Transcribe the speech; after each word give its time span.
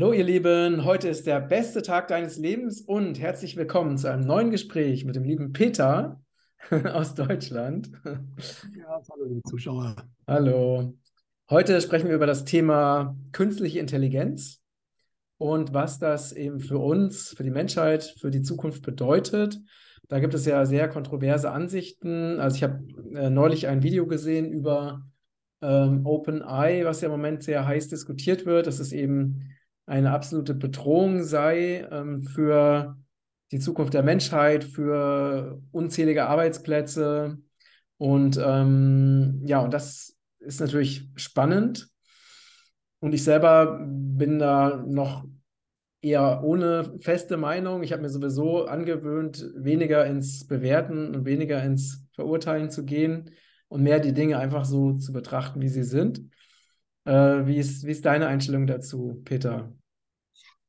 Hallo 0.00 0.14
ihr 0.14 0.24
Lieben, 0.24 0.86
heute 0.86 1.10
ist 1.10 1.26
der 1.26 1.40
beste 1.40 1.82
Tag 1.82 2.08
deines 2.08 2.38
Lebens 2.38 2.80
und 2.80 3.20
herzlich 3.20 3.54
willkommen 3.58 3.98
zu 3.98 4.10
einem 4.10 4.24
neuen 4.24 4.50
Gespräch 4.50 5.04
mit 5.04 5.14
dem 5.14 5.24
lieben 5.24 5.52
Peter 5.52 6.22
aus 6.94 7.14
Deutschland. 7.14 7.90
Ja, 8.02 9.02
hallo 9.10 9.24
liebe 9.26 9.42
Zuschauer. 9.42 9.96
Hallo. 10.26 10.94
Heute 11.50 11.78
sprechen 11.82 12.08
wir 12.08 12.14
über 12.14 12.26
das 12.26 12.46
Thema 12.46 13.14
künstliche 13.32 13.78
Intelligenz 13.78 14.62
und 15.36 15.74
was 15.74 15.98
das 15.98 16.32
eben 16.32 16.60
für 16.60 16.78
uns, 16.78 17.34
für 17.36 17.44
die 17.44 17.50
Menschheit, 17.50 18.02
für 18.18 18.30
die 18.30 18.40
Zukunft 18.40 18.80
bedeutet. 18.80 19.60
Da 20.08 20.18
gibt 20.18 20.32
es 20.32 20.46
ja 20.46 20.64
sehr 20.64 20.88
kontroverse 20.88 21.50
Ansichten. 21.50 22.40
Also 22.40 22.56
ich 22.56 22.62
habe 22.62 22.82
äh, 23.14 23.28
neulich 23.28 23.68
ein 23.68 23.82
Video 23.82 24.06
gesehen 24.06 24.50
über 24.50 25.02
ähm, 25.60 26.06
OpenAI, 26.06 26.86
was 26.86 27.02
ja 27.02 27.08
im 27.08 27.12
Moment 27.12 27.42
sehr 27.42 27.66
heiß 27.66 27.88
diskutiert 27.88 28.46
wird. 28.46 28.66
Das 28.66 28.80
ist 28.80 28.92
eben 28.92 29.50
eine 29.90 30.12
absolute 30.12 30.54
Bedrohung 30.54 31.24
sei 31.24 31.86
ähm, 31.90 32.22
für 32.22 32.96
die 33.50 33.58
Zukunft 33.58 33.92
der 33.92 34.04
Menschheit, 34.04 34.62
für 34.62 35.60
unzählige 35.72 36.26
Arbeitsplätze. 36.26 37.38
Und 37.96 38.40
ähm, 38.42 39.42
ja, 39.44 39.58
und 39.58 39.74
das 39.74 40.16
ist 40.38 40.60
natürlich 40.60 41.10
spannend. 41.16 41.88
Und 43.00 43.14
ich 43.14 43.24
selber 43.24 43.84
bin 43.84 44.38
da 44.38 44.84
noch 44.86 45.24
eher 46.02 46.44
ohne 46.44 46.96
feste 47.00 47.36
Meinung. 47.36 47.82
Ich 47.82 47.90
habe 47.92 48.02
mir 48.02 48.10
sowieso 48.10 48.66
angewöhnt, 48.66 49.44
weniger 49.56 50.06
ins 50.06 50.46
Bewerten 50.46 51.16
und 51.16 51.24
weniger 51.24 51.62
ins 51.64 52.06
Verurteilen 52.12 52.70
zu 52.70 52.84
gehen 52.84 53.30
und 53.66 53.82
mehr 53.82 53.98
die 53.98 54.14
Dinge 54.14 54.38
einfach 54.38 54.64
so 54.64 54.92
zu 54.92 55.12
betrachten, 55.12 55.60
wie 55.60 55.68
sie 55.68 55.82
sind. 55.82 56.20
Äh, 57.10 57.44
wie, 57.48 57.56
ist, 57.56 57.84
wie 57.84 57.90
ist 57.90 58.04
deine 58.04 58.28
Einstellung 58.28 58.68
dazu, 58.68 59.20
Peter? 59.24 59.72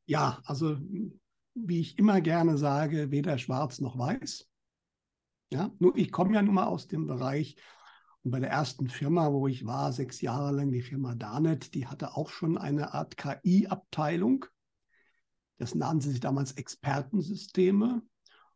Ja, 0.08 0.42
also 0.44 0.76
wie 1.54 1.80
ich 1.80 2.00
immer 2.00 2.20
gerne 2.20 2.58
sage, 2.58 3.12
weder 3.12 3.38
schwarz 3.38 3.80
noch 3.80 3.96
weiß. 3.96 4.50
Ja, 5.54 5.70
nur 5.78 5.96
ich 5.96 6.12
komme 6.12 6.34
ja 6.34 6.42
nun 6.42 6.56
mal 6.56 6.66
aus 6.66 6.88
dem 6.88 7.06
Bereich 7.06 7.58
und 8.24 8.32
bei 8.32 8.40
der 8.40 8.50
ersten 8.50 8.88
Firma, 8.88 9.32
wo 9.32 9.48
ich 9.48 9.68
war, 9.68 9.92
sechs 9.92 10.22
Jahre 10.22 10.52
lang, 10.52 10.72
die 10.72 10.82
Firma 10.82 11.14
Danet, 11.14 11.76
die 11.76 11.86
hatte 11.86 12.18
auch 12.18 12.30
schon 12.30 12.58
eine 12.58 12.96
Art 12.96 13.18
KI-Abteilung. 13.18 14.46
Das 15.60 15.76
nannten 15.76 16.10
sich 16.10 16.22
damals 16.22 16.54
Expertensysteme. 16.54 18.02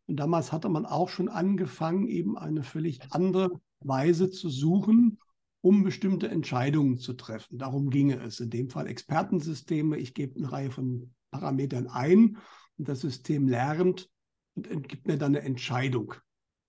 Und 0.06 0.16
damals 0.16 0.50
hatte 0.50 0.68
man 0.68 0.86
auch 0.86 1.08
schon 1.08 1.28
angefangen, 1.28 2.08
eben 2.08 2.36
eine 2.36 2.64
völlig 2.64 3.12
andere 3.12 3.60
Weise 3.78 4.30
zu 4.30 4.48
suchen, 4.48 5.20
um 5.66 5.82
bestimmte 5.82 6.28
Entscheidungen 6.28 6.96
zu 6.96 7.14
treffen. 7.14 7.58
Darum 7.58 7.90
ginge 7.90 8.20
es. 8.22 8.38
In 8.38 8.50
dem 8.50 8.70
Fall 8.70 8.86
Expertensysteme. 8.86 9.98
Ich 9.98 10.14
gebe 10.14 10.36
eine 10.36 10.52
Reihe 10.52 10.70
von 10.70 11.10
Parametern 11.32 11.88
ein 11.88 12.36
und 12.78 12.88
das 12.88 13.00
System 13.00 13.48
lernt 13.48 14.08
und 14.54 14.88
gibt 14.88 15.08
mir 15.08 15.18
dann 15.18 15.34
eine 15.34 15.44
Entscheidung. 15.44 16.14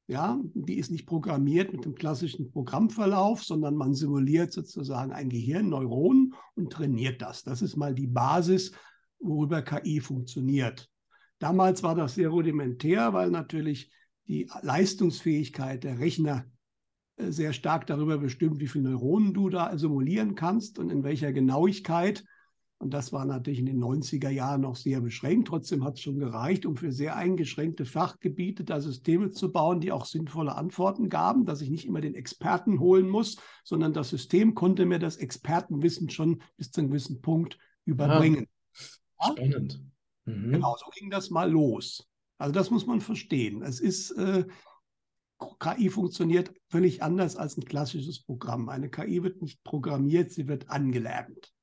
Ja, 0.08 0.42
die 0.56 0.80
ist 0.80 0.89
nicht 0.89 1.06
programmiert 1.06 1.73
mit 1.73 1.86
dem 1.86 1.94
klassischen 1.94 2.50
Programmverlauf, 2.50 3.44
sondern 3.44 3.76
man 3.76 3.94
simuliert 3.94 4.52
sozusagen 4.52 5.11
ein 5.11 5.30
Gehirn, 5.30 5.70
Neuronen 5.70 6.34
und 6.56 6.73
trainiert 6.73 7.22
das. 7.22 7.44
Das 7.44 7.61
ist 7.61 7.76
mal 7.76 7.94
die 7.94 8.08
Basis, 8.08 8.72
worüber 9.20 9.61
KI 9.61 10.00
funktioniert. 10.00 10.89
Damals 11.38 11.84
war 11.84 11.94
das 11.94 12.16
sehr 12.16 12.30
rudimentär, 12.30 13.14
weil 13.14 13.30
natürlich 13.30 13.92
die 14.26 14.50
Leistungsfähigkeit 14.64 15.84
der 15.84 16.00
Rechner 16.00 16.48
sehr 17.17 17.54
stark 17.54 17.88
darüber 17.88 18.17
bestimmt, 18.17 18.60
wie 18.60 18.67
viele 18.67 18.89
Neuronen 18.89 19.33
du 19.33 19.50
da 19.50 19.76
simulieren 19.78 20.36
kannst 20.36 20.80
und 20.80 20.92
in 20.92 21.04
welcher 21.04 21.33
Genauigkeit. 21.33 22.23
Und 22.80 22.94
das 22.94 23.11
war 23.11 23.26
natürlich 23.26 23.60
in 23.60 23.66
den 23.66 23.83
90er 23.83 24.30
Jahren 24.30 24.61
noch 24.61 24.76
sehr 24.76 25.02
beschränkt. 25.02 25.48
Trotzdem 25.48 25.83
hat 25.83 25.95
es 25.95 26.02
schon 26.02 26.20
gereicht, 26.20 26.66
um 26.67 26.76
für 26.76 26.92
sehr 26.92 27.16
eingeschränkte 27.16 27.86
Fachgebiete 27.86 28.64
da 28.64 28.80
Systeme 28.80 29.32
zu 29.32 29.52
bauen, 29.52 29.80
die 29.80 29.92
auch 29.92 30.06
sinnvolle 30.06 30.56
Antworten 30.56 31.10
gaben, 31.10 31.45
dass 31.45 31.61
ich 31.61 31.72
nicht 31.72 31.88
immer 31.88 32.02
den 32.02 32.14
Experten 32.14 32.80
holen 32.80 33.10
muss, 33.10 33.38
sondern 33.64 33.94
das 33.94 34.10
System 34.10 34.54
konnte 34.54 34.86
mir 34.86 35.00
das 35.00 35.17
Expertenwissen 35.17 36.11
schon 36.11 36.44
bis 36.56 36.70
zu 36.70 36.82
einem 36.82 36.92
gewissen 36.92 37.22
Punkt 37.22 37.58
überbringen. 37.86 38.45
Ah, 39.17 39.32
spannend. 39.32 39.82
Mhm. 40.26 40.52
Genau, 40.52 40.76
so 40.77 40.92
ging 40.92 41.10
das 41.10 41.32
mal 41.32 41.50
los. 41.50 42.08
Also 42.38 42.54
das 42.54 42.70
muss 42.70 42.86
man 42.86 43.02
verstehen. 43.02 43.64
Es 43.64 43.80
ist, 43.80 44.11
äh, 44.11 44.45
KI 45.59 45.89
funktioniert 45.89 46.52
völlig 46.70 47.03
anders 47.03 47.36
als 47.36 47.58
ein 47.58 47.65
klassisches 47.65 48.23
Programm. 48.23 48.70
Eine 48.70 48.89
KI 48.89 49.23
wird 49.23 49.42
nicht 49.42 49.64
programmiert, 49.64 50.31
sie 50.31 50.48
wird 50.48 50.70
angelernt. 50.70 51.53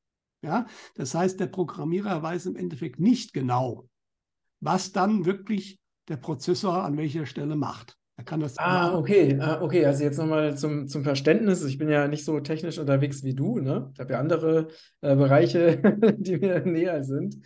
Ja? 0.43 0.67
Das 0.95 1.15
heißt, 1.15 1.41
der 1.41 1.47
Programmierer 1.47 2.23
weiß 2.23 2.47
im 2.47 2.57
Endeffekt 2.57 3.01
nicht 3.01 3.33
genau, 3.33 3.89
was 4.61 4.93
dann 4.93 5.25
wirklich 5.25 5.79
der 6.09 6.17
Prozessor 6.17 6.85
an 6.85 6.97
welcher 6.97 7.27
Stelle 7.27 7.57
macht. 7.57 7.97
Er 8.17 8.25
kann 8.25 8.39
das 8.39 8.59
ah, 8.59 8.97
okay. 8.97 9.37
Ah, 9.41 9.61
okay, 9.61 9.85
also 9.85 10.05
jetzt 10.05 10.19
nochmal 10.19 10.57
zum, 10.57 10.87
zum 10.87 11.03
Verständnis. 11.03 11.65
Ich 11.65 11.79
bin 11.79 11.89
ja 11.89 12.07
nicht 12.07 12.25
so 12.25 12.39
technisch 12.39 12.79
unterwegs 12.79 13.25
wie 13.25 13.35
du. 13.35 13.59
Ne? 13.59 13.91
Ich 13.93 13.99
habe 13.99 14.13
ja 14.13 14.21
andere 14.21 14.69
äh, 15.01 15.17
Bereiche, 15.17 15.79
die 16.19 16.37
mir 16.37 16.61
näher 16.61 17.03
sind. 17.03 17.37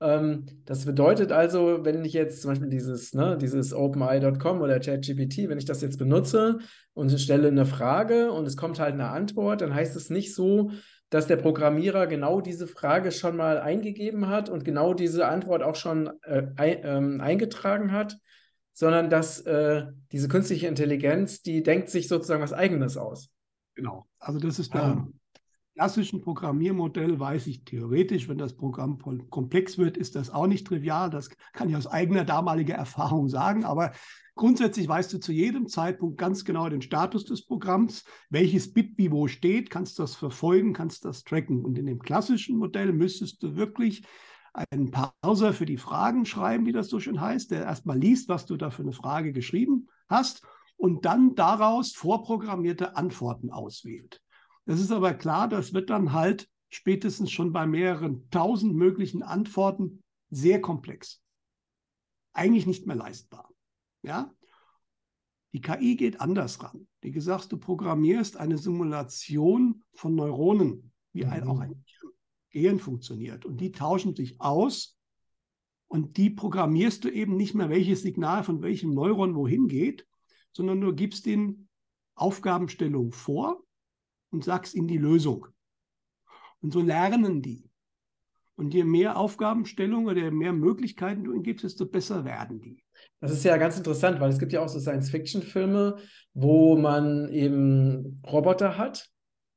Ähm, 0.00 0.46
das 0.64 0.86
bedeutet 0.86 1.30
also, 1.30 1.84
wenn 1.84 2.04
ich 2.04 2.14
jetzt 2.14 2.40
zum 2.42 2.52
Beispiel 2.52 2.70
dieses, 2.70 3.12
ne, 3.12 3.36
dieses 3.36 3.74
OpenAI.com 3.74 4.62
oder 4.62 4.80
ChatGPT, 4.80 5.48
wenn 5.48 5.58
ich 5.58 5.66
das 5.66 5.82
jetzt 5.82 5.98
benutze 5.98 6.58
und 6.94 7.10
stelle 7.20 7.48
eine 7.48 7.66
Frage 7.66 8.32
und 8.32 8.46
es 8.46 8.56
kommt 8.56 8.80
halt 8.80 8.94
eine 8.94 9.08
Antwort, 9.08 9.60
dann 9.60 9.74
heißt 9.74 9.96
es 9.96 10.08
nicht 10.08 10.34
so, 10.34 10.70
dass 11.10 11.26
der 11.26 11.36
Programmierer 11.36 12.06
genau 12.06 12.40
diese 12.40 12.66
Frage 12.66 13.10
schon 13.12 13.36
mal 13.36 13.58
eingegeben 13.58 14.28
hat 14.28 14.48
und 14.48 14.64
genau 14.64 14.94
diese 14.94 15.26
Antwort 15.26 15.62
auch 15.62 15.74
schon 15.74 16.10
äh, 16.22 16.46
ein, 16.56 16.78
ähm, 16.82 17.20
eingetragen 17.20 17.92
hat, 17.92 18.16
sondern 18.72 19.10
dass 19.10 19.40
äh, 19.40 19.86
diese 20.12 20.28
künstliche 20.28 20.68
Intelligenz, 20.68 21.42
die 21.42 21.62
denkt 21.62 21.90
sich 21.90 22.08
sozusagen 22.08 22.42
was 22.42 22.52
Eigenes 22.52 22.96
aus. 22.96 23.28
Genau. 23.74 24.06
Also 24.18 24.38
das 24.38 24.58
ist 24.58 24.72
der 24.72 24.82
ah. 24.82 25.08
Klassischen 25.80 26.20
Programmiermodell, 26.20 27.18
weiß 27.18 27.46
ich 27.46 27.64
theoretisch, 27.64 28.28
wenn 28.28 28.36
das 28.36 28.54
Programm 28.54 28.98
komplex 29.30 29.78
wird, 29.78 29.96
ist 29.96 30.14
das 30.14 30.28
auch 30.28 30.46
nicht 30.46 30.66
trivial. 30.66 31.08
Das 31.08 31.30
kann 31.54 31.70
ich 31.70 31.76
aus 31.76 31.86
eigener 31.86 32.26
damaliger 32.26 32.74
Erfahrung 32.74 33.28
sagen, 33.28 33.64
aber 33.64 33.92
Grundsätzlich 34.36 34.88
weißt 34.88 35.12
du 35.12 35.18
zu 35.20 35.32
jedem 35.32 35.66
Zeitpunkt 35.68 36.16
ganz 36.16 36.46
genau 36.46 36.68
den 36.70 36.80
Status 36.80 37.26
des 37.26 37.44
Programms, 37.44 38.04
welches 38.30 38.72
Bit 38.72 38.96
wie 38.96 39.10
wo 39.10 39.26
steht, 39.26 39.68
kannst 39.68 39.98
das 39.98 40.14
verfolgen, 40.14 40.72
kannst 40.72 41.04
das 41.04 41.24
tracken. 41.24 41.62
Und 41.62 41.76
in 41.76 41.84
dem 41.84 41.98
klassischen 41.98 42.56
Modell 42.56 42.94
müsstest 42.94 43.42
du 43.42 43.56
wirklich 43.56 44.02
einen 44.54 44.92
Parser 44.92 45.52
für 45.52 45.66
die 45.66 45.76
Fragen 45.76 46.24
schreiben, 46.24 46.64
wie 46.64 46.72
das 46.72 46.88
so 46.88 47.00
schön 47.00 47.20
heißt, 47.20 47.50
der 47.50 47.64
erstmal 47.64 47.98
liest, 47.98 48.30
was 48.30 48.46
du 48.46 48.56
da 48.56 48.70
für 48.70 48.82
eine 48.82 48.92
Frage 48.92 49.32
geschrieben 49.32 49.88
hast 50.08 50.42
und 50.78 51.04
dann 51.04 51.34
daraus 51.34 51.92
vorprogrammierte 51.92 52.96
Antworten 52.96 53.50
auswählt. 53.50 54.22
Das 54.70 54.78
ist 54.78 54.92
aber 54.92 55.14
klar, 55.14 55.48
das 55.48 55.74
wird 55.74 55.90
dann 55.90 56.12
halt 56.12 56.48
spätestens 56.68 57.32
schon 57.32 57.52
bei 57.52 57.66
mehreren 57.66 58.30
tausend 58.30 58.76
möglichen 58.76 59.24
Antworten 59.24 60.04
sehr 60.30 60.60
komplex. 60.60 61.20
Eigentlich 62.32 62.68
nicht 62.68 62.86
mehr 62.86 62.94
leistbar. 62.94 63.52
Ja? 64.02 64.32
Die 65.52 65.60
KI 65.60 65.96
geht 65.96 66.20
anders 66.20 66.62
ran. 66.62 66.86
Wie 67.00 67.10
gesagt, 67.10 67.50
du 67.50 67.58
programmierst 67.58 68.36
eine 68.36 68.58
Simulation 68.58 69.82
von 69.92 70.14
Neuronen, 70.14 70.92
wie 71.12 71.24
ein, 71.24 71.48
auch 71.48 71.58
ein 71.58 71.84
Gehirn 72.50 72.78
funktioniert. 72.78 73.44
Und 73.44 73.60
die 73.60 73.72
tauschen 73.72 74.14
sich 74.14 74.40
aus 74.40 74.96
und 75.88 76.16
die 76.16 76.30
programmierst 76.30 77.02
du 77.02 77.08
eben 77.08 77.36
nicht 77.36 77.56
mehr, 77.56 77.70
welches 77.70 78.02
Signal 78.02 78.44
von 78.44 78.62
welchem 78.62 78.94
Neuron 78.94 79.34
wohin 79.34 79.66
geht, 79.66 80.06
sondern 80.52 80.80
du 80.80 80.94
gibst 80.94 81.26
ihnen 81.26 81.68
Aufgabenstellung 82.14 83.10
vor 83.10 83.64
und 84.30 84.44
sagst 84.44 84.74
ihnen 84.74 84.88
die 84.88 84.98
Lösung. 84.98 85.46
Und 86.60 86.72
so 86.72 86.80
lernen 86.80 87.42
die. 87.42 87.70
Und 88.56 88.74
je 88.74 88.84
mehr 88.84 89.16
Aufgabenstellung 89.16 90.06
oder 90.06 90.20
je 90.20 90.30
mehr 90.30 90.52
Möglichkeiten 90.52 91.24
du 91.24 91.32
ihnen 91.32 91.42
gibst, 91.42 91.64
desto 91.64 91.86
besser 91.86 92.24
werden 92.24 92.60
die. 92.60 92.84
Das 93.20 93.32
ist 93.32 93.44
ja 93.44 93.56
ganz 93.56 93.78
interessant, 93.78 94.20
weil 94.20 94.30
es 94.30 94.38
gibt 94.38 94.52
ja 94.52 94.60
auch 94.60 94.68
so 94.68 94.78
Science-Fiction-Filme, 94.78 95.96
wo 96.34 96.76
man 96.76 97.28
eben 97.30 98.20
Roboter 98.26 98.76
hat, 98.76 99.08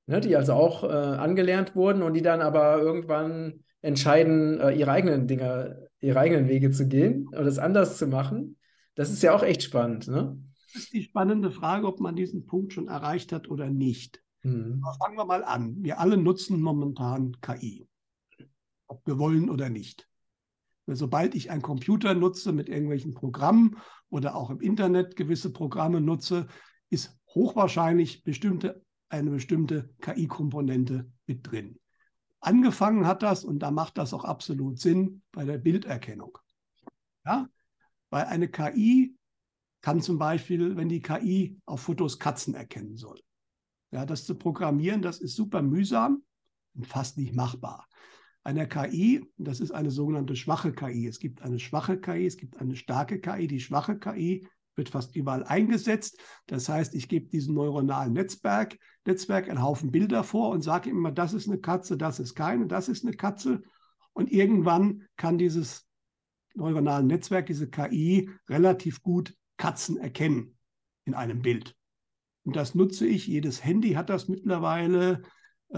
ne, 0.05 0.21
die 0.21 0.35
also 0.35 0.53
auch 0.53 0.83
äh, 0.83 0.87
angelernt 0.87 1.75
wurden 1.75 2.01
und 2.01 2.13
die 2.13 2.21
dann 2.21 2.41
aber 2.41 2.79
irgendwann 2.79 3.63
entscheiden, 3.81 4.59
äh, 4.61 4.71
ihre 4.71 4.91
eigenen 4.91 5.27
Dinge, 5.27 5.89
ihre 5.99 6.19
eigenen 6.19 6.47
Wege 6.47 6.71
zu 6.71 6.87
gehen 6.87 7.27
oder 7.29 7.45
es 7.45 7.59
anders 7.59 7.97
zu 7.97 8.07
machen. 8.07 8.57
Das 8.95 9.11
ist 9.11 9.23
ja 9.23 9.35
auch 9.35 9.43
echt 9.43 9.63
spannend. 9.63 10.07
Ne? 10.07 10.37
Das 10.73 10.83
ist 10.83 10.93
die 10.93 11.03
spannende 11.03 11.51
Frage, 11.51 11.87
ob 11.87 11.99
man 11.99 12.15
diesen 12.15 12.45
Punkt 12.45 12.73
schon 12.73 12.87
erreicht 12.87 13.31
hat 13.31 13.49
oder 13.49 13.69
nicht. 13.69 14.23
Mhm. 14.43 14.83
Fangen 14.99 15.17
wir 15.17 15.25
mal 15.25 15.43
an. 15.43 15.83
Wir 15.83 15.99
alle 15.99 16.17
nutzen 16.17 16.61
momentan 16.61 17.39
KI 17.41 17.87
ob 18.93 19.07
wir 19.07 19.17
wollen 19.17 19.49
oder 19.49 19.69
nicht. 19.69 20.07
Sobald 20.85 21.33
ich 21.33 21.49
einen 21.49 21.61
Computer 21.61 22.13
nutze 22.13 22.51
mit 22.51 22.69
irgendwelchen 22.69 23.13
Programmen 23.13 23.77
oder 24.09 24.35
auch 24.35 24.49
im 24.49 24.59
Internet 24.59 25.15
gewisse 25.15 25.51
Programme 25.51 26.01
nutze, 26.01 26.47
ist 26.89 27.17
hochwahrscheinlich 27.29 28.23
bestimmte, 28.23 28.83
eine 29.09 29.31
bestimmte 29.31 29.89
KI-Komponente 30.01 31.09
mit 31.25 31.49
drin. 31.49 31.79
Angefangen 32.41 33.07
hat 33.07 33.23
das, 33.23 33.45
und 33.45 33.59
da 33.59 33.71
macht 33.71 33.97
das 33.97 34.13
auch 34.13 34.25
absolut 34.25 34.79
Sinn, 34.79 35.21
bei 35.31 35.45
der 35.45 35.57
Bilderkennung. 35.57 36.37
Ja? 37.25 37.47
Weil 38.09 38.25
eine 38.25 38.49
KI 38.49 39.15
kann 39.81 40.01
zum 40.01 40.19
Beispiel, 40.19 40.75
wenn 40.75 40.89
die 40.89 41.01
KI 41.01 41.57
auf 41.65 41.81
Fotos 41.81 42.19
Katzen 42.19 42.53
erkennen 42.53 42.97
soll. 42.97 43.19
Ja, 43.93 44.07
das 44.07 44.25
zu 44.25 44.33
programmieren, 44.33 45.03
das 45.03 45.19
ist 45.19 45.35
super 45.35 45.61
mühsam 45.61 46.23
und 46.73 46.87
fast 46.87 47.19
nicht 47.19 47.35
machbar. 47.35 47.87
Eine 48.43 48.67
KI, 48.67 49.23
das 49.37 49.59
ist 49.59 49.69
eine 49.69 49.91
sogenannte 49.91 50.35
schwache 50.35 50.73
KI. 50.73 51.05
Es 51.05 51.19
gibt 51.19 51.43
eine 51.43 51.59
schwache 51.59 52.01
KI, 52.01 52.25
es 52.25 52.37
gibt 52.37 52.59
eine 52.59 52.75
starke 52.75 53.21
KI. 53.21 53.45
Die 53.45 53.59
schwache 53.59 53.99
KI 53.99 54.47
wird 54.75 54.89
fast 54.89 55.15
überall 55.15 55.43
eingesetzt. 55.43 56.19
Das 56.47 56.69
heißt, 56.69 56.95
ich 56.95 57.07
gebe 57.07 57.29
diesem 57.29 57.53
neuronalen 57.53 58.13
Netzwerk, 58.13 58.79
Netzwerk 59.05 59.47
einen 59.47 59.61
Haufen 59.61 59.91
Bilder 59.91 60.23
vor 60.23 60.49
und 60.49 60.63
sage 60.63 60.89
immer, 60.89 61.11
das 61.11 61.33
ist 61.33 61.47
eine 61.47 61.59
Katze, 61.59 61.95
das 61.95 62.19
ist 62.19 62.33
keine, 62.33 62.65
das 62.65 62.89
ist 62.89 63.05
eine 63.05 63.15
Katze. 63.15 63.61
Und 64.13 64.31
irgendwann 64.31 65.03
kann 65.17 65.37
dieses 65.37 65.87
neuronale 66.55 67.05
Netzwerk, 67.05 67.45
diese 67.45 67.69
KI, 67.69 68.31
relativ 68.49 69.03
gut 69.03 69.37
Katzen 69.57 69.97
erkennen 69.97 70.57
in 71.05 71.13
einem 71.13 71.43
Bild. 71.43 71.75
Und 72.43 72.55
das 72.55 72.75
nutze 72.75 73.05
ich. 73.05 73.27
Jedes 73.27 73.63
Handy 73.63 73.93
hat 73.93 74.09
das 74.09 74.27
mittlerweile. 74.27 75.21
Äh, 75.69 75.77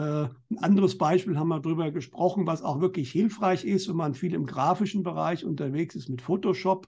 ein 0.50 0.58
anderes 0.60 0.98
Beispiel 0.98 1.38
haben 1.38 1.50
wir 1.50 1.60
darüber 1.60 1.92
gesprochen, 1.92 2.48
was 2.48 2.64
auch 2.64 2.82
wirklich 2.82 3.12
hilfreich 3.12 3.64
ist, 3.66 3.88
wenn 3.88 3.96
man 3.96 4.14
viel 4.14 4.34
im 4.34 4.46
grafischen 4.46 5.04
Bereich 5.04 5.46
unterwegs 5.46 5.96
ist 5.96 6.10
mit 6.10 6.22
Photoshop 6.22 6.88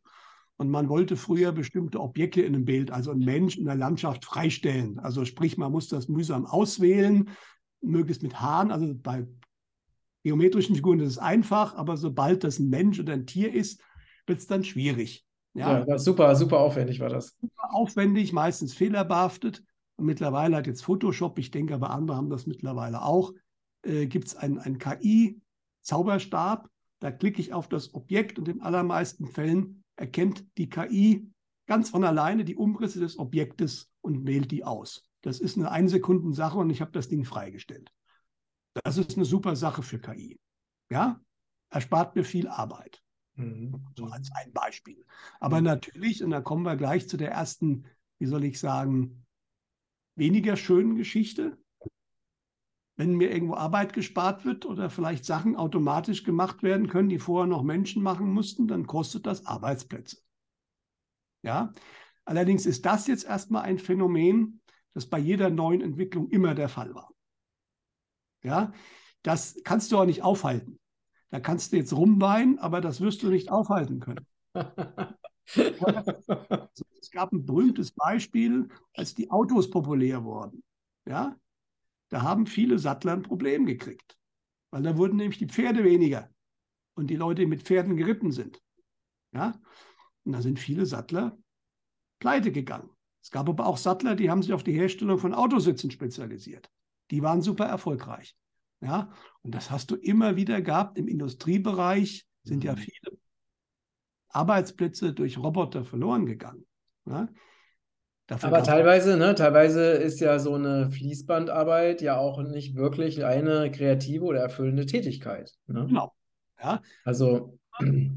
und 0.57 0.69
man 0.69 0.89
wollte 0.89 1.15
früher 1.15 1.51
bestimmte 1.51 1.99
Objekte 1.99 2.41
in 2.41 2.55
einem 2.55 2.65
Bild, 2.65 2.91
also 2.91 3.11
ein 3.11 3.19
Mensch 3.19 3.57
in 3.57 3.65
der 3.65 3.75
Landschaft 3.75 4.25
freistellen. 4.25 4.99
Also 4.99 5.23
sprich, 5.23 5.57
man 5.57 5.71
muss 5.71 5.87
das 5.87 6.07
mühsam 6.07 6.47
auswählen, 6.47 7.29
möglichst 7.81 8.23
mit 8.23 8.41
Haaren. 8.41 8.71
Also 8.71 8.95
bei 8.95 9.27
geometrischen 10.23 10.75
Figuren 10.75 10.99
ist 10.99 11.11
es 11.11 11.17
einfach, 11.19 11.75
aber 11.75 11.95
sobald 11.95 12.43
das 12.43 12.57
ein 12.57 12.69
Mensch 12.69 12.99
oder 12.99 13.13
ein 13.13 13.27
Tier 13.27 13.53
ist, 13.53 13.81
wird 14.25 14.39
es 14.39 14.47
dann 14.47 14.63
schwierig. 14.63 15.25
Ja, 15.53 15.85
ja 15.85 15.99
super, 15.99 16.35
super 16.35 16.59
aufwendig 16.59 16.99
war 16.99 17.09
das. 17.09 17.37
Super 17.39 17.73
aufwendig, 17.73 18.33
meistens 18.33 18.73
fehlerbehaftet. 18.73 19.63
Und 19.97 20.05
mittlerweile 20.05 20.55
hat 20.55 20.67
jetzt 20.67 20.83
Photoshop, 20.83 21.37
ich 21.39 21.51
denke 21.51 21.73
aber 21.73 21.89
andere 21.89 22.17
haben 22.17 22.29
das 22.29 22.47
mittlerweile 22.47 23.01
auch, 23.01 23.33
äh, 23.83 24.07
gibt 24.07 24.27
es 24.27 24.35
einen, 24.35 24.59
einen 24.59 24.77
KI-Zauberstab. 24.77 26.69
Da 26.99 27.11
klicke 27.11 27.41
ich 27.41 27.53
auf 27.53 27.67
das 27.67 27.93
Objekt 27.93 28.39
und 28.39 28.47
in 28.47 28.61
allermeisten 28.61 29.27
Fällen 29.27 29.83
erkennt 29.95 30.45
die 30.57 30.69
KI 30.69 31.29
ganz 31.67 31.89
von 31.89 32.03
alleine 32.03 32.45
die 32.45 32.55
Umrisse 32.55 32.99
des 32.99 33.19
Objektes 33.19 33.91
und 34.01 34.25
wählt 34.25 34.51
die 34.51 34.63
aus. 34.63 35.03
Das 35.21 35.39
ist 35.39 35.57
eine 35.57 35.71
Einsekundensache 35.71 36.57
und 36.57 36.69
ich 36.69 36.81
habe 36.81 36.91
das 36.91 37.09
Ding 37.09 37.25
freigestellt. 37.25 37.91
Das 38.83 38.97
ist 38.97 39.15
eine 39.15 39.25
super 39.25 39.55
Sache 39.55 39.83
für 39.83 39.99
KI. 39.99 40.39
Ja, 40.89 41.19
erspart 41.69 42.15
mir 42.15 42.23
viel 42.23 42.47
Arbeit. 42.47 43.01
Mhm. 43.35 43.85
So 43.97 44.05
als 44.05 44.31
ein 44.33 44.53
Beispiel. 44.53 45.05
Aber 45.39 45.57
mhm. 45.57 45.65
natürlich, 45.65 46.23
und 46.23 46.31
da 46.31 46.41
kommen 46.41 46.63
wir 46.63 46.75
gleich 46.75 47.09
zu 47.09 47.17
der 47.17 47.31
ersten, 47.31 47.85
wie 48.19 48.25
soll 48.25 48.43
ich 48.43 48.59
sagen, 48.59 49.25
weniger 50.17 50.57
schönen 50.57 50.95
Geschichte. 50.95 51.57
Wenn 52.95 53.15
mir 53.15 53.31
irgendwo 53.31 53.53
Arbeit 53.53 53.93
gespart 53.93 54.43
wird 54.43 54.65
oder 54.65 54.89
vielleicht 54.89 55.23
Sachen 55.23 55.55
automatisch 55.55 56.23
gemacht 56.23 56.63
werden 56.63 56.87
können, 56.87 57.09
die 57.09 57.19
vorher 57.19 57.47
noch 57.47 57.63
Menschen 57.63 58.01
machen 58.01 58.31
mussten, 58.33 58.67
dann 58.67 58.87
kostet 58.87 59.27
das 59.27 59.45
Arbeitsplätze. 59.45 60.17
Ja, 61.43 61.71
allerdings 62.25 62.65
ist 62.65 62.85
das 62.85 63.05
jetzt 63.05 63.25
erstmal 63.25 63.63
ein 63.63 63.77
Phänomen, 63.77 64.61
das 64.93 65.05
bei 65.05 65.19
jeder 65.19 65.51
neuen 65.51 65.81
Entwicklung 65.81 66.29
immer 66.29 66.55
der 66.55 66.69
Fall 66.69 66.95
war. 66.95 67.11
Ja, 68.43 68.73
das 69.21 69.57
kannst 69.63 69.91
du 69.91 69.99
auch 69.99 70.05
nicht 70.05 70.23
aufhalten. 70.23 70.79
Da 71.29 71.39
kannst 71.39 71.71
du 71.71 71.77
jetzt 71.77 71.93
rumweinen, 71.93 72.57
aber 72.57 72.81
das 72.81 73.01
wirst 73.01 73.21
du 73.21 73.29
nicht 73.29 73.51
aufhalten 73.51 73.99
können. 73.99 74.25
es 75.55 77.11
gab 77.11 77.31
ein 77.31 77.45
berühmtes 77.45 77.91
Beispiel, 77.91 78.67
als 78.93 79.15
die 79.15 79.29
Autos 79.31 79.69
populär 79.69 80.23
wurden. 80.23 80.63
Ja, 81.05 81.37
da 82.09 82.21
haben 82.21 82.45
viele 82.45 82.79
Sattler 82.79 83.13
ein 83.13 83.23
Problem 83.23 83.65
gekriegt, 83.65 84.17
weil 84.71 84.83
da 84.83 84.97
wurden 84.97 85.17
nämlich 85.17 85.37
die 85.37 85.47
Pferde 85.47 85.83
weniger 85.83 86.29
und 86.95 87.07
die 87.09 87.15
Leute, 87.15 87.41
die 87.41 87.47
mit 87.47 87.63
Pferden 87.63 87.95
geritten 87.95 88.31
sind. 88.31 88.61
Ja, 89.33 89.59
und 90.23 90.33
da 90.33 90.41
sind 90.41 90.59
viele 90.59 90.85
Sattler 90.85 91.37
pleite 92.19 92.51
gegangen. 92.51 92.89
Es 93.21 93.31
gab 93.31 93.49
aber 93.49 93.65
auch 93.65 93.77
Sattler, 93.77 94.15
die 94.15 94.29
haben 94.29 94.41
sich 94.41 94.53
auf 94.53 94.63
die 94.63 94.73
Herstellung 94.73 95.17
von 95.17 95.33
Autositzen 95.33 95.91
spezialisiert. 95.91 96.69
Die 97.11 97.21
waren 97.21 97.41
super 97.41 97.65
erfolgreich. 97.65 98.35
Ja, 98.81 99.11
und 99.41 99.55
das 99.55 99.71
hast 99.71 99.91
du 99.91 99.95
immer 99.95 100.35
wieder 100.35 100.61
gehabt. 100.61 100.97
Im 100.97 101.07
Industriebereich 101.07 102.27
sind 102.43 102.63
ja 102.63 102.73
mhm. 102.73 102.77
viele 102.77 103.17
Arbeitsplätze 104.37 105.13
durch 105.13 105.37
Roboter 105.37 105.83
verloren 105.83 106.25
gegangen. 106.25 106.65
Ja? 107.05 107.27
Aber 108.41 108.61
teilweise, 108.61 109.17
ne, 109.17 109.35
teilweise 109.35 109.91
ist 109.91 110.19
ja 110.19 110.37
so 110.37 110.55
eine 110.55 110.91
Fließbandarbeit 110.91 112.01
ja 112.01 112.17
auch 112.17 112.41
nicht 112.41 112.75
wirklich 112.75 113.23
eine 113.23 113.71
kreative 113.71 114.25
oder 114.25 114.41
erfüllende 114.41 114.85
Tätigkeit. 114.85 115.53
Ne? 115.67 115.85
Genau. 115.87 116.13
Ja. 116.61 116.81
Also 117.05 117.57
äh, 117.79 118.09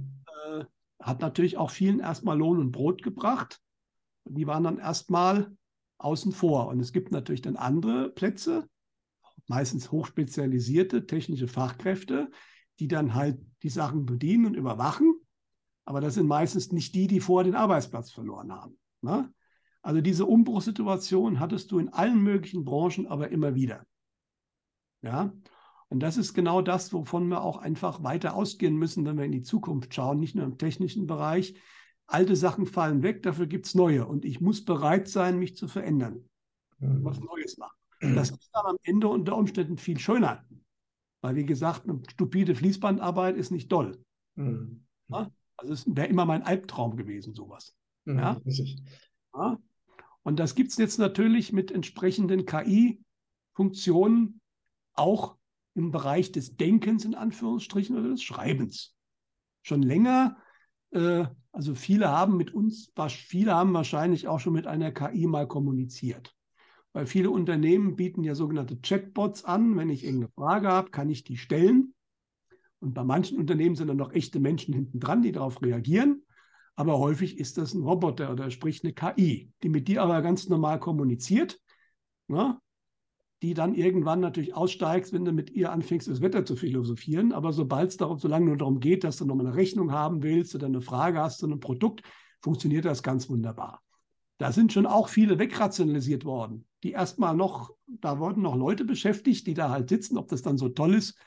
hat 1.00 1.20
natürlich 1.20 1.56
auch 1.56 1.70
vielen 1.70 2.00
erstmal 2.00 2.37
Lohn 2.37 2.58
und 2.58 2.72
Brot 2.72 3.02
gebracht. 3.02 3.61
Die 4.25 4.46
waren 4.46 4.64
dann 4.64 4.78
erstmal 4.78 5.52
außen 5.99 6.32
vor. 6.32 6.67
Und 6.69 6.81
es 6.81 6.93
gibt 6.93 7.12
natürlich 7.12 7.43
dann 7.43 7.56
andere 7.56 8.11
Plätze, 8.11 8.69
meistens 9.46 9.93
hochspezialisierte 9.93 11.06
technische 11.06 11.46
Fachkräfte, 11.49 12.31
die 12.81 12.88
dann 12.88 13.14
halt 13.14 13.38
die 13.62 13.69
Sachen 13.69 14.06
bedienen 14.06 14.46
und 14.46 14.55
überwachen. 14.55 15.14
Aber 15.90 16.00
das 16.00 16.14
sind 16.14 16.28
meistens 16.28 16.70
nicht 16.70 16.94
die, 16.94 17.08
die 17.08 17.19
vorher 17.19 17.50
den 17.50 17.56
Arbeitsplatz 17.56 18.12
verloren 18.12 18.52
haben. 18.52 18.78
Ne? 19.02 19.28
Also 19.82 20.00
diese 20.00 20.25
Umbruchssituation 20.25 21.40
hattest 21.40 21.72
du 21.72 21.81
in 21.81 21.88
allen 21.88 22.22
möglichen 22.22 22.64
Branchen 22.64 23.08
aber 23.08 23.31
immer 23.31 23.56
wieder. 23.56 23.84
Ja, 25.02 25.32
und 25.88 25.98
das 25.98 26.16
ist 26.16 26.32
genau 26.32 26.62
das, 26.62 26.92
wovon 26.92 27.26
wir 27.26 27.42
auch 27.42 27.56
einfach 27.56 28.04
weiter 28.04 28.37
ausgehen 28.37 28.76
müssen, 28.76 29.04
wenn 29.04 29.19
wir 29.19 29.25
in 29.25 29.32
die 29.32 29.42
Zukunft 29.42 29.92
schauen, 29.92 30.20
nicht 30.20 30.37
nur 30.37 30.44
im 30.44 30.58
technischen 30.58 31.08
Bereich. 31.08 31.56
Alte 32.06 32.36
Sachen 32.36 32.67
fallen 32.67 33.03
weg, 33.03 33.24
dafür 33.24 33.48
gibt 33.48 33.67
es 33.67 33.74
neue. 33.74 34.06
Und 34.06 34.24
ich 34.24 34.41
muss 34.41 34.65
bereit 34.65 35.08
sein, 35.08 35.41
mich 35.41 35.56
zu 35.56 35.67
verändern, 35.67 36.24
mhm. 36.79 37.03
was 37.03 37.19
Neues 37.19 37.58
machen. 37.58 37.74
Das 38.15 38.31
ist 38.31 38.50
dann 38.53 38.67
am 38.67 38.76
Ende 38.84 39.08
unter 39.08 39.36
Umständen 39.36 39.76
viel 39.76 39.98
schöner. 39.98 40.44
Weil, 41.20 41.34
wie 41.34 41.46
gesagt, 41.46 41.88
eine 41.88 42.00
stupide 42.08 42.55
Fließbandarbeit 42.55 43.36
ist 43.36 43.50
nicht 43.50 43.72
doll. 43.72 44.00
Mhm. 44.36 44.86
Ja? 45.08 45.32
Also 45.60 45.74
es 45.74 45.84
wäre 45.86 46.06
immer 46.08 46.24
mein 46.24 46.43
Albtraum 46.43 46.96
gewesen, 46.96 47.34
sowas. 47.34 47.76
Mhm, 48.05 48.19
ja? 48.19 48.40
ja? 49.34 49.58
Und 50.22 50.38
das 50.40 50.55
gibt 50.55 50.70
es 50.70 50.79
jetzt 50.79 50.98
natürlich 50.98 51.52
mit 51.52 51.70
entsprechenden 51.70 52.46
KI-Funktionen 52.46 54.40
auch 54.94 55.36
im 55.74 55.90
Bereich 55.90 56.32
des 56.32 56.56
Denkens 56.56 57.05
in 57.05 57.14
Anführungsstrichen 57.14 57.96
oder 57.98 58.08
des 58.08 58.22
Schreibens. 58.22 58.94
Schon 59.62 59.82
länger, 59.82 60.38
äh, 60.93 61.26
also 61.52 61.74
viele 61.74 62.08
haben 62.08 62.38
mit 62.38 62.55
uns, 62.55 62.90
viele 63.08 63.55
haben 63.55 63.74
wahrscheinlich 63.74 64.29
auch 64.29 64.40
schon 64.40 64.55
mit 64.55 64.67
einer 64.67 64.93
KI 64.93 65.26
mal 65.26 65.46
kommuniziert. 65.46 66.34
Weil 66.94 67.06
viele 67.06 67.31
Unternehmen 67.31 67.96
bieten 67.96 68.24
ja 68.24 68.34
sogenannte 68.34 68.79
Chatbots 68.81 69.44
an. 69.44 69.76
Wenn 69.76 69.90
ich 69.90 70.05
irgendeine 70.05 70.32
Frage 70.32 70.69
habe, 70.69 70.90
kann 70.90 71.10
ich 71.10 71.22
die 71.22 71.36
stellen. 71.36 71.90
Und 72.81 72.94
bei 72.94 73.05
manchen 73.05 73.39
Unternehmen 73.39 73.77
sind 73.77 73.89
dann 73.89 73.99
noch 73.99 74.13
echte 74.13 74.41
Menschen 74.41 74.75
hinten 74.75 75.01
dran, 75.01 75.22
die 75.22 75.32
darauf 75.32 75.63
reagieren. 75.63 76.22
Aber 76.77 76.99
häufig 76.99 77.39
ist 77.39 77.58
das 77.58 77.75
ein 77.75 77.82
Roboter 77.82 78.32
oder 78.32 78.51
sprich 78.51 78.82
eine 78.82 78.94
KI, 78.94 79.53
die 79.63 79.69
mit 79.69 79.87
dir 79.87 80.03
aber 80.03 80.22
ganz 80.22 80.49
normal 80.49 80.81
kommuniziert, 80.81 81.60
ne? 82.27 82.58
die 83.43 83.55
dann 83.55 83.75
irgendwann 83.75 84.20
natürlich 84.20 84.55
aussteigst, 84.55 85.13
wenn 85.13 85.25
du 85.25 85.32
mit 85.32 85.51
ihr 85.51 85.72
anfängst, 85.72 86.08
das 86.08 86.20
Wetter 86.20 86.44
zu 86.44 86.56
philosophieren. 86.56 87.32
Aber 87.32 87.53
sobald 87.53 87.91
es 87.91 87.96
darum, 87.96 88.19
solange 88.19 88.46
nur 88.46 88.56
darum 88.56 88.81
geht, 88.81 89.05
dass 89.05 89.17
du 89.17 89.25
nochmal 89.25 89.46
eine 89.46 89.56
Rechnung 89.56 89.93
haben 89.93 90.22
willst 90.22 90.55
oder 90.55 90.67
eine 90.67 90.81
Frage 90.82 91.20
hast 91.20 91.39
zu 91.39 91.46
einem 91.46 91.60
Produkt, 91.60 92.03
funktioniert 92.43 92.84
das 92.84 93.03
ganz 93.03 93.29
wunderbar. 93.29 93.82
Da 94.39 94.53
sind 94.53 94.72
schon 94.72 94.87
auch 94.87 95.08
viele 95.08 95.39
wegrationalisiert 95.39 96.25
worden, 96.25 96.67
die 96.82 96.93
erstmal 96.93 97.37
noch, 97.37 97.75
da 97.87 98.19
wurden 98.19 98.43
noch 98.43 98.56
Leute 98.56 98.84
beschäftigt, 98.87 99.46
die 99.46 99.55
da 99.55 99.69
halt 99.69 99.91
sitzen, 99.91 100.17
ob 100.17 100.29
das 100.29 100.41
dann 100.41 100.56
so 100.56 100.70
toll 100.70 100.94
ist, 100.94 101.19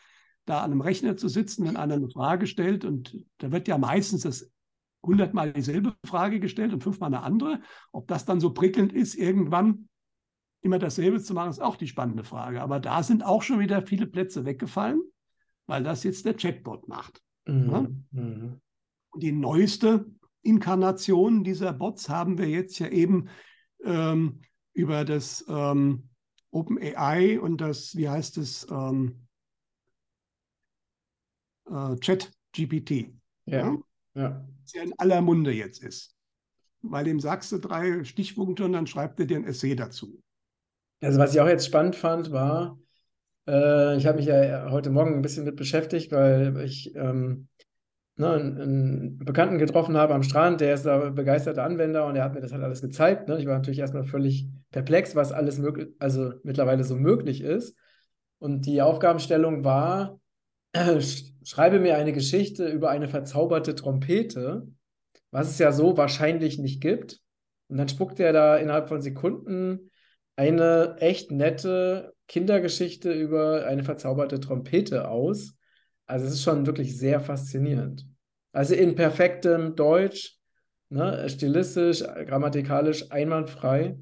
da 0.46 0.60
an 0.62 0.72
einem 0.72 0.82
Rechner 0.82 1.16
zu 1.18 1.28
sitzen, 1.28 1.66
wenn 1.66 1.78
einer 1.78 1.96
eine 1.96 2.10
Frage 2.10 2.48
stellt 2.48 2.86
und 2.86 3.16
da 3.38 3.52
wird 3.52 3.68
ja 3.68 3.78
meistens 3.78 4.22
das 4.22 4.52
hundertmal 5.04 5.54
dieselbe 5.54 5.96
Frage 6.06 6.40
gestellt 6.40 6.74
und 6.74 6.84
fünfmal 6.84 7.14
eine 7.14 7.24
andere. 7.24 7.62
Ob 7.92 8.08
das 8.08 8.26
dann 8.26 8.40
so 8.40 8.54
prickelnd 8.54 8.94
ist, 8.94 9.16
irgendwann 9.16 9.90
immer 10.62 10.80
dasselbe 10.80 11.22
zu 11.22 11.34
machen, 11.34 11.50
ist 11.50 11.62
auch 11.62 11.76
die 11.76 11.88
spannende 11.88 12.24
Frage. 12.24 12.62
Aber 12.62 12.80
da 12.80 13.04
sind 13.04 13.24
auch 13.24 13.42
schon 13.42 13.60
wieder 13.60 13.86
viele 13.86 14.08
Plätze 14.08 14.46
weggefallen, 14.46 15.02
weil 15.68 15.84
das 15.84 16.04
jetzt 16.04 16.26
der 16.26 16.36
Chatbot 16.36 16.88
macht. 16.88 17.22
Mhm. 17.46 17.70
Ja? 17.70 17.88
Mhm. 18.12 18.62
Und 19.12 19.24
die 19.24 19.34
neueste 19.34 20.06
Inkarnationen 20.42 21.44
dieser 21.44 21.74
Bots 21.74 22.10
haben 22.10 22.38
wir 22.38 22.50
jetzt 22.50 22.80
ja 22.80 22.88
eben 22.88 23.28
ähm, 23.84 24.42
über 24.74 25.06
das 25.06 25.46
ähm, 25.48 26.10
OpenAI 26.52 27.40
und 27.40 27.62
das, 27.62 27.96
wie 27.96 28.10
heißt 28.10 28.38
es, 28.38 28.68
ähm, 28.70 29.23
äh, 31.70 31.96
Chat-GPT. 31.98 33.14
Ja. 33.46 33.58
Ja? 33.58 33.78
Ja. 34.16 34.46
Das 34.64 34.74
ja 34.74 34.84
in 34.84 34.94
aller 34.98 35.22
Munde 35.22 35.52
jetzt 35.52 35.84
ist. 35.84 36.16
Weil 36.82 37.06
dem 37.06 37.20
sagst 37.20 37.52
du 37.52 37.60
drei 37.60 38.04
Stichpunkte 38.04 38.66
und 38.66 38.74
dann 38.74 38.88
schreibt 38.88 39.20
er 39.20 39.26
dir 39.26 39.38
ein 39.38 39.46
Essay 39.46 39.76
dazu. 39.76 40.22
Also 41.02 41.20
was 41.20 41.34
ich 41.34 41.42
auch 41.42 41.48
jetzt 41.48 41.66
spannend 41.66 41.96
fand, 41.96 42.32
war, 42.32 42.80
äh, 43.48 43.98
ich 43.98 44.06
habe 44.06 44.18
mich 44.18 44.28
ja 44.28 44.70
heute 44.72 44.90
Morgen 44.90 45.16
ein 45.16 45.22
bisschen 45.22 45.46
mit 45.46 45.56
beschäftigt, 45.56 46.12
weil 46.12 46.58
ich 46.62 46.96
ähm, 46.96 47.48
ne, 48.16 48.34
einen, 48.34 48.62
einen 48.62 49.18
Bekannten 49.20 49.58
getroffen 49.58 49.98
habe 49.98 50.14
am 50.14 50.24
Strand, 50.24 50.62
der 50.62 50.74
ist 50.74 50.86
da 50.86 51.10
begeisterter 51.10 51.64
Anwender 51.64 52.06
und 52.06 52.16
er 52.16 52.24
hat 52.24 52.34
mir 52.34 52.42
das 52.42 52.52
halt 52.52 52.64
alles 52.64 52.82
gezeigt. 52.82 53.28
Ne? 53.28 53.40
Ich 53.40 53.46
war 53.46 53.56
natürlich 53.56 53.80
erstmal 53.80 54.06
völlig 54.06 54.48
perplex, 54.72 55.16
was 55.16 55.32
alles 55.32 55.58
möglich, 55.58 55.90
also 56.00 56.34
mittlerweile 56.44 56.84
so 56.84 56.96
möglich 56.96 57.42
ist. 57.42 57.78
Und 58.40 58.66
die 58.66 58.82
Aufgabenstellung 58.82 59.64
war, 59.64 60.20
schreibe 61.44 61.80
mir 61.80 61.98
eine 61.98 62.14
Geschichte 62.14 62.68
über 62.68 62.90
eine 62.90 63.08
verzauberte 63.08 63.76
Trompete, 63.76 64.68
was 65.32 65.50
es 65.50 65.60
ja 65.60 65.72
so 65.72 65.98
wahrscheinlich 65.98 66.58
nicht 66.58 66.82
gibt. 66.82 67.20
Und 67.68 67.78
dann 67.78 67.90
spuckt 67.90 68.20
er 68.20 68.34
da 68.34 68.58
innerhalb 68.58 68.88
von 68.88 69.02
Sekunden 69.02 69.92
eine 70.36 70.98
echt 71.00 71.32
nette 71.32 72.14
Kindergeschichte 72.28 73.12
über 73.12 73.66
eine 73.66 73.84
verzauberte 73.84 74.40
Trompete 74.40 75.08
aus. 75.08 75.56
Also 76.06 76.26
es 76.26 76.34
ist 76.34 76.44
schon 76.44 76.66
wirklich 76.66 76.98
sehr 76.98 77.20
faszinierend. 77.20 78.08
Also 78.52 78.76
in 78.76 78.96
perfektem 78.96 79.76
Deutsch, 79.76 80.38
ne, 80.90 81.28
stilistisch, 81.30 82.04
grammatikalisch 82.04 83.12
einwandfrei. 83.12 83.98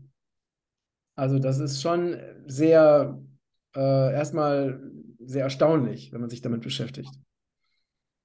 Also 1.16 1.40
das 1.40 1.60
ist 1.60 1.82
schon 1.82 2.18
sehr 2.48 3.22
äh, 3.76 4.14
erstmal 4.14 4.82
sehr 5.26 5.44
erstaunlich, 5.44 6.12
wenn 6.12 6.22
man 6.22 6.30
sich 6.30 6.42
damit 6.42 6.62
beschäftigt. 6.62 7.12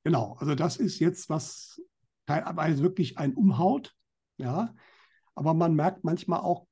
Genau, 0.04 0.36
also 0.38 0.54
das 0.54 0.76
ist 0.76 0.98
jetzt, 0.98 1.28
was 1.28 1.80
teilweise 2.26 2.82
wirklich 2.82 3.18
ein 3.18 3.34
umhaut, 3.34 3.94
ja. 4.36 4.74
Aber 5.34 5.54
man 5.54 5.74
merkt 5.74 6.04
manchmal 6.04 6.40
auch, 6.40 6.66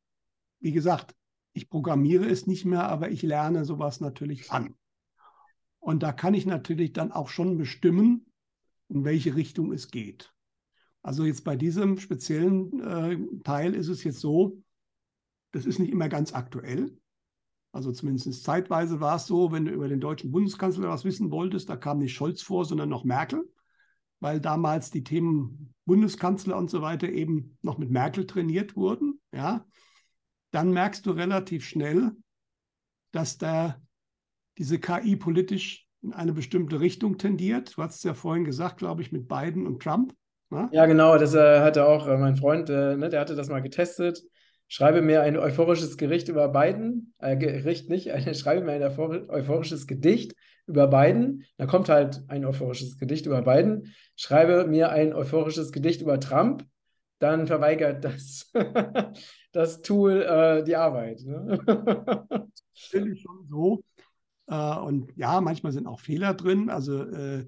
wie 0.60 0.72
gesagt, 0.72 1.14
ich 1.52 1.68
programmiere 1.68 2.26
es 2.26 2.46
nicht 2.46 2.64
mehr, 2.64 2.88
aber 2.88 3.10
ich 3.10 3.22
lerne 3.22 3.64
sowas 3.64 4.00
natürlich 4.00 4.50
an. 4.50 4.74
Und 5.78 6.02
da 6.02 6.12
kann 6.12 6.34
ich 6.34 6.46
natürlich 6.46 6.92
dann 6.92 7.12
auch 7.12 7.28
schon 7.28 7.58
bestimmen, 7.58 8.26
in 8.88 9.04
welche 9.04 9.36
Richtung 9.36 9.72
es 9.72 9.90
geht. 9.90 10.32
Also 11.02 11.24
jetzt 11.24 11.44
bei 11.44 11.56
diesem 11.56 11.98
speziellen 11.98 12.80
äh, 12.80 13.42
Teil 13.42 13.74
ist 13.74 13.88
es 13.88 14.02
jetzt 14.04 14.20
so, 14.20 14.62
das 15.52 15.66
ist 15.66 15.78
nicht 15.78 15.92
immer 15.92 16.08
ganz 16.08 16.32
aktuell. 16.32 16.96
Also 17.74 17.90
zumindest 17.90 18.44
zeitweise 18.44 19.00
war 19.00 19.16
es 19.16 19.26
so, 19.26 19.50
wenn 19.50 19.64
du 19.64 19.72
über 19.72 19.88
den 19.88 19.98
deutschen 19.98 20.30
Bundeskanzler 20.30 20.88
was 20.88 21.04
wissen 21.04 21.32
wolltest, 21.32 21.68
da 21.68 21.76
kam 21.76 21.98
nicht 21.98 22.14
Scholz 22.14 22.40
vor, 22.40 22.64
sondern 22.64 22.88
noch 22.88 23.02
Merkel, 23.02 23.50
weil 24.20 24.40
damals 24.40 24.92
die 24.92 25.02
Themen 25.02 25.74
Bundeskanzler 25.84 26.56
und 26.56 26.70
so 26.70 26.82
weiter 26.82 27.08
eben 27.08 27.58
noch 27.62 27.76
mit 27.76 27.90
Merkel 27.90 28.28
trainiert 28.28 28.76
wurden. 28.76 29.20
Ja, 29.32 29.66
dann 30.52 30.70
merkst 30.72 31.04
du 31.04 31.10
relativ 31.10 31.66
schnell, 31.66 32.12
dass 33.10 33.38
da 33.38 33.82
diese 34.56 34.78
KI 34.78 35.16
politisch 35.16 35.88
in 36.00 36.12
eine 36.12 36.32
bestimmte 36.32 36.78
Richtung 36.78 37.18
tendiert. 37.18 37.76
Du 37.76 37.82
hast 37.82 37.96
es 37.96 38.02
ja 38.04 38.14
vorhin 38.14 38.44
gesagt, 38.44 38.76
glaube 38.76 39.02
ich, 39.02 39.10
mit 39.10 39.26
Biden 39.26 39.66
und 39.66 39.82
Trump. 39.82 40.14
Ne? 40.50 40.68
Ja, 40.70 40.86
genau, 40.86 41.18
das 41.18 41.34
äh, 41.34 41.58
hatte 41.58 41.88
auch 41.88 42.06
äh, 42.06 42.16
mein 42.18 42.36
Freund, 42.36 42.70
äh, 42.70 42.96
ne, 42.96 43.08
der 43.08 43.20
hatte 43.20 43.34
das 43.34 43.48
mal 43.48 43.62
getestet 43.62 44.22
schreibe 44.68 45.02
mir 45.02 45.22
ein 45.22 45.36
euphorisches 45.36 45.96
Gericht 45.96 46.28
über 46.28 46.48
Biden, 46.48 47.14
äh, 47.18 47.36
Gericht 47.36 47.88
nicht, 47.88 48.08
äh, 48.08 48.34
schreibe 48.34 48.64
mir 48.64 48.72
ein 48.72 48.82
euphorisches 49.28 49.86
Gedicht 49.86 50.34
über 50.66 50.86
Biden, 50.88 51.44
dann 51.56 51.68
kommt 51.68 51.88
halt 51.88 52.22
ein 52.28 52.44
euphorisches 52.44 52.98
Gedicht 52.98 53.26
über 53.26 53.42
Biden, 53.42 53.94
schreibe 54.16 54.66
mir 54.66 54.90
ein 54.90 55.12
euphorisches 55.12 55.72
Gedicht 55.72 56.00
über 56.00 56.18
Trump, 56.20 56.64
dann 57.18 57.46
verweigert 57.46 58.04
das, 58.04 58.50
das 59.52 59.82
Tool 59.82 60.22
äh, 60.22 60.64
die 60.64 60.76
Arbeit. 60.76 61.20
Ne? 61.24 61.58
Natürlich 62.92 63.22
schon 63.22 63.46
so. 63.48 63.84
Äh, 64.46 64.78
und 64.78 65.12
ja, 65.16 65.40
manchmal 65.40 65.72
sind 65.72 65.86
auch 65.86 66.00
Fehler 66.00 66.34
drin. 66.34 66.70
Also 66.70 67.02
äh, 67.02 67.46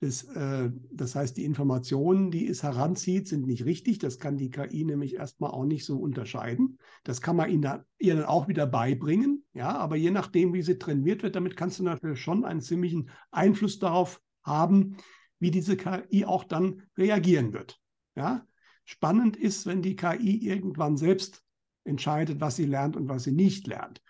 das, 0.00 0.22
äh, 0.24 0.70
das 0.92 1.16
heißt, 1.16 1.36
die 1.36 1.44
Informationen, 1.44 2.30
die 2.30 2.46
es 2.46 2.62
heranzieht, 2.62 3.26
sind 3.26 3.46
nicht 3.46 3.64
richtig. 3.64 3.98
Das 3.98 4.18
kann 4.18 4.36
die 4.36 4.50
KI 4.50 4.84
nämlich 4.84 5.16
erstmal 5.16 5.50
auch 5.50 5.64
nicht 5.64 5.84
so 5.84 5.98
unterscheiden. 5.98 6.78
Das 7.02 7.20
kann 7.20 7.36
man 7.36 7.50
ihnen 7.50 7.62
dann, 7.62 7.84
ihr 7.98 8.14
dann 8.14 8.24
auch 8.24 8.46
wieder 8.46 8.66
beibringen. 8.66 9.44
Ja, 9.54 9.76
aber 9.76 9.96
je 9.96 10.12
nachdem, 10.12 10.52
wie 10.52 10.62
sie 10.62 10.78
trainiert 10.78 11.22
wird, 11.22 11.34
damit 11.34 11.56
kannst 11.56 11.80
du 11.80 11.82
natürlich 11.82 12.20
schon 12.20 12.44
einen 12.44 12.60
ziemlichen 12.60 13.10
Einfluss 13.32 13.80
darauf 13.80 14.20
haben, 14.44 14.96
wie 15.40 15.50
diese 15.50 15.76
KI 15.76 16.24
auch 16.24 16.44
dann 16.44 16.82
reagieren 16.96 17.52
wird. 17.52 17.80
Ja, 18.14 18.46
spannend 18.84 19.36
ist, 19.36 19.66
wenn 19.66 19.82
die 19.82 19.96
KI 19.96 20.46
irgendwann 20.46 20.96
selbst 20.96 21.42
entscheidet, 21.84 22.40
was 22.40 22.56
sie 22.56 22.66
lernt 22.66 22.96
und 22.96 23.08
was 23.08 23.24
sie 23.24 23.32
nicht 23.32 23.66
lernt. 23.66 24.00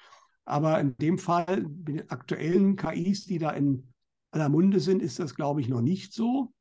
Aber 0.45 0.80
in 0.80 0.97
dem 0.99 1.18
Fall, 1.18 1.62
mit 1.62 1.88
den 1.88 2.11
aktuellen 2.11 2.76
KIs, 2.76 3.25
die 3.25 3.38
da 3.38 3.50
in 3.50 3.92
aller 4.31 4.49
Munde 4.49 4.81
sind, 4.81 5.03
ist 5.03 5.19
das, 5.19 5.35
glaube 5.35 5.61
ich, 5.61 5.69
noch 5.69 5.81
nicht 5.81 6.13
so. 6.13 6.53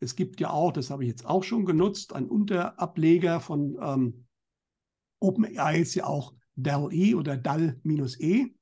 Es 0.00 0.16
gibt 0.16 0.40
ja 0.40 0.50
auch, 0.50 0.72
das 0.72 0.90
habe 0.90 1.04
ich 1.04 1.08
jetzt 1.08 1.24
auch 1.24 1.42
schon 1.44 1.64
genutzt, 1.64 2.12
einen 2.12 2.28
Unterableger 2.28 3.40
von 3.40 3.78
ähm, 3.80 4.26
OpenAI 5.20 5.80
ist 5.80 5.94
ja 5.94 6.06
auch 6.06 6.34
DAL-E 6.56 7.14
oder 7.14 7.36
DAL-E. 7.36 8.54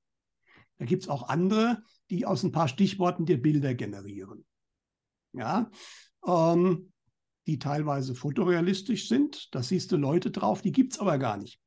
Da 0.78 0.84
gibt 0.84 1.02
es 1.02 1.08
auch 1.08 1.28
andere, 1.28 1.82
die 2.10 2.26
aus 2.26 2.44
ein 2.44 2.52
paar 2.52 2.68
Stichworten 2.68 3.26
dir 3.26 3.40
Bilder 3.40 3.74
generieren. 3.74 4.44
Ja, 5.32 5.70
ähm, 6.26 6.92
die 7.46 7.58
teilweise 7.58 8.14
fotorealistisch 8.14 9.08
sind. 9.08 9.52
Da 9.54 9.62
siehst 9.62 9.90
du 9.90 9.96
Leute 9.96 10.30
drauf, 10.30 10.62
die 10.62 10.72
gibt 10.72 10.92
es 10.92 11.00
aber 11.00 11.18
gar 11.18 11.36
nicht. 11.36 11.60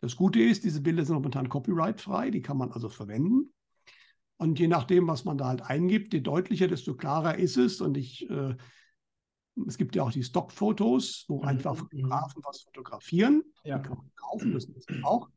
Das 0.00 0.16
Gute 0.16 0.42
ist, 0.42 0.64
diese 0.64 0.82
Bilder 0.82 1.04
sind 1.04 1.14
momentan 1.14 1.48
copyrightfrei, 1.48 2.30
die 2.30 2.42
kann 2.42 2.58
man 2.58 2.72
also 2.72 2.90
verwenden. 2.90 3.53
Und 4.36 4.58
je 4.58 4.68
nachdem, 4.68 5.06
was 5.06 5.24
man 5.24 5.38
da 5.38 5.46
halt 5.46 5.62
eingibt, 5.62 6.12
je 6.12 6.20
deutlicher, 6.20 6.68
desto 6.68 6.94
klarer 6.94 7.36
ist 7.38 7.56
es. 7.56 7.80
Und 7.80 7.96
ich, 7.96 8.28
äh, 8.28 8.56
es 9.66 9.78
gibt 9.78 9.94
ja 9.94 10.02
auch 10.02 10.12
die 10.12 10.24
Stockfotos, 10.24 11.24
wo 11.28 11.42
mhm. 11.42 11.48
einfach. 11.48 11.76
Fotografen 11.76 12.42
was 12.44 12.62
fotografieren. 12.62 13.42
Ja. 13.64 13.78
Die 13.78 13.88
kann 13.88 13.98
man 13.98 14.10
kaufen, 14.16 14.52
das 14.52 14.64
ist 14.64 14.88
auch. 15.02 15.28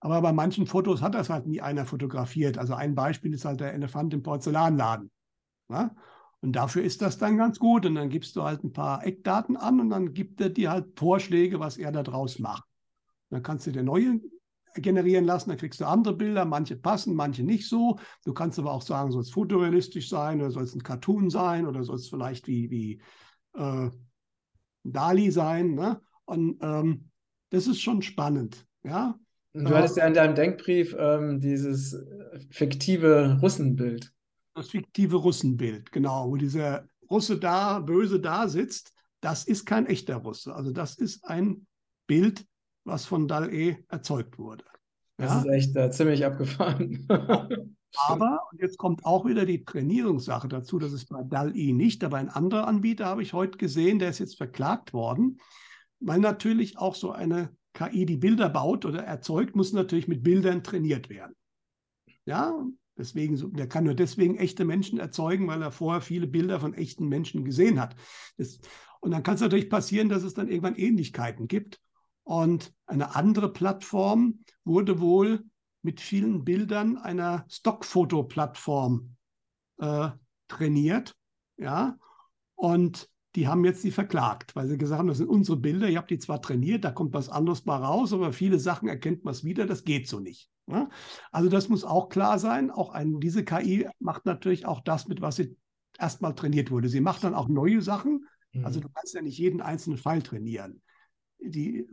Aber 0.00 0.20
bei 0.20 0.32
manchen 0.32 0.66
Fotos 0.66 1.00
hat 1.00 1.14
das 1.14 1.30
halt 1.30 1.46
nie 1.46 1.62
einer 1.62 1.86
fotografiert. 1.86 2.58
Also 2.58 2.74
ein 2.74 2.94
Beispiel 2.94 3.32
ist 3.32 3.46
halt 3.46 3.60
der 3.60 3.72
Elefant 3.72 4.12
im 4.12 4.22
Porzellanladen. 4.22 5.10
Ja? 5.70 5.94
Und 6.40 6.52
dafür 6.52 6.82
ist 6.82 7.00
das 7.00 7.16
dann 7.16 7.38
ganz 7.38 7.58
gut. 7.58 7.86
Und 7.86 7.94
dann 7.94 8.10
gibst 8.10 8.36
du 8.36 8.42
halt 8.42 8.64
ein 8.64 8.72
paar 8.72 9.06
Eckdaten 9.06 9.56
an 9.56 9.80
und 9.80 9.88
dann 9.88 10.12
gibt 10.12 10.42
er 10.42 10.50
dir 10.50 10.70
halt 10.70 10.98
Vorschläge, 10.98 11.58
was 11.58 11.78
er 11.78 11.90
da 11.90 12.02
draus 12.02 12.38
macht. 12.38 12.64
Dann 13.30 13.42
kannst 13.42 13.66
du 13.66 13.72
dir 13.72 13.82
neue 13.82 14.20
generieren 14.74 15.24
lassen, 15.24 15.50
dann 15.50 15.58
kriegst 15.58 15.80
du 15.80 15.86
andere 15.86 16.14
Bilder, 16.14 16.44
manche 16.44 16.76
passen, 16.76 17.14
manche 17.14 17.42
nicht 17.42 17.68
so. 17.68 17.98
Du 18.24 18.32
kannst 18.32 18.58
aber 18.58 18.72
auch 18.72 18.82
sagen, 18.82 19.12
soll 19.12 19.22
es 19.22 19.30
fotorealistisch 19.30 20.08
sein 20.08 20.40
oder 20.40 20.50
soll 20.50 20.64
es 20.64 20.74
ein 20.74 20.82
Cartoon 20.82 21.30
sein 21.30 21.66
oder 21.66 21.84
soll 21.84 21.96
es 21.96 22.08
vielleicht 22.08 22.46
wie, 22.46 22.70
wie 22.70 23.00
äh, 23.54 23.90
Dali 24.82 25.30
sein. 25.30 25.74
Ne? 25.74 26.00
Und 26.24 26.58
ähm, 26.62 27.10
das 27.50 27.66
ist 27.66 27.80
schon 27.80 28.02
spannend. 28.02 28.66
Ja? 28.82 29.18
Du 29.52 29.68
hattest 29.68 29.96
ja 29.96 30.06
in 30.06 30.14
deinem 30.14 30.34
Denkbrief 30.34 30.96
ähm, 30.98 31.40
dieses 31.40 31.96
fiktive 32.50 33.38
Russenbild. 33.40 34.12
Das 34.54 34.70
fiktive 34.70 35.16
Russenbild, 35.16 35.92
genau, 35.92 36.28
wo 36.28 36.36
dieser 36.36 36.88
Russe 37.10 37.38
da, 37.38 37.78
böse 37.80 38.20
da 38.20 38.48
sitzt, 38.48 38.92
das 39.20 39.44
ist 39.44 39.64
kein 39.64 39.86
echter 39.86 40.16
Russe. 40.16 40.54
Also 40.54 40.70
das 40.70 40.96
ist 40.96 41.24
ein 41.24 41.66
Bild, 42.06 42.44
was 42.84 43.06
von 43.06 43.28
DAL-E 43.28 43.76
erzeugt 43.88 44.38
wurde. 44.38 44.64
Das 45.16 45.30
ja? 45.30 45.38
ist 45.40 45.46
echt 45.46 45.76
äh, 45.76 45.90
ziemlich 45.90 46.24
abgefahren. 46.24 47.06
aber, 48.08 48.40
und 48.50 48.60
jetzt 48.60 48.78
kommt 48.78 49.04
auch 49.04 49.24
wieder 49.24 49.46
die 49.46 49.64
Trainierungssache 49.64 50.48
dazu, 50.48 50.78
das 50.78 50.92
ist 50.92 51.08
bei 51.08 51.22
DAL-E 51.22 51.72
nicht, 51.72 52.04
aber 52.04 52.18
ein 52.18 52.28
anderer 52.28 52.66
Anbieter 52.66 53.06
habe 53.06 53.22
ich 53.22 53.32
heute 53.32 53.58
gesehen, 53.58 53.98
der 53.98 54.10
ist 54.10 54.18
jetzt 54.18 54.36
verklagt 54.36 54.92
worden, 54.92 55.40
weil 56.00 56.20
natürlich 56.20 56.78
auch 56.78 56.94
so 56.94 57.12
eine 57.12 57.50
KI, 57.74 58.06
die 58.06 58.16
Bilder 58.16 58.48
baut 58.48 58.84
oder 58.84 59.02
erzeugt, 59.02 59.56
muss 59.56 59.72
natürlich 59.72 60.08
mit 60.08 60.22
Bildern 60.22 60.62
trainiert 60.62 61.08
werden. 61.08 61.34
Ja, 62.24 62.64
deswegen, 62.96 63.52
der 63.54 63.68
kann 63.68 63.84
nur 63.84 63.94
deswegen 63.94 64.36
echte 64.36 64.64
Menschen 64.64 64.98
erzeugen, 64.98 65.46
weil 65.48 65.60
er 65.60 65.72
vorher 65.72 66.00
viele 66.00 66.26
Bilder 66.26 66.60
von 66.60 66.74
echten 66.74 67.08
Menschen 67.08 67.44
gesehen 67.44 67.80
hat. 67.80 67.96
Das, 68.36 68.60
und 69.00 69.10
dann 69.10 69.22
kann 69.22 69.34
es 69.34 69.40
natürlich 69.40 69.68
passieren, 69.68 70.08
dass 70.08 70.22
es 70.22 70.34
dann 70.34 70.48
irgendwann 70.48 70.76
Ähnlichkeiten 70.76 71.48
gibt. 71.48 71.80
Und 72.24 72.72
eine 72.86 73.14
andere 73.14 73.52
Plattform 73.52 74.40
wurde 74.64 75.00
wohl 75.00 75.44
mit 75.82 76.00
vielen 76.00 76.44
Bildern 76.44 76.96
einer 76.96 77.44
Stockfoto-Plattform 77.48 79.14
äh, 79.78 80.10
trainiert. 80.48 81.14
Ja, 81.56 81.98
und 82.54 83.08
die 83.34 83.48
haben 83.48 83.64
jetzt 83.64 83.82
die 83.84 83.90
verklagt, 83.90 84.54
weil 84.54 84.68
sie 84.68 84.78
gesagt 84.78 84.98
haben, 84.98 85.08
das 85.08 85.18
sind 85.18 85.28
unsere 85.28 85.56
Bilder, 85.56 85.88
ihr 85.88 85.98
habt 85.98 86.10
die 86.10 86.18
zwar 86.18 86.40
trainiert, 86.40 86.84
da 86.84 86.92
kommt 86.92 87.14
was 87.14 87.28
anderes 87.28 87.62
bei 87.62 87.76
raus, 87.76 88.12
aber 88.12 88.32
viele 88.32 88.58
Sachen 88.58 88.88
erkennt 88.88 89.24
man 89.24 89.32
es 89.32 89.44
wieder, 89.44 89.66
das 89.66 89.84
geht 89.84 90.08
so 90.08 90.20
nicht. 90.20 90.50
Ja? 90.66 90.88
Also 91.32 91.48
das 91.48 91.68
muss 91.68 91.84
auch 91.84 92.08
klar 92.08 92.38
sein. 92.38 92.70
Auch 92.70 92.90
ein, 92.90 93.20
diese 93.20 93.44
KI 93.44 93.88
macht 93.98 94.24
natürlich 94.24 94.66
auch 94.66 94.80
das 94.80 95.08
mit, 95.08 95.20
was 95.20 95.36
sie 95.36 95.56
erstmal 95.98 96.34
trainiert 96.34 96.70
wurde. 96.70 96.88
Sie 96.88 97.00
macht 97.00 97.24
dann 97.24 97.34
auch 97.34 97.48
neue 97.48 97.82
Sachen. 97.82 98.26
Also 98.62 98.78
Mhm. 98.78 98.84
du 98.84 98.88
kannst 98.90 99.14
ja 99.14 99.22
nicht 99.22 99.38
jeden 99.38 99.60
einzelnen 99.60 99.98
Fall 99.98 100.22
trainieren. 100.22 100.80
Die 101.40 101.88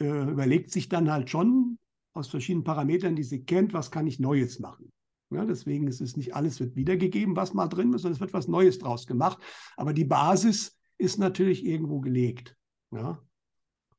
äh, 0.00 0.30
überlegt 0.30 0.70
sich 0.70 0.88
dann 0.88 1.10
halt 1.10 1.30
schon 1.30 1.78
aus 2.12 2.28
verschiedenen 2.28 2.64
Parametern, 2.64 3.16
die 3.16 3.22
sie 3.22 3.44
kennt, 3.44 3.72
was 3.72 3.90
kann 3.90 4.06
ich 4.06 4.18
Neues 4.18 4.58
machen. 4.58 4.92
Ja, 5.30 5.46
deswegen 5.46 5.86
ist 5.88 6.00
es 6.00 6.16
nicht 6.16 6.34
alles 6.34 6.60
wird 6.60 6.76
wiedergegeben, 6.76 7.36
was 7.36 7.54
mal 7.54 7.68
drin 7.68 7.92
ist, 7.94 8.02
sondern 8.02 8.16
es 8.16 8.20
wird 8.20 8.34
was 8.34 8.48
Neues 8.48 8.78
draus 8.78 9.06
gemacht. 9.06 9.38
Aber 9.76 9.94
die 9.94 10.04
Basis 10.04 10.78
ist 10.98 11.18
natürlich 11.18 11.64
irgendwo 11.64 12.00
gelegt. 12.00 12.54
Ja? 12.90 13.22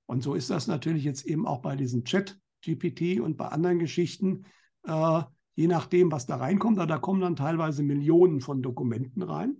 Und 0.06 0.22
so 0.22 0.36
ist 0.36 0.52
das 0.52 0.68
natürlich 0.68 1.04
jetzt 1.04 1.26
eben 1.26 1.48
auch 1.48 1.62
bei 1.62 1.76
diesem 1.76 2.04
Chat 2.04 2.40
GPT 2.64 3.20
und 3.20 3.36
bei 3.36 3.48
anderen 3.48 3.80
Geschichten. 3.80 4.46
Äh, 4.84 5.24
je 5.56 5.68
nachdem, 5.68 6.12
was 6.12 6.28
da 6.28 6.36
reinkommt, 6.36 6.78
da, 6.78 6.86
da 6.86 7.00
kommen 7.00 7.22
dann 7.22 7.36
teilweise 7.36 7.82
Millionen 7.82 8.40
von 8.40 8.62
Dokumenten 8.62 9.24
rein. 9.24 9.58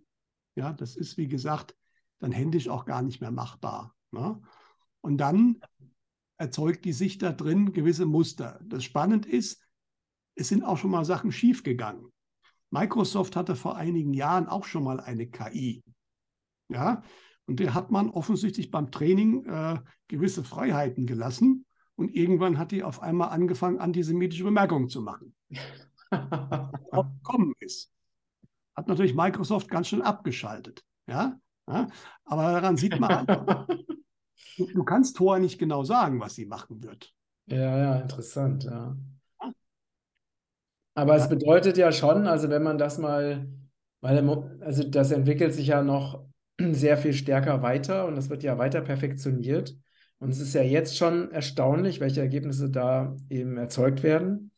Ja, 0.56 0.74
das 0.74 0.96
ist, 0.96 1.18
wie 1.18 1.28
gesagt, 1.28 1.76
dann 2.20 2.32
händisch 2.32 2.70
auch 2.70 2.86
gar 2.86 3.02
nicht 3.02 3.20
mehr 3.20 3.32
machbar. 3.32 3.96
Ne? 4.12 4.40
Und 5.02 5.18
dann 5.18 5.60
erzeugt 6.44 6.84
die 6.84 6.92
sich 6.92 7.18
da 7.18 7.32
drin 7.32 7.72
gewisse 7.72 8.06
Muster. 8.06 8.60
Das 8.66 8.84
spannend 8.84 9.26
ist, 9.26 9.66
es 10.36 10.50
sind 10.50 10.64
auch 10.64 10.78
schon 10.78 10.92
mal 10.92 11.06
Sachen 11.06 11.32
schiefgegangen. 11.32 12.12
Microsoft 12.70 13.38
hatte 13.38 13.56
vor 13.56 13.78
einigen 13.78 14.14
Jahren 14.14 14.48
auch 14.48 14.66
schon 14.66 14.84
mal 14.84 15.00
eine 15.00 15.28
KI. 15.28 15.84
Ja, 16.68 17.02
und 17.46 17.62
der 17.62 17.74
hat 17.74 17.92
man 17.92 18.10
offensichtlich 18.10 18.72
beim 18.72 18.92
Training 18.92 19.46
äh, 19.46 19.80
gewisse 20.10 20.44
Freiheiten 20.44 21.06
gelassen. 21.06 21.66
Und 21.96 22.14
irgendwann 22.14 22.58
hat 22.58 22.72
die 22.72 22.84
auf 22.84 23.02
einmal 23.02 23.30
angefangen, 23.30 23.80
antisemitische 23.80 24.44
Bemerkungen 24.44 24.90
zu 24.90 25.02
machen. 25.02 25.34
Gekommen 26.12 27.54
ist. 27.60 27.90
Hat 28.76 28.88
natürlich 28.90 29.16
Microsoft 29.16 29.70
ganz 29.70 29.88
schön 29.88 30.02
abgeschaltet. 30.02 30.84
Ja? 31.08 31.40
ja? 31.70 31.88
Aber 32.26 32.52
daran 32.52 32.76
sieht 32.76 33.00
man, 33.00 33.28
du, 34.58 34.68
du 34.68 34.84
kannst 34.84 35.18
vorher 35.18 35.42
nicht 35.42 35.60
genau 35.60 35.84
sagen, 35.84 36.20
was 36.20 36.36
sie 36.36 36.46
machen 36.46 36.84
wird. 36.84 37.14
Ja, 37.48 37.78
ja, 37.78 37.96
interessant, 37.98 38.64
ja. 38.64 38.96
Aber 40.96 41.16
es 41.16 41.28
bedeutet 41.28 41.78
ja 41.78 41.92
schon, 41.92 42.28
also 42.28 42.50
wenn 42.50 42.64
man 42.64 42.78
das 42.78 42.98
mal, 42.98 43.48
weil 44.02 44.18
also 44.62 44.84
das 44.84 45.12
entwickelt 45.12 45.54
sich 45.54 45.68
ja 45.68 45.82
noch 45.82 46.26
sehr 46.62 46.98
viel 46.98 47.14
stärker 47.14 47.62
weiter 47.62 48.06
und 48.06 48.16
das 48.16 48.30
wird 48.30 48.44
ja 48.44 48.58
weiter 48.58 48.82
perfektioniert. 48.82 49.76
Und 50.20 50.30
es 50.30 50.40
ist 50.40 50.54
ja 50.54 50.62
jetzt 50.62 50.96
schon 50.98 51.32
erstaunlich, 51.32 52.00
welche 52.00 52.22
Ergebnisse 52.22 52.70
da 52.70 53.16
eben 53.30 53.58
erzeugt 53.58 54.04
werden. 54.04 54.52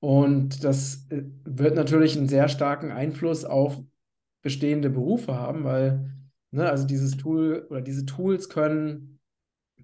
Und 0.00 0.64
das 0.64 1.06
äh, 1.10 1.24
wird 1.44 1.74
natürlich 1.76 2.16
einen 2.16 2.28
sehr 2.28 2.48
starken 2.48 2.90
Einfluss 2.90 3.44
auf 3.44 3.80
bestehende 4.42 4.90
Berufe 4.90 5.34
haben, 5.34 5.64
weil, 5.64 6.14
ne, 6.52 6.68
also 6.70 6.86
dieses 6.86 7.16
Tool 7.16 7.66
oder 7.68 7.82
diese 7.82 8.06
Tools 8.06 8.48
können 8.48 9.13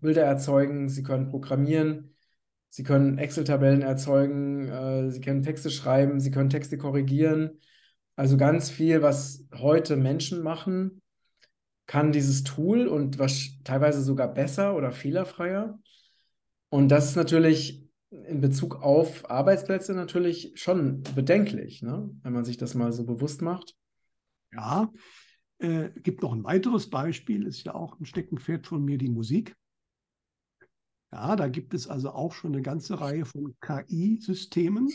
Bilder 0.01 0.25
erzeugen, 0.25 0.89
sie 0.89 1.03
können 1.03 1.29
programmieren, 1.29 2.15
sie 2.69 2.83
können 2.83 3.19
Excel-Tabellen 3.19 3.83
erzeugen, 3.83 4.69
äh, 4.69 5.11
sie 5.11 5.21
können 5.21 5.43
Texte 5.43 5.71
schreiben, 5.71 6.21
sie 6.21 6.31
können 6.31 6.51
Texte 6.51 6.79
korrigieren. 6.79 7.59
Also 8.17 8.37
ganz 8.37 8.71
viel, 8.71 9.03
was 9.03 9.47
heute 9.55 9.97
Menschen 9.97 10.43
machen, 10.43 11.01
kann 11.87 12.13
dieses 12.13 12.45
Tool 12.45 12.87
und 12.87 13.19
was 13.19 13.59
teilweise 13.65 14.03
sogar 14.03 14.33
besser 14.33 14.77
oder 14.77 14.93
fehlerfreier. 14.93 15.81
Und 16.69 16.89
das 16.89 17.11
ist 17.11 17.17
natürlich 17.17 17.85
in 18.11 18.41
Bezug 18.41 18.83
auf 18.83 19.29
Arbeitsplätze 19.31 19.95
natürlich 19.95 20.53
schon 20.55 21.03
bedenklich, 21.15 21.83
ne? 21.83 22.11
Wenn 22.23 22.33
man 22.33 22.45
sich 22.45 22.57
das 22.57 22.75
mal 22.75 22.93
so 22.93 23.05
bewusst 23.05 23.43
macht. 23.43 23.75
Ja, 24.53 24.93
äh, 25.59 25.91
gibt 25.97 26.23
noch 26.23 26.33
ein 26.33 26.45
weiteres 26.45 26.91
Beispiel, 26.91 27.47
ist 27.47 27.65
ja 27.65 27.75
auch 27.75 27.99
ein 28.01 28.05
Steckenpferd 28.05 28.67
von 28.67 28.85
mir, 28.85 28.99
die 28.99 29.09
Musik. 29.09 29.57
Ja, 31.13 31.35
da 31.37 31.49
gibt 31.49 31.75
es 31.75 31.89
also 31.89 32.11
auch 32.11 32.33
schon 32.33 32.53
eine 32.53 32.63
ganze 32.63 33.01
Reihe 33.01 33.25
von 33.25 33.57
KI-Systemen, 33.61 34.89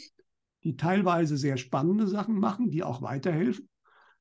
die 0.63 0.77
teilweise 0.77 1.37
sehr 1.37 1.57
spannende 1.57 2.07
Sachen 2.07 2.39
machen, 2.39 2.71
die 2.71 2.83
auch 2.83 3.01
weiterhelfen. 3.01 3.69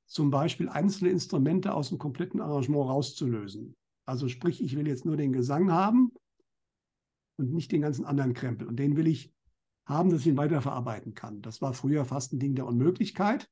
Zum 0.06 0.30
Beispiel 0.30 0.68
einzelne 0.68 1.10
Instrumente 1.10 1.72
aus 1.72 1.88
dem 1.88 1.98
kompletten 1.98 2.40
Arrangement 2.40 2.88
rauszulösen. 2.88 3.76
Also 4.06 4.28
sprich, 4.28 4.62
ich 4.62 4.76
will 4.76 4.86
jetzt 4.86 5.06
nur 5.06 5.16
den 5.16 5.32
Gesang 5.32 5.72
haben 5.72 6.12
und 7.36 7.52
nicht 7.52 7.72
den 7.72 7.80
ganzen 7.80 8.04
anderen 8.04 8.34
Krempel. 8.34 8.66
Und 8.66 8.76
den 8.76 8.96
will 8.96 9.06
ich 9.06 9.32
haben, 9.86 10.10
dass 10.10 10.20
ich 10.20 10.26
ihn 10.26 10.36
weiterverarbeiten 10.36 11.14
kann. 11.14 11.42
Das 11.42 11.62
war 11.62 11.72
früher 11.72 12.04
fast 12.04 12.32
ein 12.32 12.38
Ding 12.38 12.54
der 12.54 12.66
Unmöglichkeit. 12.66 13.48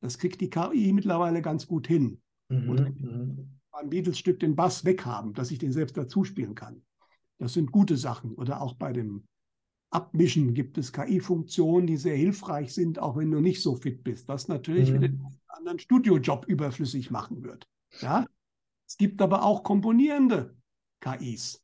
Das 0.00 0.18
kriegt 0.18 0.40
die 0.40 0.50
KI 0.50 0.92
mittlerweile 0.92 1.42
ganz 1.42 1.66
gut 1.66 1.86
hin. 1.86 2.20
Mhm, 2.48 2.68
Und 2.68 3.00
mhm. 3.00 3.60
beim 3.70 3.88
Beatles-Stück 3.88 4.40
den 4.40 4.56
Bass 4.56 4.84
weghaben, 4.84 5.32
dass 5.32 5.50
ich 5.50 5.58
den 5.58 5.72
selbst 5.72 5.96
dazu 5.96 6.24
spielen 6.24 6.54
kann. 6.54 6.82
Das 7.42 7.54
sind 7.54 7.72
gute 7.72 7.96
Sachen. 7.96 8.36
Oder 8.36 8.60
auch 8.62 8.74
bei 8.74 8.92
dem 8.92 9.24
Abmischen 9.90 10.54
gibt 10.54 10.78
es 10.78 10.92
KI-Funktionen, 10.92 11.88
die 11.88 11.96
sehr 11.96 12.14
hilfreich 12.14 12.72
sind, 12.72 13.00
auch 13.00 13.16
wenn 13.16 13.32
du 13.32 13.40
nicht 13.40 13.60
so 13.60 13.74
fit 13.74 14.04
bist, 14.04 14.28
was 14.28 14.46
natürlich 14.46 14.92
Mhm. 14.92 15.00
den 15.00 15.26
anderen 15.48 15.80
Studiojob 15.80 16.46
überflüssig 16.46 17.10
machen 17.10 17.42
wird. 17.42 17.68
Ja? 18.00 18.26
Es 18.86 18.96
gibt 18.96 19.20
aber 19.20 19.42
auch 19.42 19.64
komponierende 19.64 20.54
KIs. 21.00 21.60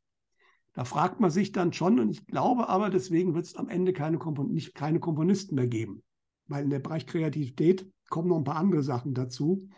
Da 0.73 0.83
fragt 0.83 1.21
man 1.21 1.31
sich 1.31 1.53
dann 1.53 1.71
schon, 1.71 1.97
und 1.97 2.09
ich 2.09 2.27
glaube 2.27 2.67
aber, 2.67 2.89
deswegen 2.89 3.33
wird 3.33 3.45
es 3.45 3.55
am 3.55 3.69
Ende 3.69 3.93
keine, 3.93 4.17
Kompon 4.17 4.51
nicht, 4.51 4.75
keine 4.75 4.99
Komponisten 4.99 5.55
mehr 5.55 5.67
geben. 5.67 6.03
Weil 6.47 6.65
in 6.65 6.71
der 6.71 6.79
Bereich 6.79 7.05
Kreativität 7.05 7.89
kommen 8.09 8.27
noch 8.27 8.37
ein 8.37 8.43
paar 8.43 8.57
andere 8.57 8.83
Sachen 8.83 9.13
dazu, 9.13 9.69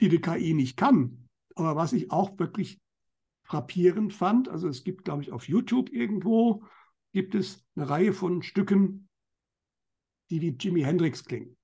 die 0.00 0.08
die 0.08 0.22
KI 0.22 0.54
nicht 0.54 0.78
kann. 0.78 1.28
Aber 1.54 1.76
was 1.76 1.92
ich 1.92 2.10
auch 2.10 2.38
wirklich 2.38 2.80
frappierend 3.46 4.12
fand, 4.12 4.48
also 4.48 4.68
es 4.68 4.84
gibt, 4.84 5.04
glaube 5.04 5.22
ich, 5.22 5.32
auf 5.32 5.48
YouTube 5.48 5.90
irgendwo, 5.90 6.64
gibt 7.12 7.34
es 7.34 7.64
eine 7.76 7.88
Reihe 7.88 8.12
von 8.12 8.42
Stücken, 8.42 9.08
die 10.30 10.40
wie 10.40 10.56
Jimi 10.58 10.82
Hendrix 10.82 11.24
klingen. 11.24 11.56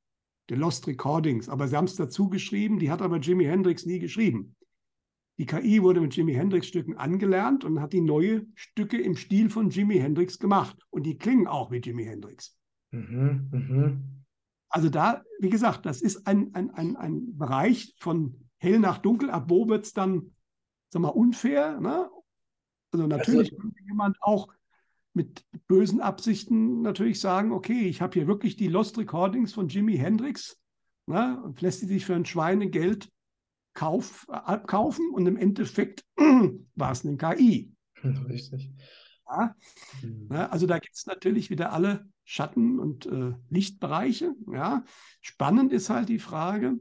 The 0.48 0.54
Lost 0.54 0.86
Recordings. 0.86 1.48
Aber 1.48 1.68
sie 1.68 1.76
haben 1.76 1.84
es 1.84 1.96
dazu 1.96 2.28
geschrieben, 2.28 2.78
die 2.78 2.90
hat 2.90 3.02
aber 3.02 3.18
Jimi 3.18 3.44
Hendrix 3.44 3.86
nie 3.86 3.98
geschrieben. 3.98 4.56
Die 5.38 5.46
KI 5.46 5.82
wurde 5.82 6.00
mit 6.00 6.14
Jimi 6.14 6.34
Hendrix 6.34 6.68
Stücken 6.68 6.96
angelernt 6.96 7.64
und 7.64 7.80
hat 7.80 7.92
die 7.92 8.00
neue 8.00 8.46
Stücke 8.54 9.00
im 9.00 9.16
Stil 9.16 9.50
von 9.50 9.70
Jimi 9.70 9.98
Hendrix 9.98 10.38
gemacht. 10.38 10.76
Und 10.90 11.04
die 11.04 11.16
klingen 11.16 11.46
auch 11.46 11.70
wie 11.70 11.78
Jimi 11.78 12.04
Hendrix. 12.04 12.56
Mhm, 12.90 13.48
mhm. 13.50 14.24
Also 14.68 14.88
da, 14.88 15.22
wie 15.40 15.50
gesagt, 15.50 15.86
das 15.86 16.00
ist 16.00 16.26
ein, 16.26 16.54
ein, 16.54 16.70
ein, 16.70 16.96
ein 16.96 17.36
Bereich 17.36 17.94
von 17.98 18.48
hell 18.58 18.78
nach 18.78 18.98
dunkel. 18.98 19.30
Ab 19.30 19.46
wo 19.48 19.68
wird 19.68 19.86
es 19.86 19.92
dann, 19.92 20.34
sag 20.92 21.00
mal, 21.00 21.08
unfair? 21.08 21.80
Ne? 21.80 22.10
Also 22.92 23.06
natürlich 23.06 23.56
könnte 23.56 23.82
jemand 23.86 24.22
auch 24.22 24.48
mit 25.14 25.44
bösen 25.66 26.00
Absichten 26.00 26.82
natürlich 26.82 27.18
sagen, 27.20 27.52
okay, 27.52 27.86
ich 27.86 28.02
habe 28.02 28.14
hier 28.14 28.26
wirklich 28.26 28.56
die 28.56 28.68
Lost 28.68 28.98
Recordings 28.98 29.54
von 29.54 29.68
Jimi 29.68 29.96
Hendrix 29.96 30.58
ne, 31.06 31.40
und 31.42 31.60
lässt 31.62 31.82
die 31.82 31.86
sich 31.86 32.04
für 32.04 32.14
ein 32.14 32.26
Schweinegeld 32.26 33.10
kauf, 33.74 34.26
abkaufen 34.28 35.08
und 35.10 35.26
im 35.26 35.36
Endeffekt 35.36 36.04
war 36.74 36.92
es 36.92 37.06
eine 37.06 37.16
KI. 37.16 37.72
Richtig. 38.28 38.70
Ja? 39.26 39.56
Mhm. 40.02 40.26
Ne, 40.28 40.52
also 40.52 40.66
da 40.66 40.78
gibt 40.78 40.94
es 40.94 41.06
natürlich 41.06 41.48
wieder 41.48 41.72
alle 41.72 42.06
Schatten- 42.24 42.78
und 42.78 43.06
äh, 43.06 43.32
Lichtbereiche. 43.48 44.34
Ja? 44.52 44.84
Spannend 45.22 45.72
ist 45.72 45.88
halt 45.88 46.10
die 46.10 46.18
Frage, 46.18 46.78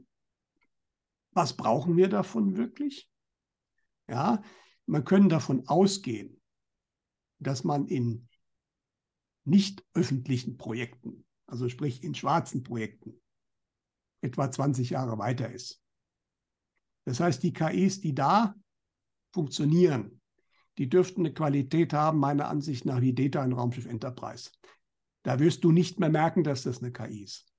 was 1.32 1.56
brauchen 1.56 1.96
wir 1.96 2.08
davon 2.08 2.58
wirklich? 2.58 3.08
Ja, 4.08 4.42
man 4.86 5.04
können 5.04 5.28
davon 5.28 5.66
ausgehen, 5.68 6.40
dass 7.38 7.64
man 7.64 7.86
in 7.86 8.28
nicht 9.44 9.84
öffentlichen 9.94 10.56
Projekten, 10.56 11.24
also 11.46 11.68
sprich 11.68 12.02
in 12.04 12.14
schwarzen 12.14 12.62
Projekten, 12.62 13.20
etwa 14.20 14.50
20 14.50 14.90
Jahre 14.90 15.18
weiter 15.18 15.50
ist. 15.50 15.82
Das 17.04 17.18
heißt, 17.18 17.42
die 17.42 17.52
KIs, 17.52 18.00
die 18.00 18.14
da 18.14 18.54
funktionieren, 19.32 20.20
die 20.78 20.88
dürften 20.88 21.22
eine 21.22 21.34
Qualität 21.34 21.92
haben, 21.92 22.18
meiner 22.18 22.48
Ansicht 22.48 22.84
nach, 22.84 23.00
wie 23.00 23.14
Data 23.14 23.44
in 23.44 23.52
Raumschiff 23.52 23.86
Enterprise. 23.86 24.50
Da 25.24 25.38
wirst 25.38 25.64
du 25.64 25.72
nicht 25.72 26.00
mehr 26.00 26.08
merken, 26.08 26.44
dass 26.44 26.62
das 26.62 26.82
eine 26.82 26.92
KI 26.92 27.24
ist. 27.24 27.52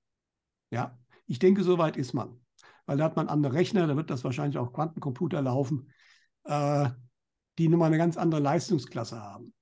Ja, 0.72 0.98
ich 1.28 1.40
denke, 1.40 1.64
soweit 1.64 1.98
ist 1.98 2.14
man. 2.14 2.40
Weil 2.86 2.98
da 2.98 3.06
hat 3.06 3.16
man 3.16 3.30
andere 3.30 3.54
Rechner, 3.54 3.88
da 3.88 3.96
wird 3.96 4.10
das 4.10 4.24
wahrscheinlich 4.24 4.58
auch 4.58 4.74
Quantencomputer 4.74 5.42
laufen, 5.42 5.92
äh, 6.46 6.90
die 7.58 7.68
nun 7.68 7.80
mal 7.80 7.88
eine 7.88 7.98
ganz 7.98 8.18
andere 8.18 8.42
Leistungsklasse 8.42 9.22
haben. 9.22 9.54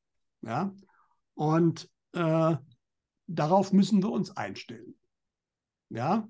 Ja, 0.41 0.73
und 1.33 1.89
äh, 2.13 2.55
darauf 3.27 3.73
müssen 3.73 4.01
wir 4.01 4.11
uns 4.11 4.35
einstellen. 4.35 4.95
Ja, 5.89 6.27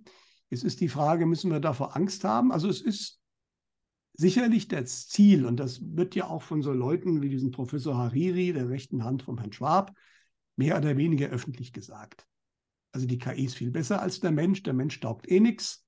jetzt 0.49 0.63
ist 0.63 0.81
die 0.81 0.89
Frage, 0.89 1.25
müssen 1.25 1.51
wir 1.51 1.59
davor 1.59 1.95
Angst 1.95 2.23
haben? 2.23 2.51
Also 2.51 2.67
es 2.67 2.81
ist 2.81 3.21
sicherlich 4.13 4.67
das 4.67 5.07
Ziel, 5.07 5.45
und 5.45 5.57
das 5.57 5.81
wird 5.81 6.15
ja 6.15 6.27
auch 6.27 6.41
von 6.41 6.61
so 6.61 6.73
Leuten 6.73 7.21
wie 7.21 7.29
diesem 7.29 7.51
Professor 7.51 7.97
Hariri, 7.97 8.53
der 8.53 8.69
rechten 8.69 9.03
Hand 9.03 9.23
von 9.23 9.37
Herrn 9.37 9.53
Schwab, 9.53 9.95
mehr 10.55 10.77
oder 10.77 10.97
weniger 10.97 11.27
öffentlich 11.27 11.73
gesagt. 11.73 12.25
Also 12.91 13.07
die 13.07 13.17
KI 13.17 13.45
ist 13.45 13.55
viel 13.55 13.71
besser 13.71 14.01
als 14.01 14.19
der 14.19 14.31
Mensch, 14.31 14.63
der 14.63 14.73
Mensch 14.73 14.99
taugt 14.99 15.29
eh 15.29 15.39
nichts 15.39 15.85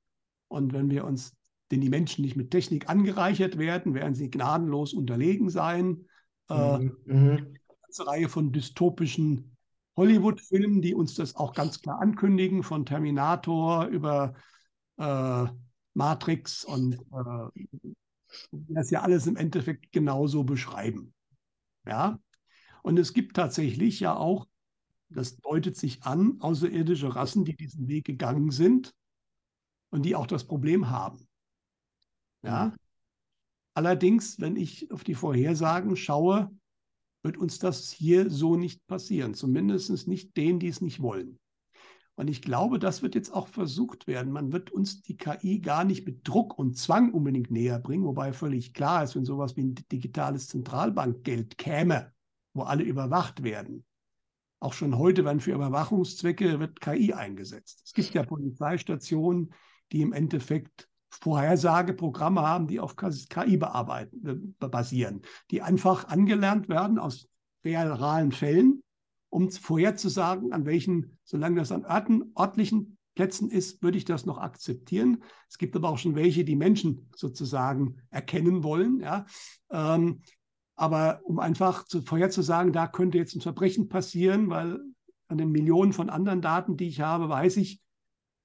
Und 0.48 0.74
wenn 0.74 0.90
wir 0.90 1.04
uns, 1.04 1.36
denn 1.74 1.82
die 1.82 1.90
Menschen 1.90 2.22
nicht 2.24 2.36
mit 2.36 2.52
Technik 2.52 2.88
angereichert 2.88 3.58
werden, 3.58 3.96
werden 3.96 4.14
sie 4.14 4.30
gnadenlos 4.30 4.94
unterlegen 4.94 5.50
sein. 5.50 6.06
Äh, 6.48 6.78
mhm. 6.78 6.98
Äh, 7.08 7.12
eine 7.12 7.58
ganze 7.82 8.06
Reihe 8.06 8.30
von 8.30 8.52
dystopischen 8.52 9.58
Hollywood-Filmen, 9.98 10.84
die 10.84 10.94
uns 10.94 11.16
das 11.16 11.36
auch 11.36 11.54
ganz 11.54 11.82
klar 11.82 12.00
ankündigen, 12.00 12.62
von 12.62 12.86
Terminator 12.86 13.88
über 13.88 14.36
äh, 14.98 15.46
Matrix 15.96 16.64
und 16.64 16.94
äh, 16.94 17.66
das 18.52 18.92
ja 18.92 19.02
alles 19.02 19.26
im 19.26 19.36
Endeffekt 19.36 19.92
genauso 19.92 20.44
beschreiben. 20.44 21.12
Ja, 21.88 22.20
und 22.84 23.00
es 23.00 23.14
gibt 23.14 23.36
tatsächlich 23.36 24.00
ja 24.00 24.16
auch, 24.16 24.48
das 25.10 25.38
deutet 25.38 25.76
sich 25.76 26.04
an, 26.04 26.38
außerirdische 26.40 27.16
Rassen, 27.16 27.46
die 27.46 27.56
diesen 27.56 27.88
Weg 27.88 28.06
gegangen 28.06 28.52
sind 28.52 28.94
und 29.90 30.04
die 30.04 30.16
auch 30.16 30.28
das 30.28 30.44
Problem 30.44 30.92
haben. 30.92 31.28
Ja. 32.44 32.68
Mhm. 32.68 32.76
Allerdings, 33.76 34.40
wenn 34.40 34.56
ich 34.56 34.92
auf 34.92 35.04
die 35.04 35.16
Vorhersagen 35.16 35.96
schaue, 35.96 36.52
wird 37.24 37.38
uns 37.38 37.58
das 37.58 37.90
hier 37.90 38.30
so 38.30 38.56
nicht 38.56 38.86
passieren. 38.86 39.34
Zumindest 39.34 40.08
nicht 40.08 40.38
denen, 40.38 40.60
die 40.60 40.68
es 40.68 40.82
nicht 40.82 41.02
wollen. 41.02 41.40
Und 42.16 42.28
ich 42.28 42.44
glaube, 42.44 42.78
das 42.78 43.02
wird 43.02 43.16
jetzt 43.16 43.34
auch 43.34 43.48
versucht 43.48 44.06
werden. 44.06 44.32
Man 44.32 44.52
wird 44.52 44.70
uns 44.70 45.02
die 45.02 45.18
KI 45.18 45.60
gar 45.60 45.84
nicht 45.84 46.06
mit 46.06 46.28
Druck 46.28 46.60
und 46.60 46.78
Zwang 46.78 47.12
unbedingt 47.12 47.50
näher 47.50 47.80
bringen, 47.80 48.04
wobei 48.04 48.34
völlig 48.34 48.74
klar 48.74 49.04
ist, 49.04 49.16
wenn 49.16 49.26
sowas 49.26 49.58
wie 49.58 49.64
ein 49.64 49.76
digitales 49.92 50.48
Zentralbankgeld 50.48 51.58
käme, 51.58 52.14
wo 52.54 52.64
alle 52.64 52.84
überwacht 52.84 53.42
werden. 53.42 53.84
Auch 54.60 54.74
schon 54.74 54.98
heute 54.98 55.26
werden 55.26 55.40
für 55.40 55.54
Überwachungszwecke 55.54 56.60
wird 56.60 56.80
KI 56.80 57.14
eingesetzt. 57.14 57.82
Es 57.86 57.94
gibt 57.94 58.14
ja 58.14 58.24
Polizeistationen, 58.24 59.52
die 59.92 60.02
im 60.02 60.14
Endeffekt 60.14 60.88
Vorhersageprogramme 61.22 62.42
haben, 62.42 62.68
die 62.68 62.80
auf 62.80 62.96
KI 62.96 63.56
äh, 63.56 64.08
basieren, 64.60 65.22
die 65.52 65.62
einfach 65.62 66.08
angelernt 66.08 66.70
werden 66.70 66.98
aus 66.98 67.28
realen 67.64 68.32
Fällen, 68.32 68.84
um 69.30 69.50
vorherzusagen, 69.50 70.54
an 70.54 70.66
welchen, 70.66 71.18
solange 71.24 71.58
das 71.58 71.72
an 71.72 71.86
Orten, 71.86 72.34
örtlichen 72.38 72.98
Plätzen 73.16 73.50
ist, 73.50 73.82
würde 73.84 73.98
ich 73.98 74.06
das 74.06 74.26
noch 74.26 74.40
akzeptieren. 74.40 75.24
Es 75.48 75.58
gibt 75.58 75.76
aber 75.76 75.90
auch 75.90 75.98
schon 75.98 76.16
welche, 76.16 76.44
die 76.44 76.56
Menschen 76.56 77.10
sozusagen 77.16 77.98
erkennen 78.10 78.64
wollen. 78.64 79.00
Ja. 79.00 79.26
Ähm, 79.72 80.22
aber 80.76 81.22
um 81.24 81.40
einfach 81.40 81.86
zu, 81.86 82.02
vorherzusagen, 82.02 82.74
da 82.74 82.88
könnte 82.88 83.20
jetzt 83.20 83.36
ein 83.36 83.42
Verbrechen 83.42 83.88
passieren, 83.88 84.50
weil 84.50 84.80
an 85.28 85.38
den 85.38 85.52
Millionen 85.52 85.94
von 85.94 86.10
anderen 86.10 86.42
Daten, 86.42 86.76
die 86.76 86.88
ich 86.88 87.02
habe, 87.02 87.30
weiß 87.30 87.58
ich, 87.58 87.82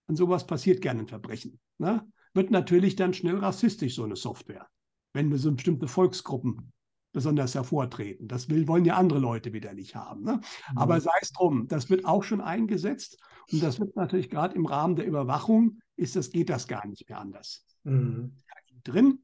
an 0.06 0.16
sowas 0.16 0.46
passiert 0.46 0.80
gerne 0.80 1.00
ein 1.00 1.08
Verbrechen. 1.08 1.58
Ne? 1.78 2.06
Wird 2.38 2.52
natürlich 2.52 2.94
dann 2.94 3.12
schnell 3.12 3.38
rassistisch, 3.38 3.96
so 3.96 4.04
eine 4.04 4.14
Software, 4.14 4.68
wenn 5.12 5.28
wir 5.28 5.38
so 5.38 5.50
bestimmte 5.52 5.88
Volksgruppen 5.88 6.72
besonders 7.12 7.56
hervortreten. 7.56 8.28
Das 8.28 8.48
will, 8.48 8.68
wollen 8.68 8.84
ja 8.84 8.96
andere 8.96 9.18
Leute 9.18 9.52
wieder 9.52 9.74
nicht 9.74 9.96
haben. 9.96 10.22
Ne? 10.22 10.34
Mhm. 10.70 10.78
Aber 10.78 11.00
sei 11.00 11.18
es 11.20 11.32
drum, 11.32 11.66
das 11.66 11.90
wird 11.90 12.04
auch 12.04 12.22
schon 12.22 12.40
eingesetzt 12.40 13.18
und 13.50 13.60
das 13.60 13.80
wird 13.80 13.96
natürlich 13.96 14.30
gerade 14.30 14.54
im 14.54 14.66
Rahmen 14.66 14.94
der 14.94 15.06
Überwachung, 15.06 15.80
ist 15.96 16.14
das, 16.14 16.30
geht 16.30 16.48
das 16.48 16.68
gar 16.68 16.86
nicht 16.86 17.08
mehr 17.08 17.18
anders. 17.18 17.66
Mhm. 17.82 18.36
Drin. 18.84 19.18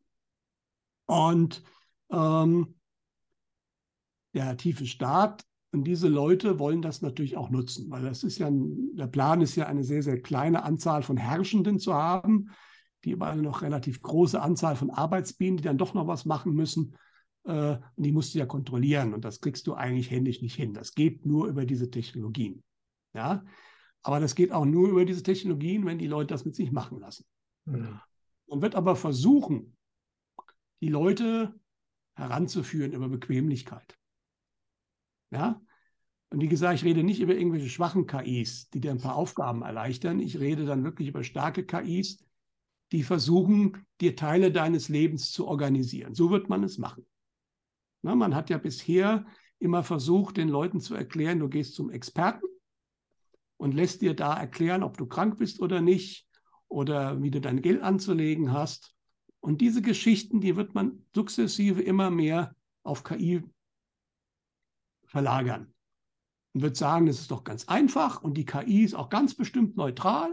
Und 1.07 1.63
ähm, 2.11 2.75
der 4.35 4.57
tiefe 4.57 4.87
Staat 4.87 5.45
und 5.71 5.85
diese 5.85 6.09
Leute 6.09 6.59
wollen 6.59 6.83
das 6.83 7.01
natürlich 7.01 7.37
auch 7.37 7.51
nutzen, 7.51 7.89
weil 7.91 8.03
das 8.03 8.25
ist 8.25 8.39
ja, 8.39 8.49
ein, 8.49 8.97
der 8.97 9.07
Plan 9.07 9.41
ist 9.41 9.55
ja 9.55 9.67
eine 9.67 9.85
sehr, 9.85 10.03
sehr 10.03 10.21
kleine 10.21 10.65
Anzahl 10.65 11.05
von 11.05 11.17
Herrschenden 11.17 11.79
zu 11.79 11.95
haben, 11.95 12.51
die 13.05 13.15
aber 13.15 13.29
eine 13.29 13.43
noch 13.43 13.63
relativ 13.63 14.03
große 14.03 14.41
Anzahl 14.41 14.77
von 14.77 14.91
Arbeitsbienen, 14.91 15.57
die 15.57 15.63
dann 15.63 15.79
doch 15.79 15.95
noch 15.95 16.07
was 16.07 16.25
machen 16.25 16.55
müssen. 16.55 16.97
Äh, 17.45 17.77
und 17.77 18.03
die 18.05 18.13
musst 18.13 18.35
du 18.35 18.39
ja 18.39 18.47
kontrollieren. 18.47 19.15
Und 19.15 19.25
das 19.25 19.41
kriegst 19.41 19.67
du 19.67 19.75
eigentlich 19.75 20.11
händisch 20.11 20.43
nicht 20.43 20.55
hin. 20.55 20.75
Das 20.75 20.95
geht 20.95 21.27
nur 21.27 21.47
über 21.47 21.67
diese 21.67 21.91
Technologien. 21.91 22.63
Ja? 23.15 23.45
Aber 24.03 24.21
das 24.21 24.35
geht 24.35 24.53
auch 24.53 24.65
nur 24.65 24.89
über 24.89 25.05
diese 25.05 25.23
Technologien, 25.23 25.87
wenn 25.87 25.99
die 25.99 26.07
Leute 26.07 26.29
das 26.35 26.45
mit 26.45 26.55
sich 26.55 26.73
machen 26.73 27.01
lassen. 27.01 27.25
Mhm. 27.65 28.01
Man 28.47 28.63
wird 28.63 28.75
aber 28.75 28.97
versuchen, 28.97 29.77
die 30.81 30.89
Leute 30.89 31.55
heranzuführen 32.15 32.93
über 32.93 33.09
Bequemlichkeit. 33.09 33.97
Ja? 35.31 35.61
Und 36.31 36.41
wie 36.41 36.49
gesagt, 36.49 36.75
ich 36.75 36.85
rede 36.85 37.05
nicht 37.05 37.21
über 37.21 37.35
irgendwelche 37.35 37.69
schwachen 37.69 38.07
KIs, 38.07 38.69
die 38.71 38.81
dir 38.81 38.91
ein 38.91 39.01
paar 39.01 39.15
Aufgaben 39.15 39.63
erleichtern. 39.63 40.19
Ich 40.21 40.41
rede 40.41 40.67
dann 40.67 40.85
wirklich 40.85 41.09
über 41.09 41.23
starke 41.23 41.65
KIs, 41.65 42.24
die 42.95 43.03
versuchen, 43.03 43.85
dir 44.01 44.15
Teile 44.15 44.53
deines 44.53 44.89
Lebens 44.89 45.33
zu 45.33 45.49
organisieren. 45.49 46.15
So 46.15 46.31
wird 46.31 46.49
man 46.49 46.63
es 46.63 46.79
machen. 46.79 47.05
Na, 48.03 48.15
man 48.15 48.37
hat 48.37 48.51
ja 48.51 48.59
bisher 48.59 49.27
immer 49.59 49.83
versucht, 49.83 50.37
den 50.37 50.49
Leuten 50.49 50.81
zu 50.81 50.95
erklären, 50.95 51.41
du 51.41 51.49
gehst 51.49 51.75
zum 51.75 51.91
Experten 51.91 52.47
und 53.57 53.75
lässt 53.75 54.01
dir 54.01 54.15
da 54.15 54.39
erklären, 54.39 54.85
ob 54.85 54.97
du 54.97 55.07
krank 55.07 55.39
bist 55.39 55.61
oder 55.61 55.81
nicht 55.81 56.29
oder 56.69 57.21
wie 57.21 57.33
du 57.33 57.41
dein 57.41 57.63
Geld 57.63 57.83
anzulegen 57.83 58.53
hast. 58.53 58.95
Und 59.41 59.61
diese 59.61 59.83
Geschichten, 59.83 60.41
die 60.41 60.55
wird 60.55 60.77
man 60.77 61.05
sukzessive 61.13 61.83
immer 61.83 62.13
mehr 62.13 62.55
auf 62.85 63.03
KI 63.03 63.43
verlagern 65.07 65.75
und 66.53 66.63
wird 66.63 66.77
sagen, 66.77 67.07
das 67.07 67.19
ist 67.19 67.33
doch 67.33 67.43
ganz 67.43 67.65
einfach 67.67 68.23
und 68.23 68.35
die 68.35 68.45
KI 68.45 68.85
ist 68.85 68.95
auch 68.95 69.09
ganz 69.09 69.35
bestimmt 69.35 69.77
neutral. 69.77 70.33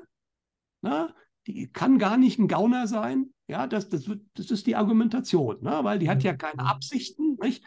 Na, 0.81 1.15
die 1.47 1.67
kann 1.71 1.97
gar 1.97 2.17
nicht 2.17 2.39
ein 2.39 2.47
Gauner 2.47 2.87
sein. 2.87 3.33
Ja, 3.47 3.67
das, 3.67 3.89
das, 3.89 4.09
das 4.33 4.51
ist 4.51 4.67
die 4.67 4.75
Argumentation, 4.75 5.57
ne? 5.61 5.79
weil 5.83 5.99
die 5.99 6.09
hat 6.09 6.23
ja 6.23 6.33
keine 6.33 6.63
mhm. 6.63 6.69
Absichten. 6.69 7.37
Nicht? 7.41 7.63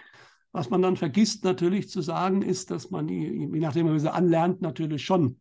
Was 0.53 0.71
man 0.71 0.83
dann 0.83 0.97
vergisst 0.97 1.45
natürlich 1.45 1.89
zu 1.89 2.01
sagen, 2.01 2.43
ist, 2.43 2.71
dass 2.71 2.91
man 2.91 3.07
die, 3.07 3.49
je 3.53 3.61
nachdem, 3.61 3.93
wie 3.93 3.99
sie 3.99 4.13
anlernt, 4.13 4.63
natürlich 4.63 5.05
schon 5.05 5.41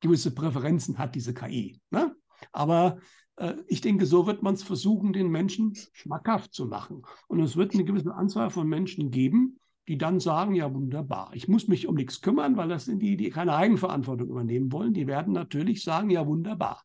gewisse 0.00 0.34
Präferenzen 0.34 0.98
hat, 0.98 1.14
diese 1.14 1.34
KI. 1.34 1.80
Ne? 1.90 2.14
Aber 2.52 2.98
äh, 3.36 3.54
ich 3.68 3.80
denke, 3.80 4.06
so 4.06 4.26
wird 4.26 4.42
man 4.42 4.54
es 4.54 4.62
versuchen, 4.62 5.12
den 5.12 5.28
Menschen 5.28 5.74
schmackhaft 5.92 6.52
zu 6.52 6.66
machen. 6.66 7.02
Und 7.28 7.40
es 7.40 7.56
wird 7.56 7.74
eine 7.74 7.84
gewisse 7.84 8.14
Anzahl 8.14 8.50
von 8.50 8.68
Menschen 8.68 9.10
geben, 9.10 9.60
die 9.88 9.98
dann 9.98 10.20
sagen, 10.20 10.54
ja 10.54 10.72
wunderbar, 10.72 11.30
ich 11.34 11.48
muss 11.48 11.66
mich 11.66 11.88
um 11.88 11.94
nichts 11.94 12.20
kümmern, 12.20 12.56
weil 12.56 12.68
das 12.68 12.84
sind 12.84 13.00
die, 13.00 13.16
die 13.16 13.30
keine 13.30 13.54
Eigenverantwortung 13.54 14.28
übernehmen 14.28 14.70
wollen. 14.72 14.94
Die 14.94 15.06
werden 15.06 15.32
natürlich 15.32 15.82
sagen, 15.82 16.10
ja 16.10 16.26
wunderbar. 16.26 16.82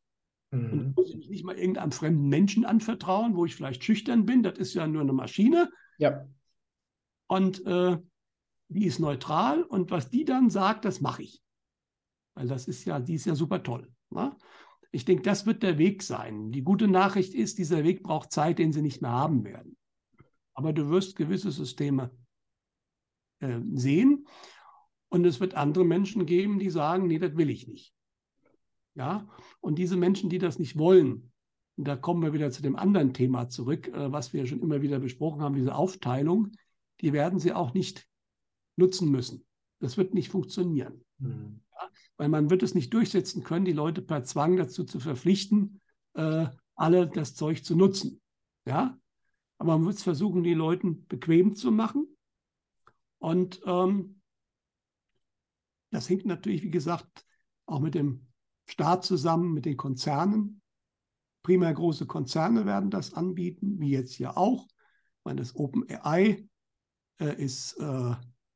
Mhm. 0.56 0.72
Und 0.72 0.96
muss 0.98 1.14
ich 1.14 1.30
nicht 1.30 1.44
mal 1.44 1.58
irgendeinem 1.58 1.92
fremden 1.92 2.28
Menschen 2.30 2.66
anvertrauen, 2.66 3.36
wo 3.36 3.46
ich 3.46 3.56
vielleicht 3.56 3.84
schüchtern 3.84 4.26
bin. 4.26 4.44
Das 4.44 4.58
ist 4.58 4.74
ja 4.74 4.88
nur 4.88 5.02
eine 5.02 5.14
Maschine. 5.14 5.72
Ja. 5.98 6.28
Und 7.28 7.66
äh, 7.66 7.98
die 8.68 8.86
ist 8.86 9.00
neutral 9.00 9.64
und 9.64 9.92
was 9.92 10.10
die 10.10 10.26
dann 10.26 10.50
sagt, 10.50 10.86
das 10.86 11.02
mache 11.02 11.24
ich. 11.24 11.42
Weil 12.36 12.48
das 12.48 12.68
ist 12.68 12.86
ja, 12.86 13.00
die 13.00 13.16
ist 13.16 13.26
ja 13.26 13.36
super 13.36 13.64
toll. 13.64 13.92
Ne? 14.10 14.36
Ich 14.92 15.06
denke, 15.06 15.24
das 15.24 15.46
wird 15.46 15.64
der 15.64 15.78
Weg 15.78 16.04
sein. 16.04 16.52
Die 16.52 16.62
gute 16.62 16.88
Nachricht 16.88 17.34
ist, 17.34 17.58
dieser 17.58 17.84
Weg 17.84 18.04
braucht 18.04 18.32
Zeit, 18.32 18.60
den 18.60 18.74
sie 18.74 18.82
nicht 18.82 19.02
mehr 19.02 19.12
haben 19.12 19.44
werden. 19.44 19.78
Aber 20.54 20.74
du 20.74 20.90
wirst 20.90 21.16
gewisse 21.16 21.52
Systeme 21.52 22.12
äh, 23.40 23.60
sehen 23.74 24.28
und 25.10 25.26
es 25.26 25.40
wird 25.40 25.56
andere 25.56 25.86
Menschen 25.86 26.26
geben, 26.26 26.60
die 26.60 26.70
sagen, 26.70 27.08
nee, 27.08 27.20
das 27.20 27.36
will 27.36 27.50
ich 27.50 27.68
nicht. 27.68 27.95
Ja, 28.96 29.28
und 29.60 29.78
diese 29.78 29.98
Menschen, 29.98 30.30
die 30.30 30.38
das 30.38 30.58
nicht 30.58 30.78
wollen, 30.78 31.32
und 31.78 31.88
da 31.88 31.98
kommen 31.98 32.24
wir 32.24 32.34
wieder 32.34 32.52
zu 32.52 32.62
dem 32.62 32.78
anderen 32.78 33.14
Thema 33.14 33.50
zurück, 33.50 33.90
äh, 33.90 34.12
was 34.12 34.34
wir 34.34 34.46
schon 34.48 34.62
immer 34.62 34.82
wieder 34.82 35.00
besprochen 35.00 35.42
haben, 35.42 35.56
diese 35.56 35.76
Aufteilung, 35.76 36.52
die 37.02 37.12
werden 37.12 37.40
sie 37.40 37.54
auch 37.54 37.74
nicht 37.74 38.08
nutzen 38.78 39.12
müssen. 39.12 39.46
Das 39.80 39.98
wird 39.98 40.14
nicht 40.14 40.30
funktionieren. 40.30 41.04
Mhm. 41.18 41.62
Ja, 41.72 41.90
weil 42.18 42.30
man 42.30 42.50
wird 42.50 42.64
es 42.64 42.74
nicht 42.74 42.94
durchsetzen 42.94 43.44
können, 43.44 43.66
die 43.66 43.74
Leute 43.74 44.02
per 44.02 44.24
Zwang 44.24 44.56
dazu 44.56 44.86
zu 44.86 45.02
verpflichten, 45.02 45.82
äh, 46.14 46.48
alle 46.76 47.08
das 47.08 47.36
Zeug 47.36 47.66
zu 47.66 47.76
nutzen. 47.76 48.22
Ja, 48.66 48.98
aber 49.58 49.78
man 49.78 49.86
wird 49.86 49.98
es 49.98 50.04
versuchen, 50.04 50.44
die 50.44 50.54
Leuten 50.54 51.06
bequem 51.08 51.56
zu 51.56 51.72
machen. 51.72 52.08
Und 53.20 53.62
ähm, 53.66 54.22
das 55.92 56.10
hängt 56.10 56.26
natürlich, 56.26 56.64
wie 56.64 56.72
gesagt, 56.72 57.26
auch 57.66 57.80
mit 57.80 57.96
dem 57.96 58.28
Staat 58.66 59.06
zusammen 59.06 59.54
mit 59.54 59.66
den 59.66 59.78
Konzernen. 59.78 60.62
Primär 61.44 61.74
große 61.74 62.08
Konzerne 62.08 62.66
werden 62.66 62.90
das 62.90 63.14
anbieten, 63.14 63.80
wie 63.80 63.92
jetzt 63.92 64.14
hier 64.14 64.38
auch. 64.38 64.66
Ich 64.68 65.26
meine, 65.26 65.40
das 65.40 65.56
OpenAI 65.56 66.48
äh, 67.20 67.44
ist, 67.44 67.74
äh, 67.74 68.16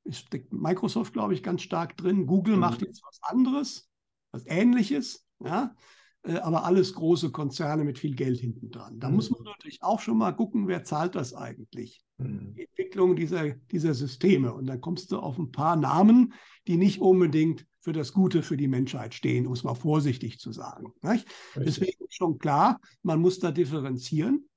steckt 0.10 0.54
Microsoft, 0.54 1.14
glaube 1.14 1.34
ich, 1.34 1.44
ganz 1.44 1.62
stark 1.62 1.98
drin. 1.98 2.26
Google 2.26 2.56
mhm. 2.56 2.62
macht 2.62 2.82
jetzt 2.82 3.04
was 3.04 3.20
anderes, 3.22 3.90
was 4.32 4.46
Ähnliches. 4.48 5.28
Ja? 5.40 5.76
Äh, 6.24 6.38
aber 6.38 6.66
alles 6.66 6.94
große 6.94 7.32
Konzerne 7.32 7.84
mit 7.84 8.00
viel 8.00 8.16
Geld 8.16 8.40
hinten 8.40 8.72
dran. 8.72 9.00
Da 9.00 9.10
mhm. 9.10 9.16
muss 9.16 9.30
man 9.30 9.44
natürlich 9.44 9.82
auch 9.82 10.00
schon 10.00 10.18
mal 10.18 10.32
gucken, 10.32 10.68
wer 10.68 10.84
zahlt 10.84 11.16
das 11.16 11.34
eigentlich? 11.34 12.04
Mhm. 12.18 12.54
Die 12.56 12.64
Entwicklung 12.64 13.16
dieser, 13.16 13.52
dieser 13.52 13.94
Systeme. 13.94 14.54
Und 14.54 14.66
dann 14.68 14.82
kommst 14.82 15.12
du 15.12 15.20
auf 15.20 15.38
ein 15.38 15.52
paar 15.52 15.76
Namen, 15.76 16.34
die 16.68 16.78
nicht 16.78 17.00
unbedingt 17.00 17.66
für 17.82 17.94
das 17.94 18.14
Gute 18.14 18.44
für 18.44 18.58
die 18.58 18.68
Menschheit 18.68 19.14
stehen, 19.14 19.48
um 19.48 19.54
es 19.54 19.64
mal 19.64 19.76
vorsichtig 19.76 20.40
zu 20.40 20.52
sagen. 20.52 20.94
Nicht? 21.02 21.28
Deswegen 21.56 22.04
ist 22.04 22.16
schon 22.16 22.38
klar, 22.38 22.80
man 23.04 23.20
muss 23.20 23.40
da 23.40 23.52
differenzieren. 23.52 24.50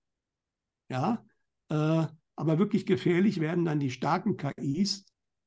Ja, 0.89 1.25
äh, 1.69 2.07
aber 2.37 2.59
wirklich 2.59 2.87
gefährlich 2.87 3.41
werden 3.41 3.65
dann 3.65 3.81
die 3.81 3.91
starken 3.91 4.37
KIs, 4.37 5.05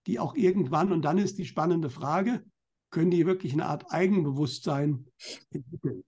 die 0.07 0.19
auch 0.19 0.35
irgendwann, 0.35 0.91
und 0.91 1.03
dann 1.03 1.17
ist 1.17 1.37
die 1.37 1.45
spannende 1.45 1.89
Frage, 1.89 2.45
können 2.89 3.11
die 3.11 3.25
wirklich 3.25 3.53
eine 3.53 3.65
Art 3.65 3.91
Eigenbewusstsein 3.91 5.05
entwickeln? 5.49 6.03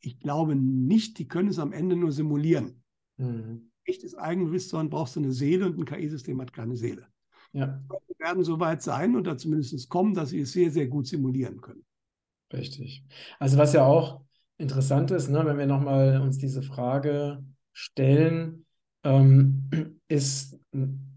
Ich 0.00 0.20
glaube 0.20 0.54
nicht, 0.54 1.18
die 1.18 1.26
können 1.26 1.48
es 1.48 1.58
am 1.58 1.72
Ende 1.72 1.96
nur 1.96 2.12
simulieren. 2.12 2.84
Mhm. 3.16 3.72
Echtes 3.84 4.14
Eigenbewusstsein 4.14 4.90
brauchst 4.90 5.16
du 5.16 5.20
eine 5.20 5.32
Seele 5.32 5.66
und 5.66 5.78
ein 5.78 5.84
KI-System 5.84 6.40
hat 6.40 6.52
keine 6.52 6.76
Seele. 6.76 7.08
Ja. 7.56 7.80
Wir 7.88 8.26
werden 8.26 8.44
so 8.44 8.60
weit 8.60 8.82
sein 8.82 9.16
oder 9.16 9.38
zumindest 9.38 9.88
kommen, 9.88 10.12
dass 10.12 10.28
sie 10.30 10.40
es 10.40 10.52
sehr, 10.52 10.70
sehr 10.70 10.88
gut 10.88 11.06
simulieren 11.06 11.62
können. 11.62 11.84
Richtig. 12.52 13.02
Also 13.38 13.56
was 13.56 13.72
ja 13.72 13.84
auch 13.84 14.20
interessant 14.58 15.10
ist, 15.10 15.30
ne, 15.30 15.44
wenn 15.46 15.56
wir 15.56 15.66
nochmal 15.66 16.20
uns 16.20 16.36
diese 16.36 16.62
Frage 16.62 17.42
stellen, 17.72 18.66
ähm, 19.04 19.70
ist, 20.08 20.58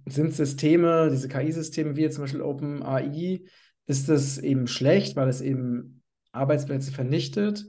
sind 0.06 0.34
Systeme, 0.34 1.10
diese 1.12 1.28
KI-Systeme 1.28 1.98
wie 1.98 2.10
zum 2.10 2.24
Beispiel 2.24 2.42
OpenAI, 2.42 3.42
ist 3.86 4.08
das 4.08 4.38
eben 4.38 4.68
schlecht, 4.68 5.18
weil 5.18 5.28
es 5.28 5.42
eben 5.42 6.04
Arbeitsplätze 6.32 6.92
vernichtet? 6.94 7.68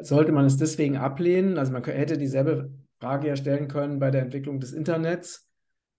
Sollte 0.00 0.32
man 0.32 0.44
es 0.44 0.58
deswegen 0.58 0.98
ablehnen? 0.98 1.56
Also 1.56 1.72
man 1.72 1.82
hätte 1.84 2.18
dieselbe 2.18 2.72
Frage 3.00 3.28
ja 3.28 3.36
stellen 3.36 3.68
können 3.68 3.98
bei 3.98 4.10
der 4.10 4.22
Entwicklung 4.22 4.60
des 4.60 4.72
Internets, 4.72 5.48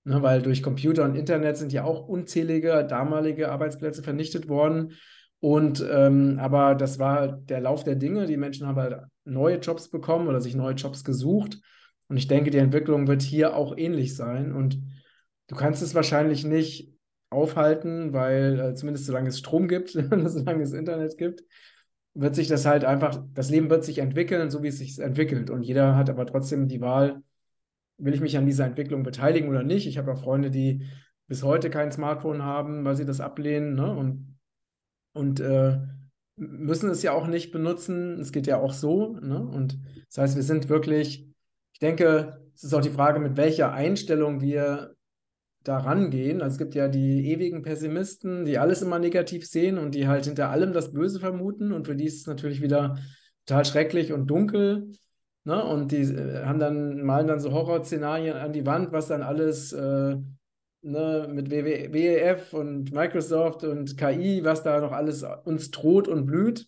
ne, 0.03 0.21
weil 0.21 0.41
durch 0.41 0.63
Computer 0.63 1.03
und 1.03 1.15
Internet 1.15 1.57
sind 1.57 1.73
ja 1.73 1.83
auch 1.83 2.07
unzählige 2.07 2.85
damalige 2.85 3.51
Arbeitsplätze 3.51 4.03
vernichtet 4.03 4.47
worden. 4.47 4.93
Und 5.39 5.85
ähm, 5.91 6.39
aber 6.39 6.75
das 6.75 6.99
war 6.99 7.27
der 7.27 7.59
Lauf 7.59 7.83
der 7.83 7.95
Dinge. 7.95 8.27
Die 8.27 8.37
Menschen 8.37 8.65
haben 8.65 8.77
halt 8.77 9.01
neue 9.25 9.57
Jobs 9.57 9.89
bekommen 9.89 10.27
oder 10.27 10.39
sich 10.39 10.55
neue 10.55 10.75
Jobs 10.75 11.03
gesucht. 11.03 11.59
Und 12.07 12.17
ich 12.17 12.27
denke, 12.27 12.49
die 12.49 12.59
Entwicklung 12.59 13.07
wird 13.07 13.21
hier 13.21 13.55
auch 13.55 13.77
ähnlich 13.77 14.15
sein. 14.15 14.53
Und 14.53 14.79
du 15.47 15.55
kannst 15.55 15.81
es 15.81 15.95
wahrscheinlich 15.95 16.45
nicht 16.45 16.93
aufhalten, 17.29 18.13
weil 18.13 18.59
äh, 18.59 18.73
zumindest 18.75 19.05
solange 19.05 19.29
es 19.29 19.39
Strom 19.39 19.67
gibt, 19.67 19.89
solange 20.25 20.63
es 20.63 20.73
Internet 20.73 21.17
gibt, 21.17 21.43
wird 22.13 22.35
sich 22.35 22.47
das 22.47 22.65
halt 22.65 22.85
einfach, 22.85 23.23
das 23.33 23.49
Leben 23.49 23.69
wird 23.69 23.83
sich 23.83 23.97
entwickeln, 23.97 24.49
so 24.49 24.63
wie 24.63 24.67
es 24.67 24.77
sich 24.77 24.99
entwickelt. 24.99 25.49
Und 25.49 25.63
jeder 25.63 25.95
hat 25.95 26.09
aber 26.09 26.25
trotzdem 26.25 26.67
die 26.67 26.81
Wahl, 26.81 27.21
will 27.97 28.13
ich 28.13 28.21
mich 28.21 28.37
an 28.37 28.45
dieser 28.45 28.65
Entwicklung 28.65 29.03
beteiligen 29.03 29.49
oder 29.49 29.63
nicht. 29.63 29.87
Ich 29.87 29.97
habe 29.97 30.11
auch 30.11 30.21
Freunde, 30.21 30.51
die 30.51 30.87
bis 31.27 31.43
heute 31.43 31.69
kein 31.69 31.91
Smartphone 31.91 32.43
haben, 32.43 32.83
weil 32.85 32.95
sie 32.95 33.05
das 33.05 33.21
ablehnen 33.21 33.75
ne? 33.75 33.95
und, 33.95 34.37
und 35.13 35.39
äh, 35.39 35.79
müssen 36.35 36.89
es 36.89 37.03
ja 37.03 37.13
auch 37.13 37.27
nicht 37.27 37.51
benutzen. 37.51 38.19
Es 38.19 38.31
geht 38.31 38.47
ja 38.47 38.57
auch 38.57 38.73
so. 38.73 39.17
Ne? 39.19 39.39
Und 39.39 39.79
das 40.09 40.17
heißt, 40.17 40.35
wir 40.35 40.43
sind 40.43 40.69
wirklich 40.69 41.33
ich 41.73 41.79
denke, 41.79 42.39
es 42.55 42.63
ist 42.63 42.73
auch 42.73 42.81
die 42.81 42.89
Frage, 42.89 43.19
mit 43.19 43.35
welcher 43.35 43.73
Einstellung 43.73 44.41
wir 44.41 44.95
da 45.63 45.79
rangehen. 45.79 46.41
Also 46.41 46.53
es 46.53 46.57
gibt 46.59 46.75
ja 46.75 46.87
die 46.87 47.31
ewigen 47.31 47.63
Pessimisten, 47.63 48.45
die 48.45 48.57
alles 48.57 48.81
immer 48.81 48.99
negativ 48.99 49.47
sehen 49.47 49.77
und 49.77 49.95
die 49.95 50.07
halt 50.07 50.25
hinter 50.25 50.49
allem 50.49 50.73
das 50.73 50.93
Böse 50.93 51.19
vermuten 51.19 51.71
und 51.71 51.87
für 51.87 51.95
die 51.95 52.05
ist 52.05 52.21
es 52.21 52.27
natürlich 52.27 52.61
wieder 52.61 52.97
total 53.45 53.65
schrecklich 53.65 54.13
und 54.13 54.27
dunkel. 54.27 54.91
Ne? 55.45 55.63
Und 55.63 55.91
die 55.91 56.01
äh, 56.01 56.45
haben 56.45 56.59
dann, 56.59 57.03
malen 57.03 57.27
dann 57.27 57.39
so 57.39 57.51
Horrorszenarien 57.51 58.37
an 58.37 58.53
die 58.53 58.65
Wand, 58.65 58.91
was 58.91 59.07
dann 59.07 59.21
alles 59.21 59.73
äh, 59.73 60.17
ne, 60.81 61.27
mit 61.29 61.49
WEF 61.49 62.53
und 62.53 62.91
Microsoft 62.91 63.63
und 63.63 63.97
KI, 63.97 64.43
was 64.43 64.63
da 64.63 64.79
noch 64.79 64.91
alles 64.91 65.25
uns 65.45 65.71
droht 65.71 66.07
und 66.07 66.25
blüht. 66.25 66.67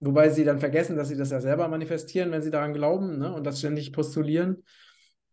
Wobei 0.00 0.28
sie 0.28 0.44
dann 0.44 0.58
vergessen, 0.58 0.96
dass 0.96 1.08
sie 1.08 1.16
das 1.16 1.30
ja 1.30 1.40
selber 1.40 1.68
manifestieren, 1.68 2.30
wenn 2.30 2.42
sie 2.42 2.50
daran 2.50 2.74
glauben 2.74 3.18
ne? 3.18 3.32
und 3.32 3.44
das 3.44 3.58
ständig 3.58 3.92
postulieren. 3.92 4.62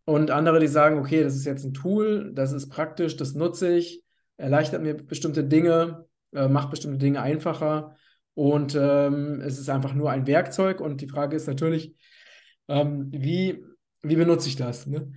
Und 0.06 0.32
andere, 0.32 0.60
die 0.60 0.68
sagen, 0.68 0.98
okay, 0.98 1.24
das 1.24 1.36
ist 1.36 1.46
jetzt 1.46 1.66
ein 1.66 1.74
Tool, 1.74 2.32
das 2.34 2.54
ist 2.54 2.70
praktisch, 2.70 3.18
das 3.18 3.34
nutze 3.34 3.74
ich, 3.74 4.04
erleichtert 4.38 4.82
mir 4.82 4.96
bestimmte 4.96 5.44
Dinge, 5.44 6.06
äh, 6.34 6.48
macht 6.48 6.70
bestimmte 6.70 6.98
Dinge 6.98 7.22
einfacher. 7.22 7.96
Und 8.34 8.76
ähm, 8.80 9.42
es 9.42 9.60
ist 9.60 9.70
einfach 9.70 9.94
nur 9.94 10.10
ein 10.10 10.26
Werkzeug. 10.26 10.80
Und 10.80 11.02
die 11.02 11.08
Frage 11.08 11.36
ist 11.36 11.48
natürlich, 11.48 11.96
ähm, 12.68 13.10
wie, 13.12 13.64
wie 14.02 14.16
benutze 14.16 14.48
ich 14.48 14.56
das? 14.56 14.88
Ne? 14.88 15.12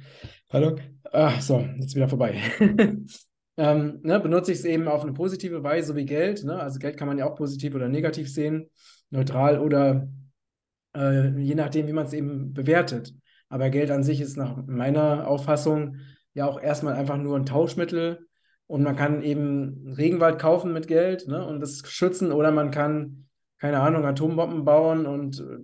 Pardon? 0.49 0.81
Ach, 1.13 1.41
so, 1.41 1.61
jetzt 1.79 1.95
wieder 1.95 2.09
vorbei. 2.09 2.41
ähm, 3.57 4.01
ne, 4.03 4.21
benutze 4.21 4.53
ich 4.53 4.59
es 4.59 4.65
eben 4.65 4.89
auf 4.89 5.03
eine 5.03 5.13
positive 5.13 5.63
Weise, 5.63 5.89
so 5.89 5.97
wie 5.97 6.07
Geld. 6.07 6.45
Ne? 6.45 6.59
Also 6.59 6.79
Geld 6.79 6.97
kann 6.97 7.09
man 7.09 7.19
ja 7.19 7.27
auch 7.27 7.37
positiv 7.37 7.75
oder 7.75 7.89
negativ 7.89 8.33
sehen 8.33 8.71
neutral 9.15 9.59
oder 9.59 10.09
äh, 10.95 11.29
je 11.39 11.55
nachdem, 11.55 11.87
wie 11.87 11.93
man 11.93 12.07
es 12.07 12.13
eben 12.13 12.53
bewertet. 12.53 13.15
Aber 13.49 13.71
Geld 13.71 13.91
an 13.91 14.03
sich 14.03 14.21
ist 14.21 14.37
nach 14.37 14.67
meiner 14.67 15.29
Auffassung 15.29 15.97
ja 16.35 16.47
auch 16.47 16.61
erstmal 16.61 16.95
einfach 16.95 17.17
nur 17.17 17.37
ein 17.37 17.47
Tauschmittel 17.47 18.27
und 18.67 18.83
man 18.83 18.97
kann 18.97 19.23
eben 19.23 19.95
Regenwald 19.97 20.39
kaufen 20.39 20.73
mit 20.73 20.89
Geld 20.89 21.29
ne, 21.29 21.47
und 21.47 21.61
das 21.61 21.83
schützen 21.87 22.33
oder 22.33 22.51
man 22.51 22.71
kann, 22.71 23.29
keine 23.59 23.81
Ahnung, 23.81 24.05
Atombomben 24.05 24.65
bauen 24.65 25.07
und 25.07 25.41
äh, 25.41 25.59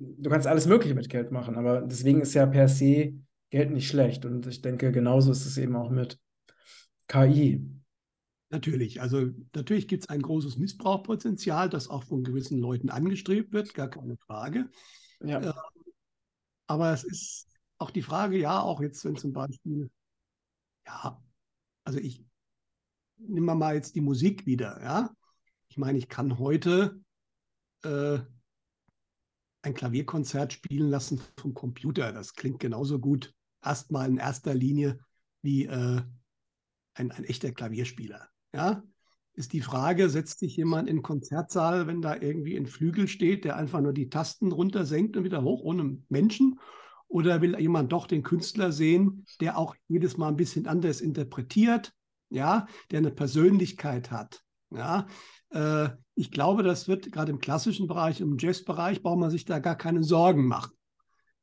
du 0.00 0.30
kannst 0.30 0.46
alles 0.46 0.66
Mögliche 0.66 0.94
mit 0.94 1.08
Geld 1.08 1.30
machen. 1.30 1.56
Aber 1.56 1.82
deswegen 1.82 2.20
ist 2.20 2.34
ja 2.34 2.46
per 2.46 2.68
se 2.68 3.14
Geld 3.50 3.70
nicht 3.70 3.88
schlecht 3.88 4.24
und 4.24 4.46
ich 4.46 4.62
denke, 4.62 4.92
genauso 4.92 5.32
ist 5.32 5.44
es 5.44 5.56
eben 5.58 5.76
auch 5.76 5.90
mit 5.90 6.18
KI. 7.08 7.66
Natürlich, 8.50 9.00
also 9.00 9.28
natürlich 9.54 9.86
gibt 9.86 10.04
es 10.04 10.08
ein 10.08 10.22
großes 10.22 10.56
Missbrauchpotenzial, 10.56 11.68
das 11.68 11.88
auch 11.88 12.02
von 12.04 12.24
gewissen 12.24 12.58
Leuten 12.58 12.90
angestrebt 12.90 13.52
wird, 13.52 13.74
gar 13.74 13.88
keine 13.88 14.16
Frage. 14.16 14.68
Ja. 15.22 15.40
Äh, 15.40 15.52
aber 16.66 16.92
es 16.92 17.04
ist 17.04 17.48
auch 17.78 17.90
die 17.90 18.02
Frage, 18.02 18.38
ja, 18.38 18.60
auch 18.60 18.80
jetzt, 18.80 19.04
wenn 19.04 19.16
zum 19.16 19.32
Beispiel, 19.32 19.90
ja, 20.86 21.22
also 21.84 21.98
ich 21.98 22.24
nehme 23.18 23.54
mal 23.54 23.74
jetzt 23.74 23.94
die 23.94 24.00
Musik 24.00 24.46
wieder, 24.46 24.80
ja. 24.82 25.10
Ich 25.68 25.76
meine, 25.76 25.98
ich 25.98 26.08
kann 26.08 26.38
heute 26.38 27.00
äh, 27.84 28.18
ein 29.62 29.74
Klavierkonzert 29.74 30.52
spielen 30.52 30.88
lassen 30.88 31.20
vom 31.36 31.54
Computer. 31.54 32.12
Das 32.12 32.34
klingt 32.34 32.60
genauso 32.60 32.98
gut 32.98 33.34
erstmal 33.62 34.08
in 34.08 34.18
erster 34.18 34.54
Linie 34.54 34.98
wie 35.42 35.66
äh, 35.66 36.02
ein, 36.94 37.10
ein 37.10 37.24
echter 37.24 37.52
Klavierspieler. 37.52 38.28
Ja, 38.54 38.82
ist 39.34 39.52
die 39.52 39.60
Frage, 39.60 40.10
setzt 40.10 40.40
sich 40.40 40.56
jemand 40.56 40.88
in 40.88 40.96
den 40.96 41.02
Konzertsaal, 41.02 41.86
wenn 41.86 42.02
da 42.02 42.16
irgendwie 42.16 42.56
ein 42.56 42.66
Flügel 42.66 43.08
steht, 43.08 43.44
der 43.44 43.56
einfach 43.56 43.80
nur 43.80 43.92
die 43.92 44.10
Tasten 44.10 44.52
runter 44.52 44.84
senkt 44.84 45.16
und 45.16 45.24
wieder 45.24 45.42
hoch 45.42 45.62
ohne 45.62 45.98
Menschen? 46.08 46.58
Oder 47.08 47.40
will 47.40 47.58
jemand 47.58 47.92
doch 47.92 48.06
den 48.06 48.22
Künstler 48.22 48.70
sehen, 48.70 49.24
der 49.40 49.58
auch 49.58 49.74
jedes 49.88 50.16
Mal 50.16 50.28
ein 50.28 50.36
bisschen 50.36 50.66
anders 50.66 51.00
interpretiert, 51.00 51.92
ja, 52.28 52.66
der 52.90 52.98
eine 52.98 53.10
Persönlichkeit 53.10 54.10
hat? 54.10 54.44
Ja, 54.70 55.06
äh, 55.50 55.88
ich 56.14 56.30
glaube, 56.30 56.62
das 56.62 56.86
wird 56.88 57.10
gerade 57.10 57.32
im 57.32 57.38
klassischen 57.38 57.86
Bereich, 57.86 58.20
im 58.20 58.36
Jazzbereich, 58.38 59.02
braucht 59.02 59.18
man 59.18 59.30
sich 59.30 59.44
da 59.44 59.58
gar 59.58 59.76
keine 59.76 60.02
Sorgen 60.02 60.46
machen. 60.46 60.72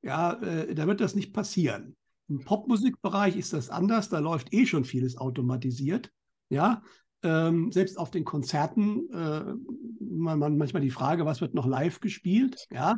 Ja, 0.02 0.34
äh, 0.34 0.74
da 0.74 0.88
wird 0.88 1.02
das 1.02 1.16
nicht 1.16 1.34
passieren. 1.34 1.96
Im 2.30 2.44
Popmusikbereich 2.44 3.36
ist 3.36 3.54
das 3.54 3.70
anders, 3.70 4.10
da 4.10 4.20
läuft 4.20 4.54
eh 4.54 4.66
schon 4.66 4.86
vieles 4.86 5.18
automatisiert. 5.18 6.12
Ja, 6.50 6.82
ähm, 7.24 7.72
selbst 7.72 7.98
auf 7.98 8.12
den 8.12 8.24
Konzerten, 8.24 9.10
äh, 9.12 9.44
man, 10.00 10.40
man, 10.40 10.58
manchmal 10.58 10.82
die 10.82 10.92
Frage, 10.92 11.26
was 11.26 11.42
wird 11.42 11.54
noch 11.54 11.66
live 11.66 12.00
gespielt? 12.00 12.68
Ja, 12.70 12.96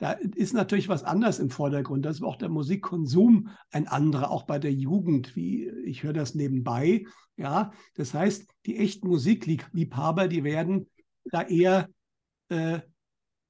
da 0.00 0.12
ist 0.12 0.54
natürlich 0.54 0.88
was 0.88 1.04
anderes 1.04 1.38
im 1.38 1.50
Vordergrund. 1.50 2.06
Da 2.06 2.10
ist 2.10 2.22
auch 2.22 2.36
der 2.36 2.48
Musikkonsum 2.48 3.50
ein 3.70 3.86
anderer, 3.86 4.30
auch 4.30 4.44
bei 4.44 4.58
der 4.58 4.72
Jugend, 4.72 5.36
wie 5.36 5.68
ich 5.68 6.02
höre 6.02 6.14
das 6.14 6.34
nebenbei. 6.34 7.04
Ja, 7.36 7.72
das 7.94 8.14
heißt, 8.14 8.50
die 8.64 8.78
echten 8.78 9.08
Musikliebhaber, 9.08 10.26
die 10.26 10.42
werden 10.42 10.88
da 11.24 11.42
eher, 11.42 11.90
äh, 12.48 12.80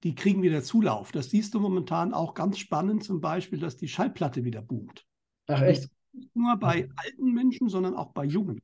die 0.03 0.17
kriegen 0.17 0.43
wieder 0.43 0.65
Zulauf. 0.65 1.13
Das 1.13 1.31
siehst 1.31 1.55
du 1.55 1.61
momentan 1.61 2.13
auch 2.13 2.35
ganz 2.35 2.59
spannend, 2.59 3.05
zum 3.05 3.21
Beispiel, 3.21 3.61
dass 3.61 3.77
die 3.77 3.89
Schallplatte 3.89 4.43
wieder 4.45 4.61
boomt. 4.61 5.07
Ach 5.47 5.63
echt? 5.63 5.89
Nicht 6.13 6.35
nur 6.35 6.57
bei 6.57 6.89
alten 6.97 7.33
Menschen, 7.33 7.69
sondern 7.69 7.95
auch 7.95 8.11
bei 8.13 8.25
Jungen. 8.25 8.61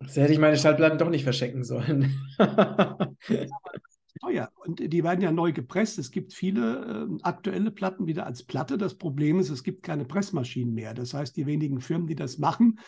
Das 0.00 0.16
hätte 0.16 0.34
ich 0.34 0.38
meine 0.38 0.58
Schallplatten 0.58 0.98
doch 0.98 1.08
nicht 1.08 1.24
verschenken 1.24 1.64
sollen. 1.64 2.14
Teuer. 4.20 4.50
Und 4.54 4.80
die 4.80 5.02
werden 5.02 5.20
ja 5.20 5.32
neu 5.32 5.52
gepresst. 5.52 5.98
Es 5.98 6.10
gibt 6.10 6.32
viele 6.32 7.08
äh, 7.08 7.22
aktuelle 7.22 7.70
Platten 7.70 8.06
wieder 8.06 8.26
als 8.26 8.42
Platte. 8.44 8.78
Das 8.78 8.96
Problem 8.96 9.38
ist, 9.38 9.50
es 9.50 9.64
gibt 9.64 9.82
keine 9.82 10.04
Pressmaschinen 10.04 10.74
mehr. 10.74 10.94
Das 10.94 11.14
heißt, 11.14 11.36
die 11.36 11.46
wenigen 11.46 11.80
Firmen, 11.80 12.06
die 12.06 12.14
das 12.14 12.38
machen, 12.38 12.78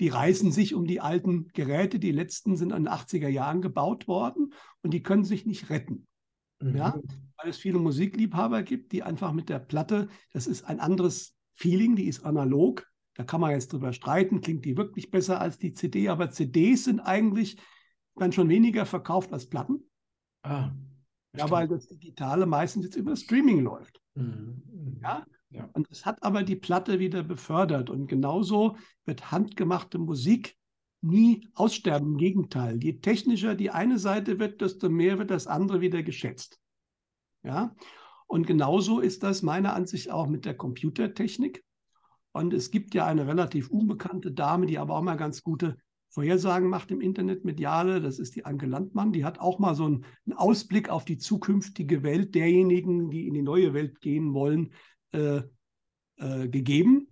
die 0.00 0.08
reißen 0.08 0.50
sich 0.50 0.74
um 0.74 0.84
die 0.84 1.00
alten 1.00 1.48
Geräte. 1.48 1.98
Die 1.98 2.12
letzten 2.12 2.56
sind 2.56 2.72
in 2.72 2.84
den 2.84 2.92
80er 2.92 3.28
Jahren 3.28 3.62
gebaut 3.62 4.08
worden 4.08 4.52
und 4.82 4.92
die 4.92 5.02
können 5.02 5.24
sich 5.24 5.46
nicht 5.46 5.70
retten. 5.70 6.06
Mhm. 6.60 6.76
Ja? 6.76 7.00
Weil 7.36 7.50
es 7.50 7.58
viele 7.58 7.78
Musikliebhaber 7.78 8.62
gibt, 8.62 8.92
die 8.92 9.02
einfach 9.02 9.32
mit 9.32 9.48
der 9.48 9.60
Platte, 9.60 10.08
das 10.32 10.46
ist 10.46 10.64
ein 10.64 10.80
anderes 10.80 11.36
Feeling, 11.54 11.96
die 11.96 12.06
ist 12.06 12.24
analog. 12.24 12.86
Da 13.14 13.24
kann 13.24 13.40
man 13.40 13.50
jetzt 13.50 13.72
drüber 13.72 13.92
streiten, 13.92 14.40
klingt 14.40 14.64
die 14.64 14.76
wirklich 14.76 15.10
besser 15.10 15.40
als 15.40 15.58
die 15.58 15.74
CD, 15.74 16.08
aber 16.08 16.30
CDs 16.30 16.84
sind 16.84 17.00
eigentlich 17.00 17.58
dann 18.16 18.32
schon 18.32 18.48
weniger 18.48 18.86
verkauft 18.86 19.32
als 19.32 19.48
Platten. 19.48 19.84
Ah, 20.42 20.70
ja, 21.36 21.50
weil 21.50 21.68
das 21.68 21.88
Digitale 21.88 22.46
meistens 22.46 22.84
jetzt 22.84 22.96
über 22.96 23.16
Streaming 23.16 23.60
läuft. 23.60 24.00
Mhm. 24.14 24.98
Ja? 25.02 25.26
ja? 25.50 25.68
Und 25.72 25.90
es 25.90 26.04
hat 26.04 26.22
aber 26.22 26.42
die 26.42 26.56
Platte 26.56 26.98
wieder 26.98 27.22
befördert. 27.22 27.90
Und 27.90 28.06
genauso 28.06 28.76
wird 29.04 29.30
handgemachte 29.30 29.98
Musik 29.98 30.56
nie 31.00 31.48
aussterben. 31.54 32.12
Im 32.12 32.16
Gegenteil. 32.18 32.82
Je 32.82 32.94
technischer 32.94 33.54
die 33.54 33.70
eine 33.70 33.98
Seite 33.98 34.38
wird, 34.38 34.60
desto 34.60 34.88
mehr 34.88 35.18
wird 35.18 35.30
das 35.30 35.46
andere 35.46 35.80
wieder 35.80 36.02
geschätzt. 36.02 36.60
Ja? 37.42 37.74
Und 38.26 38.46
genauso 38.46 39.00
ist 39.00 39.22
das 39.22 39.42
meiner 39.42 39.74
Ansicht 39.74 40.10
auch 40.10 40.26
mit 40.26 40.44
der 40.44 40.56
Computertechnik. 40.56 41.64
Und 42.32 42.54
es 42.54 42.70
gibt 42.70 42.94
ja 42.94 43.06
eine 43.06 43.26
relativ 43.26 43.68
unbekannte 43.68 44.32
Dame, 44.32 44.66
die 44.66 44.78
aber 44.78 44.94
auch 44.94 45.02
mal 45.02 45.16
ganz 45.16 45.42
gute 45.42 45.76
Vorhersagen 46.12 46.68
macht 46.68 46.90
im 46.90 47.00
Internet 47.00 47.46
mediale. 47.46 48.02
Das 48.02 48.18
ist 48.18 48.36
die 48.36 48.44
Anke 48.44 48.66
Landmann. 48.66 49.12
Die 49.12 49.24
hat 49.24 49.40
auch 49.40 49.58
mal 49.58 49.74
so 49.74 49.86
einen, 49.86 50.04
Ausblick 50.34 50.90
auf 50.90 51.06
die 51.06 51.16
zukünftige 51.16 52.02
Welt 52.02 52.34
derjenigen, 52.34 53.10
die 53.10 53.26
in 53.26 53.34
die 53.34 53.42
neue 53.42 53.72
Welt 53.72 54.00
gehen 54.02 54.34
wollen, 54.34 54.74
äh, 55.12 55.40
äh, 56.16 56.48
gegeben 56.48 57.08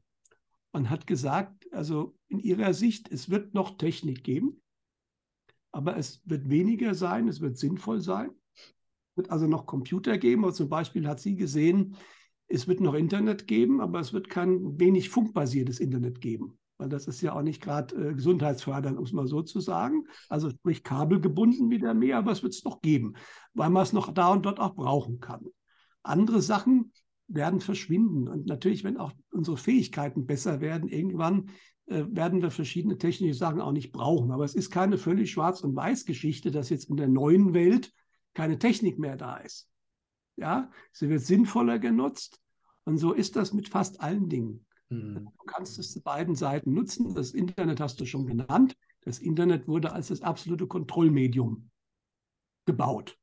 und 0.72 0.90
hat 0.90 1.06
gesagt, 1.06 1.66
also 1.72 2.14
in 2.28 2.40
ihrer 2.40 2.74
Sicht, 2.74 3.10
es 3.10 3.30
wird 3.30 3.54
noch 3.54 3.78
Technik 3.78 4.22
geben, 4.22 4.60
aber 5.72 5.96
es 5.96 6.20
wird 6.26 6.50
weniger 6.50 6.94
sein, 6.94 7.26
es 7.26 7.40
wird 7.40 7.56
sinnvoll 7.56 8.02
sein. 8.02 8.30
Es 8.54 9.16
wird 9.16 9.30
also 9.30 9.46
noch 9.46 9.64
Computer 9.64 10.18
geben. 10.18 10.44
Also 10.44 10.58
zum 10.58 10.68
Beispiel 10.68 11.08
hat 11.08 11.20
sie 11.20 11.36
gesehen, 11.36 11.96
es 12.48 12.68
wird 12.68 12.80
noch 12.80 12.94
Internet 12.94 13.46
geben, 13.46 13.80
aber 13.80 14.00
es 14.00 14.12
wird 14.12 14.28
kein 14.28 14.78
wenig 14.78 15.08
funkbasiertes 15.08 15.80
Internet 15.80 16.20
geben. 16.20 16.60
Weil 16.81 16.88
das 16.88 17.07
ist 17.07 17.21
ja 17.21 17.35
auch 17.35 17.43
nicht 17.43 17.61
gerade 17.61 17.95
äh, 17.95 18.14
gesundheitsfördernd, 18.14 18.97
um 18.97 19.05
es 19.05 19.12
mal 19.12 19.27
so 19.27 19.43
zu 19.43 19.61
sagen. 19.61 20.07
Also 20.31 20.49
sprich 20.49 20.83
kabelgebunden 20.83 21.69
wieder 21.69 21.93
mehr, 21.93 22.16
aber 22.16 22.33
es 22.33 22.43
wird 22.43 22.55
es 22.55 22.64
noch 22.64 22.81
geben, 22.81 23.16
weil 23.53 23.69
man 23.69 23.83
es 23.83 23.93
noch 23.93 24.11
da 24.14 24.29
und 24.33 24.47
dort 24.47 24.61
auch 24.61 24.75
brauchen 24.75 25.21
kann. 25.21 25.45
Andere 26.03 26.40
Sachen 26.40 26.93
werden 27.29 27.61
verschwinden. 27.61 28.29
Und 28.29 28.47
natürlich, 28.47 28.83
wenn 28.83 28.97
auch 28.97 29.12
unsere 29.31 29.59
Fähigkeiten 29.59 30.25
besser 30.25 30.62
werden, 30.62 30.88
irgendwann 30.88 31.51
äh, 31.85 32.05
werden 32.09 32.40
wir 32.40 32.51
verschiedene 32.51 32.97
technische 32.97 33.35
Sachen 33.35 33.61
auch 33.61 33.73
nicht 33.73 33.93
brauchen. 33.93 34.31
Aber 34.31 34.45
es 34.45 34.55
ist 34.55 34.71
keine 34.71 34.97
völlig 34.97 35.31
schwarz- 35.31 35.61
und 35.61 35.77
weiß 35.77 36.07
Geschichte, 36.07 36.51
dass 36.51 36.71
jetzt 36.71 36.88
in 36.88 36.97
der 36.97 37.09
neuen 37.09 37.53
Welt 37.53 37.93
keine 38.33 38.59
Technik 38.59 38.99
mehr 38.99 39.19
da 39.19 39.37
ist. 39.37 39.69
Ja, 40.37 40.71
sie 40.93 41.11
wird 41.11 41.21
sinnvoller 41.21 41.79
genutzt. 41.79 42.40
Und 42.85 42.97
so 42.97 43.12
ist 43.12 43.37
das 43.37 43.53
mit 43.53 43.69
fast 43.69 44.01
allen 44.01 44.31
Dingen. 44.31 44.64
Mhm. 44.90 45.31
Du 45.38 45.44
kannst 45.46 45.79
es 45.79 45.92
zu 45.92 46.03
beiden 46.03 46.35
Seiten 46.35 46.74
nutzen. 46.74 47.14
Das 47.14 47.33
Internet 47.33 47.81
hast 47.81 48.00
du 48.00 48.05
schon 48.05 48.26
genannt. 48.26 48.76
Das 49.03 49.18
Internet 49.18 49.66
wurde 49.66 49.92
als 49.92 50.09
das 50.09 50.22
absolute 50.22 50.66
Kontrollmedium 50.66 51.70
gebaut, 52.66 53.18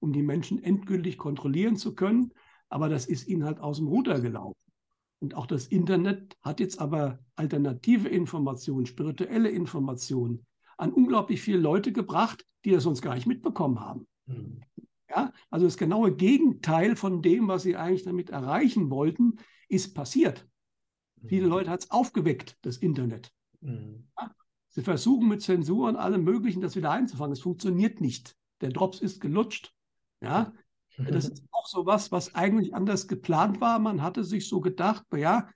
um 0.00 0.12
die 0.12 0.22
Menschen 0.22 0.62
endgültig 0.62 1.18
kontrollieren 1.18 1.76
zu 1.76 1.94
können. 1.94 2.32
Aber 2.68 2.88
das 2.88 3.06
ist 3.06 3.26
ihnen 3.26 3.44
halt 3.44 3.60
aus 3.60 3.78
dem 3.78 3.88
Ruder 3.88 4.20
gelaufen. 4.20 4.60
Und 5.20 5.34
auch 5.34 5.46
das 5.46 5.66
Internet 5.66 6.36
hat 6.42 6.60
jetzt 6.60 6.80
aber 6.80 7.18
alternative 7.34 8.08
Informationen, 8.08 8.86
spirituelle 8.86 9.48
Informationen 9.48 10.46
an 10.76 10.92
unglaublich 10.92 11.40
viele 11.40 11.58
Leute 11.58 11.92
gebracht, 11.92 12.46
die 12.64 12.70
das 12.70 12.84
sonst 12.84 13.02
gar 13.02 13.16
nicht 13.16 13.26
mitbekommen 13.26 13.80
haben. 13.80 14.06
Mhm. 14.26 14.60
Ja, 15.10 15.32
also 15.50 15.66
das 15.66 15.78
genaue 15.78 16.14
Gegenteil 16.14 16.94
von 16.94 17.22
dem, 17.22 17.48
was 17.48 17.62
sie 17.62 17.76
eigentlich 17.76 18.04
damit 18.04 18.30
erreichen 18.30 18.90
wollten, 18.90 19.36
ist 19.68 19.94
passiert. 19.94 20.46
Mhm. 21.22 21.28
Viele 21.28 21.46
Leute 21.46 21.70
hat 21.70 21.84
es 21.84 21.90
aufgeweckt, 21.90 22.56
das 22.62 22.76
Internet. 22.76 23.32
Mhm. 23.60 24.08
Ja, 24.18 24.30
sie 24.68 24.82
versuchen 24.82 25.28
mit 25.28 25.42
Zensur 25.42 25.88
und 25.88 25.96
allem 25.96 26.24
Möglichen 26.24 26.60
das 26.60 26.76
wieder 26.76 26.90
einzufangen. 26.90 27.32
Es 27.32 27.40
funktioniert 27.40 28.00
nicht. 28.00 28.36
Der 28.60 28.70
Drops 28.70 29.00
ist 29.00 29.20
gelutscht. 29.20 29.74
Ja, 30.20 30.52
das 30.96 31.28
ist 31.28 31.44
auch 31.52 31.66
so 31.66 31.86
was, 31.86 32.10
was 32.10 32.34
eigentlich 32.34 32.74
anders 32.74 33.06
geplant 33.06 33.60
war. 33.60 33.78
Man 33.78 34.02
hatte 34.02 34.24
sich 34.24 34.48
so 34.48 34.60
gedacht, 34.60 35.04
ja, 35.14 35.48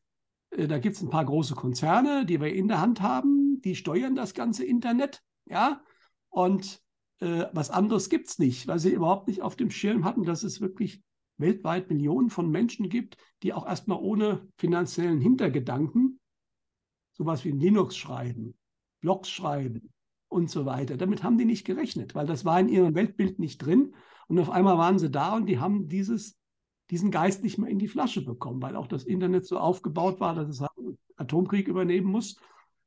äh, 0.50 0.68
da 0.68 0.78
gibt 0.78 0.96
es 0.96 1.02
ein 1.02 1.10
paar 1.10 1.24
große 1.24 1.54
Konzerne, 1.54 2.24
die 2.24 2.40
wir 2.40 2.52
in 2.52 2.68
der 2.68 2.80
Hand 2.80 3.00
haben, 3.00 3.60
die 3.62 3.74
steuern 3.74 4.14
das 4.14 4.34
ganze 4.34 4.64
Internet, 4.64 5.22
ja, 5.46 5.82
und 6.28 6.80
äh, 7.20 7.46
was 7.52 7.70
anderes 7.70 8.08
gibt 8.08 8.28
es 8.28 8.38
nicht, 8.38 8.66
weil 8.68 8.78
sie 8.78 8.92
überhaupt 8.92 9.28
nicht 9.28 9.42
auf 9.42 9.56
dem 9.56 9.70
Schirm 9.70 10.04
hatten, 10.04 10.24
dass 10.24 10.44
es 10.44 10.60
wirklich 10.60 11.02
weltweit 11.38 11.88
Millionen 11.88 12.30
von 12.30 12.50
Menschen 12.50 12.88
gibt, 12.88 13.16
die 13.42 13.52
auch 13.52 13.66
erstmal 13.66 13.98
ohne 13.98 14.46
finanziellen 14.56 15.20
Hintergedanken 15.20 16.20
sowas 17.12 17.44
wie 17.44 17.50
Linux 17.50 17.96
schreiben, 17.96 18.54
Blogs 19.00 19.28
schreiben 19.28 19.90
und 20.28 20.50
so 20.50 20.64
weiter. 20.64 20.96
Damit 20.96 21.22
haben 21.22 21.38
die 21.38 21.44
nicht 21.44 21.64
gerechnet, 21.64 22.14
weil 22.14 22.26
das 22.26 22.44
war 22.44 22.58
in 22.58 22.68
ihrem 22.68 22.94
Weltbild 22.94 23.38
nicht 23.38 23.58
drin. 23.58 23.94
Und 24.28 24.38
auf 24.38 24.50
einmal 24.50 24.78
waren 24.78 24.98
sie 24.98 25.10
da 25.10 25.36
und 25.36 25.46
die 25.46 25.58
haben 25.58 25.88
dieses, 25.88 26.38
diesen 26.90 27.10
Geist 27.10 27.42
nicht 27.42 27.58
mehr 27.58 27.70
in 27.70 27.78
die 27.78 27.88
Flasche 27.88 28.24
bekommen, 28.24 28.62
weil 28.62 28.76
auch 28.76 28.86
das 28.86 29.04
Internet 29.04 29.46
so 29.46 29.58
aufgebaut 29.58 30.20
war, 30.20 30.34
dass 30.34 30.48
es 30.48 30.60
halt 30.60 30.70
Atomkrieg 31.16 31.68
übernehmen 31.68 32.10
muss. 32.10 32.36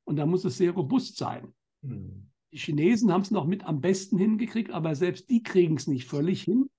Und 0.06 0.18
da 0.18 0.26
muss 0.26 0.46
es 0.46 0.58
sehr 0.58 0.72
robust 0.72 1.18
sein. 1.18 1.54
Mhm. 1.82 2.30
Die 2.52 2.58
Chinesen 2.58 3.12
haben 3.12 3.22
es 3.22 3.32
noch 3.32 3.46
mit 3.46 3.66
am 3.66 3.82
besten 3.82 4.18
hingekriegt, 4.18 4.72
aber 4.72 4.96
selbst 4.96 5.30
die 5.30 5.44
kriegen 5.44 5.76
es 5.76 5.88
nicht 5.88 6.08
völlig 6.08 6.44
hin. 6.44 6.70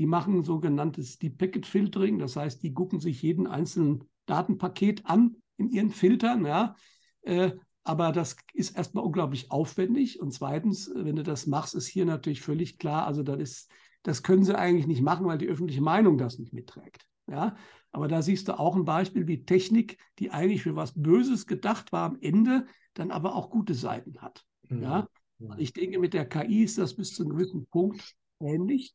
Die 0.00 0.06
machen 0.06 0.42
sogenanntes 0.42 1.18
Deep 1.18 1.36
Packet 1.36 1.66
Filtering, 1.66 2.18
das 2.18 2.34
heißt, 2.34 2.62
die 2.62 2.72
gucken 2.72 2.98
sich 2.98 3.20
jeden 3.20 3.46
einzelnen 3.46 4.04
Datenpaket 4.26 5.04
an 5.04 5.36
in 5.58 5.68
ihren 5.68 5.90
Filtern. 5.90 6.44
Ja. 6.46 6.74
Äh, 7.20 7.52
aber 7.84 8.10
das 8.10 8.36
ist 8.54 8.76
erstmal 8.76 9.04
unglaublich 9.04 9.50
aufwendig. 9.50 10.18
Und 10.20 10.32
zweitens, 10.32 10.90
wenn 10.94 11.16
du 11.16 11.22
das 11.22 11.46
machst, 11.46 11.74
ist 11.74 11.86
hier 11.86 12.04
natürlich 12.06 12.40
völlig 12.40 12.78
klar, 12.78 13.06
also 13.06 13.22
das 13.22 13.38
ist 13.38 13.70
das 14.02 14.22
können 14.22 14.44
sie 14.44 14.58
eigentlich 14.58 14.86
nicht 14.86 15.02
machen, 15.02 15.26
weil 15.26 15.38
die 15.38 15.48
öffentliche 15.48 15.82
Meinung 15.82 16.16
das 16.16 16.38
nicht 16.38 16.52
mitträgt. 16.52 17.06
Ja? 17.26 17.56
Aber 17.92 18.08
da 18.08 18.22
siehst 18.22 18.48
du 18.48 18.58
auch 18.58 18.76
ein 18.76 18.84
Beispiel, 18.84 19.26
wie 19.26 19.44
Technik, 19.44 19.98
die 20.18 20.30
eigentlich 20.30 20.62
für 20.62 20.76
was 20.76 20.94
Böses 20.94 21.46
gedacht 21.46 21.92
war, 21.92 22.08
am 22.08 22.18
Ende 22.20 22.66
dann 22.94 23.10
aber 23.10 23.34
auch 23.34 23.50
gute 23.50 23.74
Seiten 23.74 24.22
hat. 24.22 24.44
Mhm. 24.68 24.82
Ja? 24.82 25.08
Ich 25.56 25.72
denke, 25.72 25.98
mit 25.98 26.14
der 26.14 26.28
KI 26.28 26.64
ist 26.64 26.78
das 26.78 26.94
bis 26.94 27.14
zu 27.14 27.22
einem 27.22 27.32
gewissen 27.32 27.66
Punkt 27.66 28.14
ähnlich. 28.40 28.94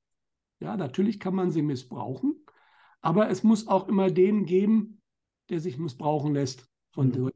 Ja, 0.60 0.78
natürlich 0.78 1.20
kann 1.20 1.36
man 1.36 1.52
sie 1.52 1.62
missbrauchen, 1.62 2.36
aber 3.02 3.30
es 3.30 3.44
muss 3.44 3.68
auch 3.68 3.88
immer 3.88 4.10
den 4.10 4.46
geben, 4.46 5.02
der 5.50 5.60
sich 5.60 5.78
missbrauchen 5.78 6.34
lässt 6.34 6.68
von 6.92 7.10
mhm. 7.10 7.32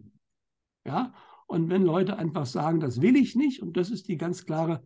Ja, 0.85 1.13
und 1.47 1.69
wenn 1.69 1.83
Leute 1.83 2.17
einfach 2.17 2.45
sagen, 2.45 2.79
das 2.79 3.01
will 3.01 3.15
ich 3.15 3.35
nicht, 3.35 3.61
und 3.61 3.75
das 3.75 3.89
ist 3.89 4.07
die 4.07 4.17
ganz 4.17 4.45
klare 4.45 4.83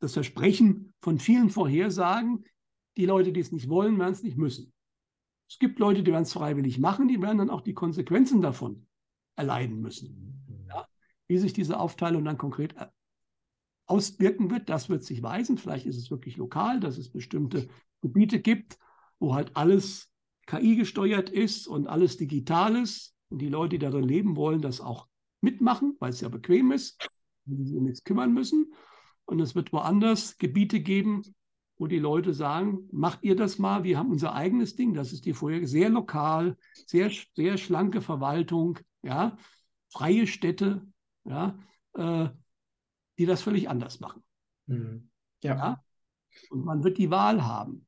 das 0.00 0.14
Versprechen 0.14 0.92
von 1.00 1.18
vielen 1.18 1.48
Vorhersagen, 1.48 2.44
die 2.96 3.06
Leute, 3.06 3.32
die 3.32 3.40
es 3.40 3.52
nicht 3.52 3.68
wollen, 3.68 3.98
werden 3.98 4.12
es 4.12 4.22
nicht 4.22 4.36
müssen. 4.36 4.72
Es 5.48 5.58
gibt 5.58 5.78
Leute, 5.78 6.02
die 6.02 6.10
werden 6.10 6.24
es 6.24 6.32
freiwillig 6.32 6.78
machen, 6.78 7.08
die 7.08 7.22
werden 7.22 7.38
dann 7.38 7.50
auch 7.50 7.60
die 7.60 7.74
Konsequenzen 7.74 8.42
davon 8.42 8.86
erleiden 9.36 9.80
müssen. 9.80 10.66
Ja? 10.68 10.88
Wie 11.28 11.38
sich 11.38 11.52
diese 11.52 11.78
Aufteilung 11.78 12.24
dann 12.24 12.36
konkret 12.36 12.76
äh, 12.76 12.88
auswirken 13.92 14.50
wird, 14.50 14.70
das 14.70 14.88
wird 14.88 15.04
sich 15.04 15.22
weisen. 15.22 15.58
Vielleicht 15.58 15.84
ist 15.84 15.98
es 15.98 16.10
wirklich 16.10 16.38
lokal, 16.38 16.80
dass 16.80 16.96
es 16.96 17.10
bestimmte 17.10 17.68
Gebiete 18.00 18.40
gibt, 18.40 18.78
wo 19.18 19.34
halt 19.34 19.54
alles 19.54 20.10
KI 20.46 20.76
gesteuert 20.76 21.28
ist 21.28 21.66
und 21.66 21.86
alles 21.86 22.16
digital 22.16 22.76
ist. 22.76 23.14
Und 23.28 23.38
die 23.40 23.50
Leute, 23.50 23.70
die 23.70 23.78
darin 23.78 24.04
leben 24.04 24.34
wollen, 24.34 24.62
das 24.62 24.80
auch 24.80 25.08
mitmachen, 25.42 25.96
weil 26.00 26.10
es 26.10 26.22
ja 26.22 26.30
bequem 26.30 26.72
ist, 26.72 27.06
wenn 27.44 27.58
sie 27.58 27.66
sich 27.66 27.76
um 27.76 27.84
nichts 27.84 28.02
kümmern 28.02 28.32
müssen. 28.32 28.72
Und 29.26 29.40
es 29.40 29.54
wird 29.54 29.74
woanders 29.74 30.38
Gebiete 30.38 30.80
geben, 30.80 31.22
wo 31.76 31.86
die 31.86 31.98
Leute 31.98 32.32
sagen, 32.32 32.88
macht 32.92 33.22
ihr 33.22 33.36
das 33.36 33.58
mal, 33.58 33.84
wir 33.84 33.98
haben 33.98 34.10
unser 34.10 34.34
eigenes 34.34 34.74
Ding, 34.74 34.94
das 34.94 35.12
ist 35.12 35.26
die 35.26 35.34
vorher 35.34 35.66
sehr 35.66 35.90
lokal, 35.90 36.56
sehr, 36.86 37.10
sehr 37.34 37.58
schlanke 37.58 38.00
Verwaltung, 38.00 38.78
ja, 39.02 39.36
freie 39.90 40.26
Städte, 40.26 40.86
ja, 41.24 41.58
äh, 41.94 42.28
die 43.18 43.26
das 43.26 43.42
völlig 43.42 43.68
anders 43.68 44.00
machen. 44.00 44.22
Mhm. 44.66 45.10
Ja. 45.42 45.56
ja. 45.56 45.84
Und 46.50 46.64
man 46.64 46.84
wird 46.84 46.98
die 46.98 47.10
Wahl 47.10 47.44
haben. 47.44 47.86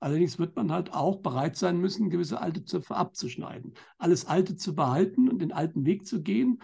Allerdings 0.00 0.38
wird 0.38 0.56
man 0.56 0.72
halt 0.72 0.92
auch 0.92 1.20
bereit 1.20 1.56
sein 1.56 1.78
müssen, 1.78 2.10
gewisse 2.10 2.40
alte 2.40 2.64
Zöpfe 2.64 2.96
abzuschneiden. 2.96 3.74
Alles 3.98 4.26
Alte 4.26 4.56
zu 4.56 4.74
behalten 4.74 5.28
und 5.28 5.40
den 5.40 5.52
alten 5.52 5.86
Weg 5.86 6.06
zu 6.06 6.22
gehen 6.22 6.60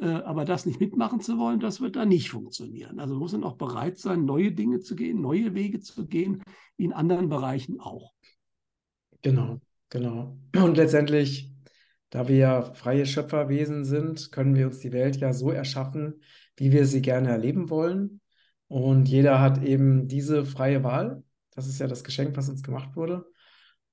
äh, 0.00 0.06
aber 0.06 0.44
das 0.44 0.64
nicht 0.64 0.80
mitmachen 0.80 1.20
zu 1.20 1.38
wollen, 1.38 1.60
das 1.60 1.80
wird 1.80 1.96
da 1.96 2.06
nicht 2.06 2.30
funktionieren. 2.30 3.00
Also 3.00 3.14
muss 3.14 3.32
man 3.32 3.44
auch 3.44 3.56
bereit 3.56 3.98
sein, 3.98 4.24
neue 4.24 4.52
Dinge 4.52 4.80
zu 4.80 4.96
gehen, 4.96 5.20
neue 5.20 5.54
Wege 5.54 5.80
zu 5.80 6.06
gehen, 6.06 6.42
wie 6.76 6.86
in 6.86 6.92
anderen 6.92 7.28
Bereichen 7.28 7.80
auch. 7.80 8.14
Genau, 9.22 9.60
genau. 9.90 10.38
Und 10.56 10.78
letztendlich, 10.78 11.52
da 12.08 12.28
wir 12.28 12.36
ja 12.36 12.62
freie 12.62 13.04
Schöpferwesen 13.04 13.84
sind, 13.84 14.32
können 14.32 14.54
wir 14.54 14.66
uns 14.66 14.78
die 14.78 14.92
Welt 14.92 15.18
ja 15.18 15.34
so 15.34 15.50
erschaffen, 15.50 16.22
wie 16.60 16.72
wir 16.72 16.84
sie 16.86 17.00
gerne 17.02 17.30
erleben 17.30 17.70
wollen. 17.70 18.20
Und 18.68 19.08
jeder 19.08 19.40
hat 19.40 19.62
eben 19.64 20.06
diese 20.08 20.44
freie 20.44 20.84
Wahl. 20.84 21.24
Das 21.54 21.66
ist 21.66 21.80
ja 21.80 21.86
das 21.88 22.04
Geschenk, 22.04 22.36
was 22.36 22.48
uns 22.50 22.62
gemacht 22.62 22.96
wurde. 22.96 23.24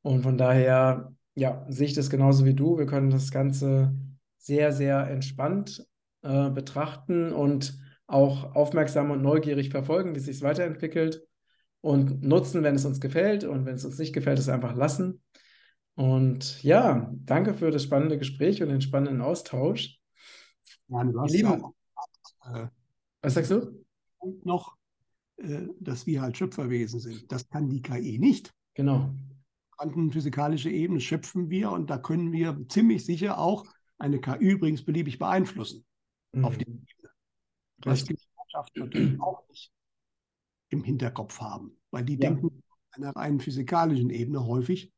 Und 0.01 0.21
von 0.23 0.37
daher, 0.37 1.13
ja, 1.33 1.65
sehe 1.69 1.87
ich 1.87 1.93
das 1.93 2.09
genauso 2.09 2.45
wie 2.45 2.53
du. 2.53 2.77
Wir 2.77 2.85
können 2.85 3.09
das 3.09 3.31
Ganze 3.31 3.95
sehr, 4.37 4.73
sehr 4.73 5.07
entspannt 5.07 5.85
äh, 6.23 6.49
betrachten 6.49 7.31
und 7.31 7.79
auch 8.05 8.53
aufmerksam 8.55 9.11
und 9.11 9.21
neugierig 9.21 9.69
verfolgen, 9.69 10.13
wie 10.13 10.19
es 10.19 10.25
sich 10.25 10.41
weiterentwickelt. 10.41 11.23
und 11.81 12.21
nutzen, 12.23 12.63
wenn 12.63 12.75
es 12.75 12.85
uns 12.85 12.99
gefällt 12.99 13.45
und 13.45 13.65
wenn 13.65 13.75
es 13.75 13.85
uns 13.85 13.97
nicht 13.97 14.13
gefällt, 14.13 14.39
es 14.39 14.49
einfach 14.49 14.75
lassen. 14.75 15.21
Und 15.95 16.61
ja, 16.63 17.11
danke 17.25 17.53
für 17.53 17.71
das 17.71 17.83
spannende 17.83 18.17
Gespräch 18.17 18.61
und 18.61 18.69
den 18.69 18.81
spannenden 18.81 19.21
Austausch. 19.21 19.99
Ja, 20.89 21.03
du 21.03 21.23
Lieben, 21.25 21.63
was 23.21 23.33
sagst 23.33 23.51
du? 23.51 23.85
noch, 24.43 24.75
äh, 25.37 25.67
dass 25.79 26.05
wir 26.07 26.21
halt 26.21 26.37
Schöpferwesen 26.37 26.99
sind. 26.99 27.31
Das 27.31 27.47
kann 27.49 27.69
die 27.69 27.81
KI 27.81 28.17
nicht. 28.19 28.53
Genau. 28.73 29.13
Quantenphysikalische 29.77 30.69
Ebene 30.71 30.99
schöpfen 30.99 31.49
wir 31.49 31.71
und 31.71 31.89
da 31.89 31.97
können 31.97 32.31
wir 32.31 32.59
ziemlich 32.67 33.05
sicher 33.05 33.37
auch 33.37 33.65
eine 33.99 34.19
KI 34.19 34.37
übrigens 34.39 34.83
beliebig 34.83 35.19
beeinflussen 35.19 35.85
Mhm. 36.33 36.45
auf 36.45 36.57
die 36.57 36.65
Ebene. 36.67 36.85
Was 37.85 38.03
die 38.05 38.13
Richtig. 38.13 38.27
Wissenschaft 38.35 38.75
natürlich 38.75 39.21
auch 39.21 39.47
nicht 39.49 39.71
im 40.69 40.83
Hinterkopf 40.83 41.39
haben, 41.39 41.77
weil 41.91 42.03
die 42.03 42.13
Ja. 42.13 42.31
denken 42.31 42.63
einer 42.91 43.15
rein 43.15 43.39
physikalischen 43.39 44.09
Ebene 44.09 44.45
häufig. 44.45 44.91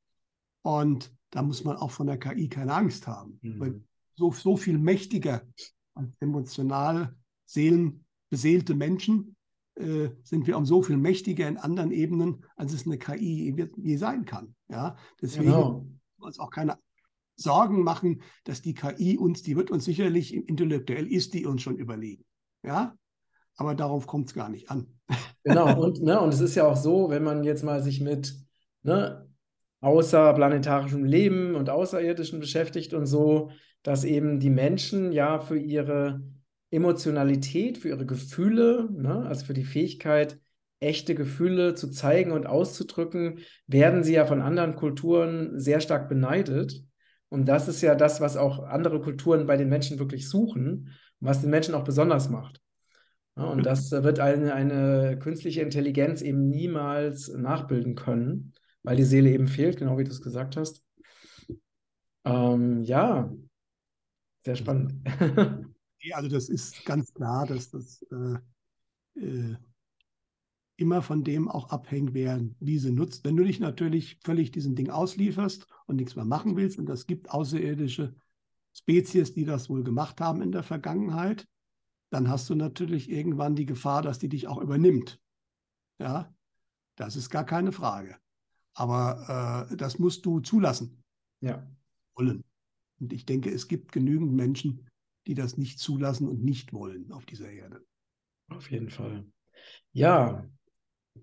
Und 0.62 1.14
da 1.32 1.42
muss 1.44 1.64
man 1.64 1.76
auch 1.78 1.92
von 1.92 2.08
der 2.08 2.18
KI 2.18 2.48
keine 2.50 2.74
Angst 2.74 3.06
haben, 3.06 3.38
weil 3.44 3.72
Mhm. 3.72 3.84
so, 4.16 4.32
so 4.32 4.56
viel 4.58 4.78
mächtiger 4.78 5.46
als 5.94 6.10
emotional 6.22 7.16
seelenbeseelte 7.50 8.76
Menschen 8.76 9.36
äh, 9.76 10.10
sind 10.24 10.46
wir 10.46 10.58
um 10.58 10.66
so 10.66 10.82
viel 10.82 10.98
mächtiger 10.98 11.48
in 11.48 11.58
anderen 11.58 11.92
Ebenen, 11.92 12.46
als 12.56 12.74
es 12.74 12.86
eine 12.86 12.98
KI 12.98 13.54
je, 13.56 13.68
je 13.78 13.96
sein 13.98 14.26
kann. 14.26 14.56
Ja? 14.70 14.96
Deswegen 15.22 15.46
Genau. 15.46 15.72
müssen 15.82 16.02
wir 16.18 16.26
uns 16.28 16.40
auch 16.40 16.52
keine 16.52 16.78
Sorgen 17.36 17.84
machen, 17.84 18.22
dass 18.44 18.62
die 18.62 18.74
KI 18.74 19.18
uns, 19.18 19.42
die 19.42 19.56
wird 19.56 19.72
uns 19.72 19.86
sicherlich 19.86 20.34
intellektuell 20.34 21.08
ist, 21.08 21.34
die 21.34 21.46
uns 21.46 21.62
schon 21.62 21.78
überlegen. 21.78 22.26
Ja, 22.64 22.96
aber 23.56 23.76
darauf 23.76 24.06
kommt 24.08 24.28
es 24.28 24.34
gar 24.34 24.50
nicht 24.50 24.70
an. 24.70 24.88
Genau, 25.46 25.82
und, 25.82 26.02
ne, 26.02 26.20
und 26.20 26.34
es 26.34 26.42
ist 26.42 26.56
ja 26.56 26.68
auch 26.68 26.76
so, 26.76 27.10
wenn 27.10 27.24
man 27.24 27.46
jetzt 27.46 27.64
mal 27.64 27.82
sich 27.82 28.02
mit 28.02 28.36
ne, 28.84 29.28
außerplanetarischem 29.80 31.06
Leben 31.06 31.56
und 31.56 31.70
Außerirdischen 31.70 32.42
beschäftigt 32.42 32.94
und 32.94 33.06
so, 33.06 33.50
dass 33.82 34.04
eben 34.04 34.40
die 34.42 34.50
Menschen 34.50 35.14
ja 35.14 35.40
für 35.40 35.58
ihre 35.58 36.22
Emotionalität, 36.72 37.80
für 37.80 37.90
ihre 37.90 38.06
Gefühle, 38.06 38.90
ne, 38.92 39.26
also 39.28 39.46
für 39.46 39.54
die 39.54 39.66
Fähigkeit, 39.66 40.40
echte 40.80 41.16
Gefühle 41.16 41.76
zu 41.76 41.90
zeigen 41.90 42.32
und 42.32 42.46
auszudrücken, 42.46 43.40
werden 43.68 44.04
sie 44.04 44.14
ja 44.14 44.26
von 44.26 44.42
anderen 44.42 44.76
Kulturen 44.76 45.60
sehr 45.60 45.82
stark 45.82 46.08
beneidet. 46.08 46.84
Und 47.30 47.46
das 47.48 47.68
ist 47.68 47.82
ja 47.82 47.96
das, 47.96 48.22
was 48.22 48.38
auch 48.38 48.60
andere 48.64 49.02
Kulturen 49.02 49.46
bei 49.46 49.58
den 49.58 49.70
Menschen 49.70 50.00
wirklich 50.00 50.30
suchen, 50.30 50.90
was 51.20 51.42
den 51.42 51.50
Menschen 51.50 51.76
auch 51.76 51.84
besonders 51.84 52.30
macht. 52.30 52.62
Ja, 53.36 53.46
und 53.46 53.66
das 53.66 53.92
wird 53.92 54.20
eine, 54.20 54.54
eine 54.54 55.18
künstliche 55.20 55.62
Intelligenz 55.62 56.22
eben 56.22 56.50
niemals 56.50 57.30
nachbilden 57.30 57.96
können, 57.96 58.54
weil 58.84 58.96
die 58.96 59.04
Seele 59.04 59.30
eben 59.32 59.48
fehlt, 59.48 59.78
genau 59.78 59.98
wie 59.98 60.04
du 60.04 60.12
es 60.12 60.22
gesagt 60.22 60.58
hast. 60.58 60.84
Ähm, 62.26 62.84
ja, 62.84 63.32
sehr 64.40 64.56
spannend. 64.56 64.94
Also 66.14 66.30
das 66.30 66.50
ist 66.50 66.86
ganz 66.86 67.14
klar, 67.14 67.46
dass 67.46 67.70
das 67.70 68.02
äh, 68.12 68.40
äh, 69.22 69.58
immer 70.78 71.02
von 71.02 71.24
dem 71.24 71.50
auch 71.50 71.70
abhängt, 71.70 72.14
wer 72.14 72.40
diese 72.60 72.92
nutzt. 72.92 73.26
Wenn 73.26 73.36
du 73.36 73.44
dich 73.44 73.60
natürlich 73.60 74.18
völlig 74.24 74.52
diesem 74.52 74.76
Ding 74.76 74.90
auslieferst 74.90 75.68
und 75.88 75.98
nichts 75.98 76.16
mehr 76.16 76.26
machen 76.26 76.56
willst, 76.56 76.80
und 76.80 76.86
das 76.86 77.06
gibt 77.06 77.32
außerirdische 77.32 78.16
Spezies, 78.74 79.34
die 79.34 79.44
das 79.44 79.70
wohl 79.70 79.84
gemacht 79.84 80.22
haben 80.22 80.42
in 80.42 80.52
der 80.52 80.64
Vergangenheit, 80.64 81.48
dann 82.12 82.30
hast 82.30 82.50
du 82.50 82.56
natürlich 82.56 83.10
irgendwann 83.10 83.56
die 83.56 83.66
Gefahr, 83.66 84.02
dass 84.02 84.20
die 84.20 84.30
dich 84.30 84.48
auch 84.48 84.62
übernimmt. 84.62 85.20
Ja, 86.00 86.34
das 86.96 87.16
ist 87.16 87.30
gar 87.30 87.46
keine 87.46 87.72
Frage. 87.72 88.18
Aber 88.74 89.68
äh, 89.72 89.78
das 89.78 90.00
musst 90.00 90.26
du 90.26 90.40
zulassen 90.40 91.04
Ja, 91.42 91.68
wollen. 92.16 92.44
Und 93.00 93.14
ich 93.14 93.26
denke, 93.26 93.52
es 93.52 93.68
gibt 93.68 93.92
genügend 93.92 94.34
Menschen, 94.34 94.88
die 95.28 95.36
das 95.36 95.58
nicht 95.58 95.80
zulassen 95.80 96.28
und 96.28 96.44
nicht 96.44 96.74
wollen 96.74 97.12
auf 97.12 97.26
dieser 97.26 97.50
Erde. 97.50 97.82
auf 98.50 98.72
jeden 98.72 98.90
Fall. 98.90 99.26
Ja, 99.92 100.46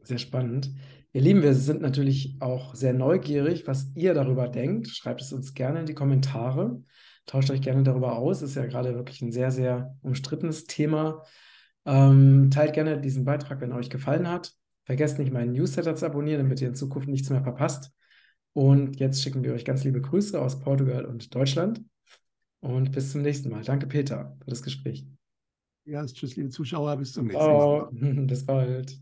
sehr 0.03 0.19
spannend. 0.19 0.73
Ihr 1.13 1.23
Lieben, 1.23 1.43
wir 1.43 1.55
sind 1.55 1.81
natürlich 1.81 2.37
auch 2.41 2.75
sehr 2.75 2.93
neugierig, 2.93 3.67
was 3.67 3.91
ihr 3.95 4.13
darüber 4.15 4.49
denkt. 4.49 4.89
Schreibt 4.89 5.23
es 5.23 5.33
uns 5.33 5.55
gerne 5.55 5.81
in 5.81 5.87
die 5.87 5.95
Kommentare. 5.95 6.83
Tauscht 7.25 7.51
euch 7.51 7.63
gerne 7.63 7.83
darüber 7.83 8.19
aus. 8.19 8.43
Ist 8.43 8.55
ja 8.55 8.67
gerade 8.67 8.95
wirklich 8.95 9.23
ein 9.23 9.33
sehr, 9.33 9.51
sehr 9.51 9.97
umstrittenes 10.03 10.67
Thema. 10.67 11.23
Ähm, 11.87 12.51
teilt 12.51 12.75
gerne 12.75 13.01
diesen 13.01 13.25
Beitrag, 13.25 13.61
wenn 13.61 13.71
er 13.71 13.79
euch 13.79 13.91
gefallen 13.91 14.29
hat. 14.29 14.53
Vergesst 14.85 15.19
nicht, 15.19 15.33
meinen 15.33 15.53
Newsletter 15.53 15.97
zu 15.97 16.07
abonnieren, 16.07 16.43
damit 16.43 16.61
ihr 16.61 16.69
in 16.69 16.75
Zukunft 16.75 17.09
nichts 17.09 17.31
mehr 17.31 17.43
verpasst. 17.43 17.93
Und 18.53 19.01
jetzt 19.01 19.23
schicken 19.23 19.43
wir 19.43 19.53
euch 19.55 19.65
ganz 19.65 19.85
liebe 19.85 20.01
Grüße 20.01 20.41
aus 20.41 20.61
Portugal 20.61 21.05
und 21.05 21.35
Deutschland. 21.35 21.83
Und 22.67 22.91
bis 22.91 23.13
zum 23.13 23.23
nächsten 23.23 23.49
Mal. 23.49 23.63
Danke, 23.63 23.87
Peter, 23.87 24.37
für 24.41 24.51
das 24.51 24.61
Gespräch. 24.61 25.07
Ja, 25.85 26.05
tschüss, 26.05 26.35
liebe 26.35 26.49
Zuschauer, 26.49 26.97
bis 26.97 27.13
zum 27.13 27.27
nächsten 27.27 27.47
Mal. 27.47 27.59
Ciao, 27.59 27.89
bis 28.27 28.45
bald. 28.45 29.01